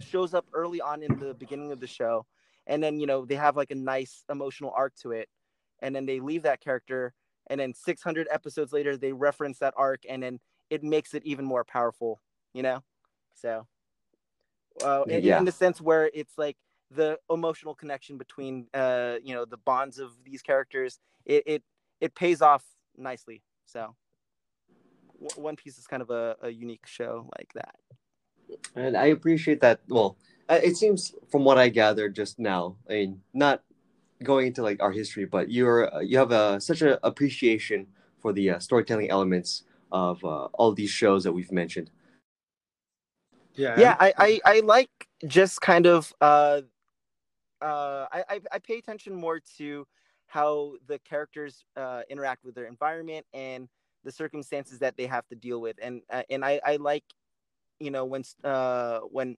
shows 0.00 0.34
up 0.34 0.46
early 0.52 0.80
on 0.80 1.02
in 1.02 1.18
the 1.18 1.34
beginning 1.34 1.72
of 1.72 1.80
the 1.80 1.86
show, 1.86 2.26
and 2.66 2.82
then 2.82 2.98
you 3.00 3.06
know 3.06 3.24
they 3.24 3.34
have 3.36 3.56
like 3.56 3.70
a 3.70 3.76
nice 3.76 4.24
emotional 4.30 4.72
arc 4.76 4.94
to 4.96 5.12
it, 5.12 5.28
and 5.80 5.94
then 5.94 6.06
they 6.06 6.20
leave 6.20 6.42
that 6.42 6.60
character, 6.60 7.14
and 7.48 7.60
then 7.60 7.74
600 7.74 8.28
episodes 8.30 8.72
later 8.72 8.96
they 8.96 9.12
reference 9.12 9.58
that 9.58 9.74
arc, 9.76 10.02
and 10.08 10.22
then 10.22 10.40
it 10.70 10.82
makes 10.82 11.14
it 11.14 11.24
even 11.24 11.44
more 11.44 11.64
powerful, 11.64 12.20
you 12.54 12.62
know. 12.62 12.82
So, 13.34 13.66
uh, 14.84 15.04
in, 15.08 15.24
Yeah. 15.24 15.38
in 15.38 15.44
the 15.44 15.52
sense 15.52 15.80
where 15.80 16.10
it's 16.14 16.38
like 16.38 16.56
the 16.90 17.18
emotional 17.30 17.74
connection 17.74 18.18
between 18.18 18.66
uh 18.74 19.16
you 19.22 19.34
know 19.34 19.46
the 19.46 19.56
bonds 19.56 19.98
of 19.98 20.12
these 20.24 20.42
characters 20.42 21.00
it 21.24 21.42
it, 21.46 21.62
it 22.00 22.14
pays 22.14 22.42
off 22.42 22.64
nicely. 22.96 23.42
So 23.64 23.94
one 25.36 25.56
piece 25.56 25.78
is 25.78 25.86
kind 25.86 26.02
of 26.02 26.10
a, 26.10 26.36
a 26.42 26.50
unique 26.50 26.86
show 26.86 27.28
like 27.38 27.52
that 27.54 27.74
And 28.74 28.96
I 28.96 29.06
appreciate 29.06 29.60
that. 29.60 29.80
Well, 29.88 30.16
uh, 30.48 30.60
it 30.62 30.76
seems 30.76 31.14
from 31.30 31.44
what 31.44 31.58
I 31.58 31.68
gathered 31.68 32.14
just 32.14 32.38
now, 32.38 32.76
I 32.88 32.92
mean, 32.94 33.20
not 33.32 33.62
going 34.22 34.48
into 34.48 34.62
like 34.62 34.82
our 34.82 34.92
history, 34.92 35.24
but 35.24 35.50
you're 35.50 35.94
uh, 35.94 36.00
you 36.00 36.18
have 36.18 36.32
a 36.32 36.60
such 36.60 36.82
a 36.82 37.04
appreciation 37.06 37.86
for 38.20 38.32
the 38.32 38.50
uh, 38.50 38.58
storytelling 38.58 39.10
elements 39.10 39.64
of 39.90 40.24
uh, 40.24 40.46
all 40.54 40.72
these 40.72 40.90
shows 40.90 41.24
that 41.24 41.32
we've 41.32 41.52
mentioned. 41.52 41.90
Yeah. 43.54 43.78
yeah 43.78 43.96
I, 44.00 44.14
I 44.16 44.40
i 44.46 44.60
like 44.60 44.90
just 45.26 45.60
kind 45.60 45.86
of 45.86 46.12
uh 46.22 46.62
uh 47.60 48.06
I, 48.10 48.24
I 48.28 48.40
i 48.52 48.58
pay 48.58 48.78
attention 48.78 49.14
more 49.14 49.40
to 49.58 49.86
how 50.26 50.74
the 50.86 50.98
characters 51.00 51.64
uh 51.76 52.02
interact 52.08 52.44
with 52.44 52.54
their 52.54 52.64
environment 52.66 53.26
and 53.34 53.68
the 54.04 54.12
circumstances 54.12 54.78
that 54.80 54.96
they 54.96 55.06
have 55.06 55.26
to 55.28 55.34
deal 55.36 55.60
with. 55.60 55.76
And 55.82 56.02
uh, 56.10 56.22
and 56.30 56.44
i 56.44 56.60
i 56.64 56.76
like 56.76 57.04
you 57.80 57.90
know 57.90 58.04
when 58.04 58.24
uh 58.44 59.00
when 59.00 59.36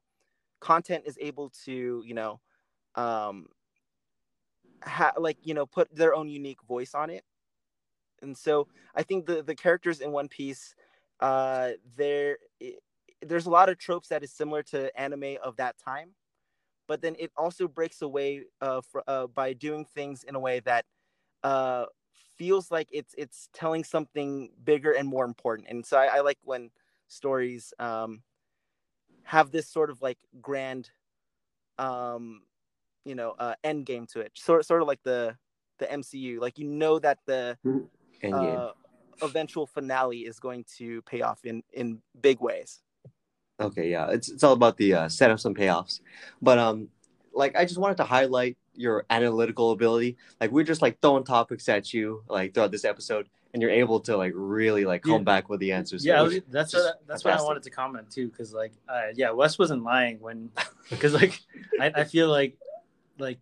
content 0.60 1.04
is 1.06 1.18
able 1.20 1.50
to 1.64 2.02
you 2.06 2.14
know 2.14 2.40
um 2.96 3.48
ha- 4.84 5.14
like 5.18 5.38
you 5.42 5.54
know 5.54 5.66
put 5.66 5.94
their 5.94 6.14
own 6.14 6.28
unique 6.28 6.62
voice 6.68 6.94
on 6.94 7.10
it. 7.10 7.24
And 8.22 8.36
so 8.36 8.68
i 8.94 9.02
think 9.02 9.26
the 9.26 9.42
the 9.42 9.54
characters 9.56 10.00
in 10.00 10.12
one 10.12 10.28
piece 10.28 10.74
uh 11.20 11.72
there 11.96 12.38
there's 13.22 13.46
a 13.46 13.50
lot 13.50 13.68
of 13.68 13.78
tropes 13.78 14.08
that 14.08 14.22
is 14.24 14.32
similar 14.32 14.62
to 14.64 14.94
anime 15.00 15.36
of 15.42 15.56
that 15.56 15.76
time. 15.78 16.10
But 16.88 17.02
then 17.02 17.16
it 17.18 17.32
also 17.36 17.68
breaks 17.68 18.02
away 18.02 18.44
uh, 18.60 18.80
fr- 18.82 19.06
uh 19.08 19.26
by 19.28 19.52
doing 19.54 19.84
things 19.86 20.24
in 20.24 20.34
a 20.36 20.40
way 20.40 20.60
that 20.60 20.84
uh 21.44 21.86
feels 22.36 22.70
like 22.70 22.88
it's 22.92 23.14
it's 23.16 23.48
telling 23.52 23.84
something 23.84 24.50
bigger 24.64 24.92
and 24.92 25.08
more 25.08 25.24
important. 25.24 25.68
And 25.68 25.84
so 25.84 25.98
i, 25.98 26.06
I 26.06 26.20
like 26.20 26.38
when 26.42 26.70
stories 27.08 27.72
um 27.78 28.22
have 29.24 29.50
this 29.50 29.68
sort 29.68 29.90
of 29.90 30.00
like 30.02 30.18
grand 30.40 30.90
um 31.78 32.42
you 33.04 33.14
know 33.14 33.34
uh 33.38 33.54
end 33.62 33.86
game 33.86 34.06
to 34.08 34.20
it. 34.20 34.32
Sort 34.34 34.64
sort 34.64 34.82
of 34.82 34.88
like 34.88 35.02
the 35.02 35.36
the 35.78 35.86
MCU 35.86 36.40
like 36.40 36.58
you 36.58 36.66
know 36.66 36.98
that 36.98 37.18
the 37.26 37.58
uh, 38.32 38.70
eventual 39.22 39.66
finale 39.66 40.20
is 40.20 40.38
going 40.38 40.64
to 40.76 41.02
pay 41.02 41.22
off 41.22 41.44
in 41.44 41.62
in 41.72 42.00
big 42.20 42.40
ways. 42.40 42.80
Okay, 43.60 43.90
yeah, 43.90 44.10
it's 44.10 44.28
it's 44.28 44.42
all 44.42 44.52
about 44.52 44.76
the 44.76 44.94
uh, 44.94 45.06
setups 45.06 45.44
and 45.44 45.56
payoffs, 45.56 46.00
but 46.42 46.58
um, 46.58 46.88
like 47.32 47.56
I 47.56 47.64
just 47.64 47.78
wanted 47.78 47.96
to 47.98 48.04
highlight 48.04 48.56
your 48.74 49.04
analytical 49.10 49.70
ability. 49.70 50.16
Like 50.40 50.50
we're 50.50 50.64
just 50.64 50.82
like 50.82 51.00
throwing 51.00 51.24
topics 51.24 51.68
at 51.68 51.92
you 51.92 52.22
like 52.28 52.54
throughout 52.54 52.70
this 52.70 52.84
episode, 52.84 53.28
and 53.52 53.62
you're 53.62 53.70
able 53.70 54.00
to 54.00 54.16
like 54.16 54.32
really 54.34 54.84
like 54.84 55.02
come 55.02 55.12
Yeah. 55.12 55.18
back 55.20 55.48
with 55.48 55.60
the 55.60 55.72
answers. 55.72 56.04
Yeah, 56.04 56.22
was- 56.22 56.40
that's 56.48 56.74
what, 56.74 57.00
that's 57.06 57.24
what 57.24 57.38
I 57.38 57.42
wanted 57.42 57.62
to 57.64 57.70
comment 57.70 58.10
too, 58.10 58.28
because 58.28 58.52
like, 58.52 58.72
uh, 58.88 59.08
yeah, 59.14 59.30
Wes 59.30 59.58
wasn't 59.58 59.82
lying 59.82 60.18
when, 60.20 60.50
because 60.90 61.14
like, 61.14 61.40
I, 61.80 61.92
I 61.94 62.04
feel 62.04 62.28
like, 62.28 62.56
like, 63.18 63.38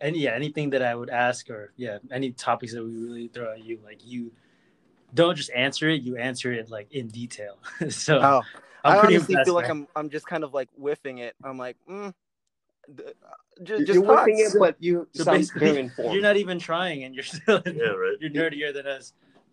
any 0.00 0.18
yeah, 0.18 0.32
anything 0.32 0.70
that 0.70 0.82
I 0.82 0.94
would 0.94 1.08
ask 1.10 1.48
or 1.50 1.72
yeah, 1.76 1.98
any 2.10 2.32
topics 2.32 2.74
that 2.74 2.84
we 2.84 2.90
really 2.96 3.28
throw 3.28 3.52
at 3.52 3.64
you, 3.64 3.78
like 3.84 4.04
you 4.04 4.32
don't 5.14 5.36
just 5.36 5.50
answer 5.54 5.88
it, 5.88 6.02
you 6.02 6.16
answer 6.16 6.52
it 6.52 6.68
like 6.70 6.92
in 6.92 7.08
detail. 7.08 7.56
so 7.88 8.18
oh 8.20 8.42
I'm 8.84 8.96
i 8.96 8.98
honestly 8.98 9.32
impressed. 9.32 9.46
feel 9.46 9.54
like 9.54 9.70
i'm 9.70 9.86
i'm 9.96 10.10
just 10.10 10.26
kind 10.26 10.44
of 10.44 10.52
like 10.52 10.68
whiffing 10.76 11.16
it 11.16 11.34
i'm 11.42 11.56
like 11.56 11.78
mm, 11.88 12.12
d- 13.62 13.64
You're- 13.72 13.84
just 13.84 13.94
you're 13.94 14.02
whipping 14.02 14.38
it, 14.38 14.52
but 14.58 14.76
you 14.80 15.06
So 15.14 15.24
sound 15.24 15.38
basically, 15.38 15.66
very 15.68 15.78
informed. 15.80 16.12
You're 16.14 16.22
not 16.22 16.36
even 16.36 16.58
trying, 16.58 17.04
and 17.04 17.14
you're 17.14 17.24
still 17.24 17.62
Yeah, 17.66 17.84
right. 17.90 18.16
you're 18.20 18.30
nerdier 18.30 18.72
than 18.72 18.86
us. 18.86 19.12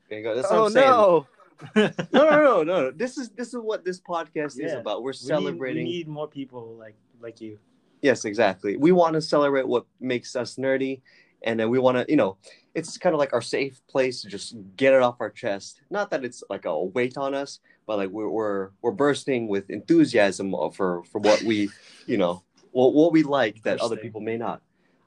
There 0.10 0.20
you 0.20 0.24
go. 0.24 0.36
That's 0.36 0.50
what 0.50 0.60
oh 0.60 0.66
I'm 0.66 0.72
saying. 0.72 0.88
no 0.88 1.28
no, 1.76 1.92
no, 2.12 2.42
no, 2.42 2.64
no. 2.64 2.92
This 2.92 3.18
is 3.18 3.30
this 3.30 3.50
is 3.50 3.60
what 3.62 3.86
this 3.86 4.00
podcast 4.02 4.60
is 4.60 4.74
about. 4.74 5.04
We're 5.04 5.12
We 5.12 5.12
need- 5.12 5.28
celebrating. 5.28 5.86
We 5.86 5.92
need, 5.92 6.08
more 6.08 6.28
people 6.28 6.76
like 6.80 6.96
like 7.22 7.40
you. 7.42 7.60
Yes, 8.02 8.26
exactly. 8.26 8.78
We 8.78 8.92
want 8.92 9.14
to 9.14 9.22
celebrate 9.22 9.68
what 9.68 9.86
makes 10.00 10.36
us 10.36 10.56
nerdy, 10.56 11.02
and 11.44 11.60
then 11.60 11.70
we 11.70 11.78
want 11.78 11.98
to, 12.00 12.06
you 12.10 12.16
know, 12.18 12.38
it's 12.74 12.98
kind 12.98 13.14
of 13.14 13.20
like 13.20 13.32
our 13.34 13.44
safe 13.44 13.80
place 13.88 14.22
to 14.24 14.28
just 14.28 14.56
get 14.76 14.94
it 14.96 15.04
off 15.04 15.18
our 15.20 15.30
chest. 15.30 15.82
Not 15.92 16.10
that 16.10 16.26
it's 16.26 16.44
like 16.50 16.66
a 16.66 16.84
weight 16.84 17.16
on 17.16 17.36
us, 17.36 17.60
but 17.86 17.98
like 17.98 18.10
we're 18.10 18.28
we're, 18.28 18.70
we're 18.82 18.90
bursting 18.92 19.48
with 19.48 19.70
enthusiasm 19.70 20.52
for 20.74 21.04
for 21.04 21.20
what 21.20 21.44
we, 21.44 21.70
you 22.08 22.18
know, 22.18 22.42
what 22.72 22.94
what 22.94 23.12
we 23.12 23.24
like 23.24 23.62
that 23.64 23.80
other 23.82 23.98
people 23.98 24.22
may 24.22 24.38
not. 24.38 24.62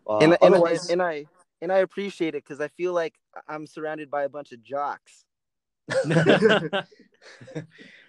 Uh, 0.09 0.19
and, 0.19 0.33
and, 0.43 0.55
otherwise, 0.55 0.91
and 0.91 1.03
i 1.03 1.25
and 1.63 1.73
i 1.73 1.79
appreciate 1.79 2.35
it 2.35 2.45
because 2.45 2.61
i 2.61 2.69
feel 2.69 2.93
like 2.93 3.15
i'm 3.49 3.67
surrounded 3.67 4.11
by 4.11 4.25
a 4.25 4.29
bunch 4.29 4.53
of 4.53 4.63
jocks 4.63 5.25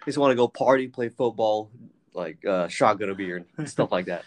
just 0.04 0.18
want 0.18 0.30
to 0.30 0.34
go 0.34 0.48
party, 0.48 0.88
play 0.88 1.08
football, 1.08 1.70
like 2.14 2.44
uh, 2.46 2.68
shotgun 2.68 3.10
a 3.10 3.14
beer 3.14 3.44
and 3.58 3.68
stuff 3.68 3.92
like 3.92 4.06
that. 4.06 4.24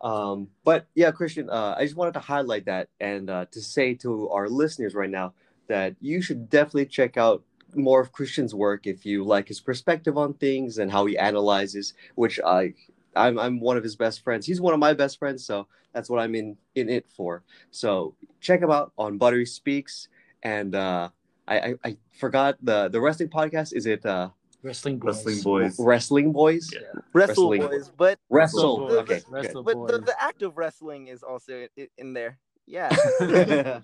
Um, 0.00 0.48
but 0.64 0.86
yeah, 0.94 1.10
Christian, 1.10 1.48
uh, 1.48 1.74
I 1.78 1.84
just 1.84 1.96
wanted 1.96 2.14
to 2.14 2.20
highlight 2.20 2.66
that 2.66 2.88
and 3.00 3.30
uh, 3.30 3.46
to 3.52 3.60
say 3.60 3.94
to 3.94 4.28
our 4.30 4.48
listeners 4.48 4.94
right 4.94 5.10
now 5.10 5.34
that 5.68 5.94
you 6.00 6.20
should 6.20 6.50
definitely 6.50 6.86
check 6.86 7.16
out 7.16 7.42
more 7.74 8.00
of 8.00 8.12
Christian's 8.12 8.54
work 8.54 8.86
if 8.86 9.06
you 9.06 9.24
like 9.24 9.48
his 9.48 9.60
perspective 9.60 10.18
on 10.18 10.34
things 10.34 10.78
and 10.78 10.90
how 10.90 11.06
he 11.06 11.16
analyzes. 11.16 11.94
Which 12.14 12.38
I, 12.44 12.74
I'm, 13.14 13.38
I'm 13.38 13.60
one 13.60 13.76
of 13.76 13.82
his 13.82 13.96
best 13.96 14.22
friends. 14.22 14.46
He's 14.46 14.60
one 14.60 14.74
of 14.74 14.80
my 14.80 14.94
best 14.94 15.18
friends, 15.18 15.44
so 15.44 15.66
that's 15.92 16.08
what 16.08 16.20
I'm 16.20 16.34
in 16.34 16.56
in 16.74 16.88
it 16.88 17.06
for. 17.10 17.42
So 17.70 18.14
check 18.40 18.60
him 18.60 18.70
out 18.70 18.92
on 18.98 19.18
Buttery 19.18 19.46
Speaks 19.46 20.08
and. 20.42 20.74
Uh, 20.74 21.10
I, 21.48 21.58
I, 21.58 21.74
I 21.84 21.96
forgot 22.12 22.56
the 22.62 22.88
the 22.88 23.00
wrestling 23.00 23.28
podcast. 23.28 23.74
Is 23.74 23.86
it 23.86 24.06
uh 24.06 24.30
Wrestling 24.62 24.98
boys. 24.98 25.16
Wrestling 25.16 25.42
boys. 25.42 25.76
Wrestling 25.78 26.32
Boys? 26.32 26.70
Yeah. 26.72 27.00
wrestle 27.12 27.50
Wrestling. 27.50 27.62
boys 27.62 27.90
but 27.96 28.18
Wrestle. 28.30 28.78
Boys. 28.78 28.92
Okay. 28.92 29.14
okay. 29.16 29.24
Wrestle 29.28 29.62
but 29.64 29.86
the, 29.88 29.98
the 29.98 30.22
act 30.22 30.42
of 30.42 30.56
wrestling 30.56 31.08
is 31.08 31.24
also 31.24 31.66
in, 31.76 31.88
in 31.98 32.12
there 32.12 32.38
yeah 32.66 32.88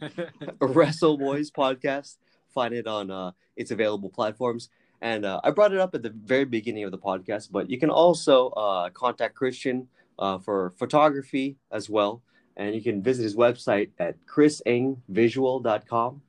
Wrestle 0.60 1.18
Boys 1.18 1.50
podcast. 1.50 2.16
Find 2.54 2.72
it 2.72 2.86
on 2.86 3.10
uh, 3.10 3.32
its 3.56 3.70
available 3.72 4.08
platforms. 4.08 4.70
And 5.00 5.24
uh, 5.24 5.40
I 5.44 5.50
brought 5.50 5.72
it 5.72 5.78
up 5.78 5.94
at 5.94 6.02
the 6.02 6.10
very 6.10 6.44
beginning 6.44 6.84
of 6.84 6.90
the 6.90 6.98
podcast, 6.98 7.52
but 7.52 7.70
you 7.70 7.78
can 7.78 7.90
also 7.90 8.48
uh, 8.50 8.90
contact 8.90 9.34
Christian 9.34 9.88
uh, 10.18 10.38
for 10.38 10.74
photography 10.76 11.56
as 11.70 11.88
well. 11.88 12.22
And 12.56 12.74
you 12.74 12.82
can 12.82 13.02
visit 13.02 13.22
his 13.22 13.36
website 13.36 13.90
at 13.98 14.16
chrisengvisual.com. 14.26 16.22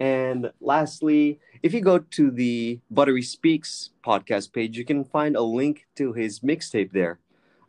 And 0.00 0.50
lastly, 0.60 1.38
if 1.62 1.72
you 1.72 1.80
go 1.80 1.98
to 1.98 2.30
the 2.32 2.80
Buttery 2.90 3.22
Speaks 3.22 3.90
podcast 4.04 4.52
page, 4.52 4.76
you 4.76 4.84
can 4.84 5.04
find 5.04 5.36
a 5.36 5.42
link 5.42 5.86
to 5.94 6.12
his 6.12 6.40
mixtape 6.40 6.90
there. 6.90 7.20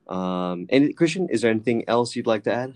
Um, 0.07 0.65
and 0.71 0.95
Christian, 0.97 1.29
is 1.29 1.41
there 1.41 1.51
anything 1.51 1.88
else 1.88 2.15
you'd 2.15 2.25
like 2.25 2.43
to 2.45 2.53
add? 2.53 2.73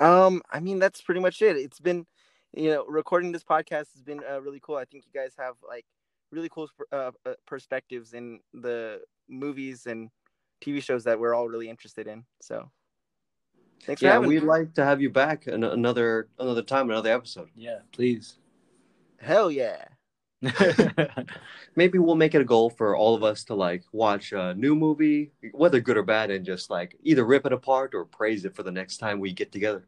Um, 0.00 0.42
I 0.50 0.60
mean 0.60 0.78
that's 0.78 1.00
pretty 1.02 1.20
much 1.20 1.40
it. 1.42 1.56
It's 1.56 1.78
been, 1.78 2.06
you 2.52 2.70
know, 2.70 2.84
recording 2.86 3.32
this 3.32 3.44
podcast 3.44 3.92
has 3.92 4.02
been 4.04 4.22
uh, 4.28 4.40
really 4.40 4.60
cool. 4.60 4.76
I 4.76 4.86
think 4.86 5.04
you 5.04 5.20
guys 5.20 5.34
have 5.38 5.54
like 5.66 5.84
really 6.30 6.48
cool 6.48 6.68
uh, 6.92 7.10
uh, 7.26 7.34
perspectives 7.46 8.14
in 8.14 8.40
the 8.54 9.00
movies 9.28 9.86
and 9.86 10.10
TV 10.64 10.82
shows 10.82 11.04
that 11.04 11.18
we're 11.18 11.34
all 11.34 11.48
really 11.48 11.68
interested 11.68 12.06
in. 12.06 12.24
So, 12.40 12.70
thanks 13.84 14.00
for 14.00 14.06
yeah, 14.06 14.12
having 14.14 14.28
we'd 14.28 14.42
me. 14.42 14.48
like 14.48 14.74
to 14.74 14.84
have 14.84 15.00
you 15.00 15.10
back 15.10 15.46
an- 15.46 15.64
another 15.64 16.28
another 16.38 16.62
time, 16.62 16.90
another 16.90 17.12
episode. 17.12 17.48
yeah, 17.56 17.78
please. 17.92 18.36
Hell 19.18 19.50
yeah! 19.50 19.84
Maybe 21.76 21.98
we'll 21.98 22.14
make 22.14 22.34
it 22.34 22.40
a 22.40 22.44
goal 22.44 22.70
for 22.70 22.96
all 22.96 23.14
of 23.14 23.22
us 23.22 23.44
to 23.44 23.54
like 23.54 23.84
watch 23.92 24.32
a 24.32 24.54
new 24.54 24.74
movie, 24.74 25.32
whether 25.52 25.80
good 25.80 25.98
or 25.98 26.02
bad, 26.02 26.30
and 26.30 26.44
just 26.44 26.70
like 26.70 26.96
either 27.02 27.24
rip 27.24 27.44
it 27.44 27.52
apart 27.52 27.94
or 27.94 28.04
praise 28.04 28.44
it 28.44 28.54
for 28.54 28.62
the 28.62 28.70
next 28.70 28.96
time 28.98 29.20
we 29.20 29.32
get 29.32 29.52
together. 29.52 29.86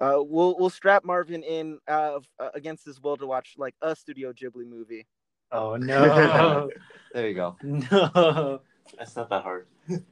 Uh, 0.00 0.16
we'll 0.18 0.56
we'll 0.58 0.70
strap 0.70 1.04
Marvin 1.04 1.42
in 1.42 1.78
uh, 1.86 2.20
uh, 2.38 2.48
against 2.54 2.86
his 2.86 3.02
will 3.02 3.16
to 3.18 3.26
watch 3.26 3.54
like 3.58 3.74
a 3.82 3.94
Studio 3.94 4.32
Ghibli 4.32 4.66
movie. 4.66 5.06
oh 5.52 5.76
no, 5.80 6.70
There 7.12 7.28
you 7.28 7.34
go. 7.34 7.56
no. 7.62 8.60
That's 8.98 9.14
not 9.16 9.28
that 9.30 9.42
hard. 9.42 9.66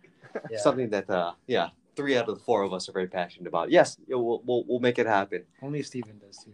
Yeah. 0.51 0.59
Something 0.59 0.91
that, 0.91 1.09
uh, 1.09 1.33
yeah, 1.47 1.71
three 1.97 2.17
out 2.17 2.29
of 2.29 2.39
the 2.39 2.45
four 2.45 2.63
of 2.63 2.73
us 2.75 2.89
are 2.89 2.93
very 2.93 3.09
passionate 3.09 3.49
about. 3.49 3.71
Yes, 3.71 3.97
yeah, 4.07 4.17
we'll 4.17 4.43
we'll, 4.47 4.63
we'll 4.69 4.79
make 4.79 4.99
it 4.99 5.07
happen. 5.07 5.45
Only 5.63 5.83
Steven 5.83 6.19
does 6.19 6.37
too. 6.45 6.53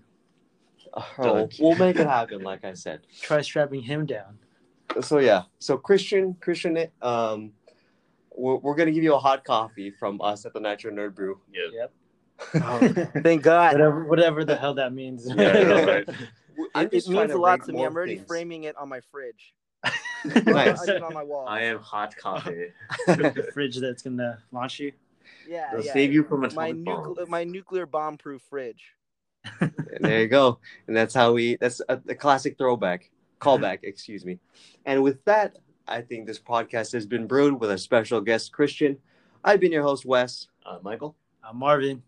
Oh, 1.18 1.49
we'll 1.59 1.74
make 1.74 1.97
it 1.97 2.07
happen, 2.07 2.43
like 2.43 2.64
I 2.64 2.74
said. 2.74 3.01
Try 3.20 3.41
strapping 3.43 3.82
him 3.82 4.07
down. 4.07 4.39
So 5.01 5.18
yeah, 5.18 5.43
so 5.59 5.76
Christian, 5.76 6.37
Christian, 6.41 6.87
um, 7.03 7.53
we're, 8.35 8.57
we're 8.57 8.76
gonna 8.76 8.93
give 8.93 9.03
you 9.03 9.14
a 9.14 9.18
hot 9.18 9.45
coffee 9.45 9.91
from 9.91 10.22
us 10.22 10.47
at 10.47 10.55
the 10.55 10.61
Natural 10.61 10.95
Nerd 10.95 11.16
Brew. 11.16 11.41
Yeah. 11.53 11.80
Yep. 11.80 11.93
Thank 13.22 13.43
God. 13.43 13.72
whatever, 13.74 14.05
whatever 14.05 14.45
the 14.45 14.57
hell 14.57 14.74
that 14.74 14.93
means. 14.93 15.26
Yeah, 15.28 15.35
that's 15.35 15.87
right. 15.87 16.16
I'm 16.74 16.87
It, 16.87 17.05
it 17.05 17.09
means 17.09 17.32
a 17.32 17.39
lot 17.39 17.64
to 17.64 17.72
me. 17.72 17.85
I'm 17.85 17.95
already 17.95 18.16
things. 18.16 18.26
framing 18.26 18.64
it 18.64 18.76
on 18.76 18.89
my 18.89 19.01
fridge. 19.01 19.55
Nice. 20.47 20.89
I, 20.89 20.97
on 21.01 21.12
my 21.12 21.22
wall. 21.22 21.47
I 21.47 21.64
am 21.64 21.78
hot 21.80 22.16
coffee. 22.16 22.68
the 23.07 23.51
fridge 23.53 23.76
that's 23.76 24.03
gonna 24.03 24.39
launch 24.53 24.80
you. 24.80 24.91
yeah, 25.47 25.70
It'll 25.74 25.85
yeah. 25.85 25.93
save 25.93 26.14
you 26.14 26.24
from 26.24 26.41
my 26.55 26.68
atomic 26.68 26.76
nuclear 26.78 27.26
my 27.26 27.45
nuclear 27.45 27.85
bomb 27.85 28.16
proof 28.16 28.41
fridge. 28.49 28.95
And 29.61 29.72
there 30.01 30.22
you 30.22 30.28
go. 30.28 30.61
And 30.87 30.97
that's 30.97 31.12
how 31.12 31.32
we. 31.35 31.57
That's 31.57 31.82
a, 31.91 32.01
a 32.09 32.14
classic 32.14 32.57
throwback, 32.57 33.11
callback. 33.39 33.80
excuse 33.82 34.24
me. 34.24 34.39
And 34.87 35.03
with 35.03 35.22
that, 35.26 35.59
I 35.87 36.01
think 36.01 36.26
this 36.26 36.39
podcast 36.41 36.93
has 36.93 37.05
been 37.07 37.26
brewed 37.26 37.61
with 37.61 37.70
a 37.70 37.76
special 37.76 38.22
guest, 38.22 38.51
Christian. 38.53 38.97
I've 39.45 39.61
been 39.61 39.72
your 39.72 39.82
host, 39.82 40.07
Wes. 40.07 40.49
Uh, 40.64 40.78
Michael. 40.82 41.16
Uh, 41.47 41.53
Marvin, 41.53 42.03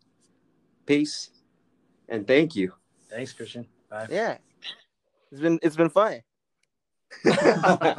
Peace, 0.87 1.30
and 2.09 2.26
thank 2.26 2.55
you. 2.57 2.72
thanks, 3.11 3.32
Christian. 3.32 3.66
Bye. 3.91 4.07
Yeah, 4.09 4.39
it's 5.30 5.41
been 5.41 5.59
it's 5.62 5.76
been 5.76 5.91
fun. 5.91 6.22
All 7.26 7.95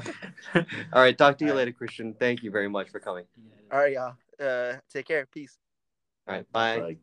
right, 0.94 1.18
talk 1.18 1.38
to 1.38 1.46
you 1.46 1.54
later, 1.54 1.72
Christian. 1.72 2.14
Thank 2.14 2.44
you 2.44 2.52
very 2.52 2.70
much 2.70 2.90
for 2.90 3.00
coming. 3.00 3.26
All 3.72 3.80
right, 3.80 3.94
y'all. 3.94 4.16
Uh, 4.40 4.78
take 4.92 5.08
care. 5.08 5.26
Peace. 5.26 5.58
All 6.28 6.36
right, 6.36 6.52
bye. 6.52 6.78
Like, 6.78 7.00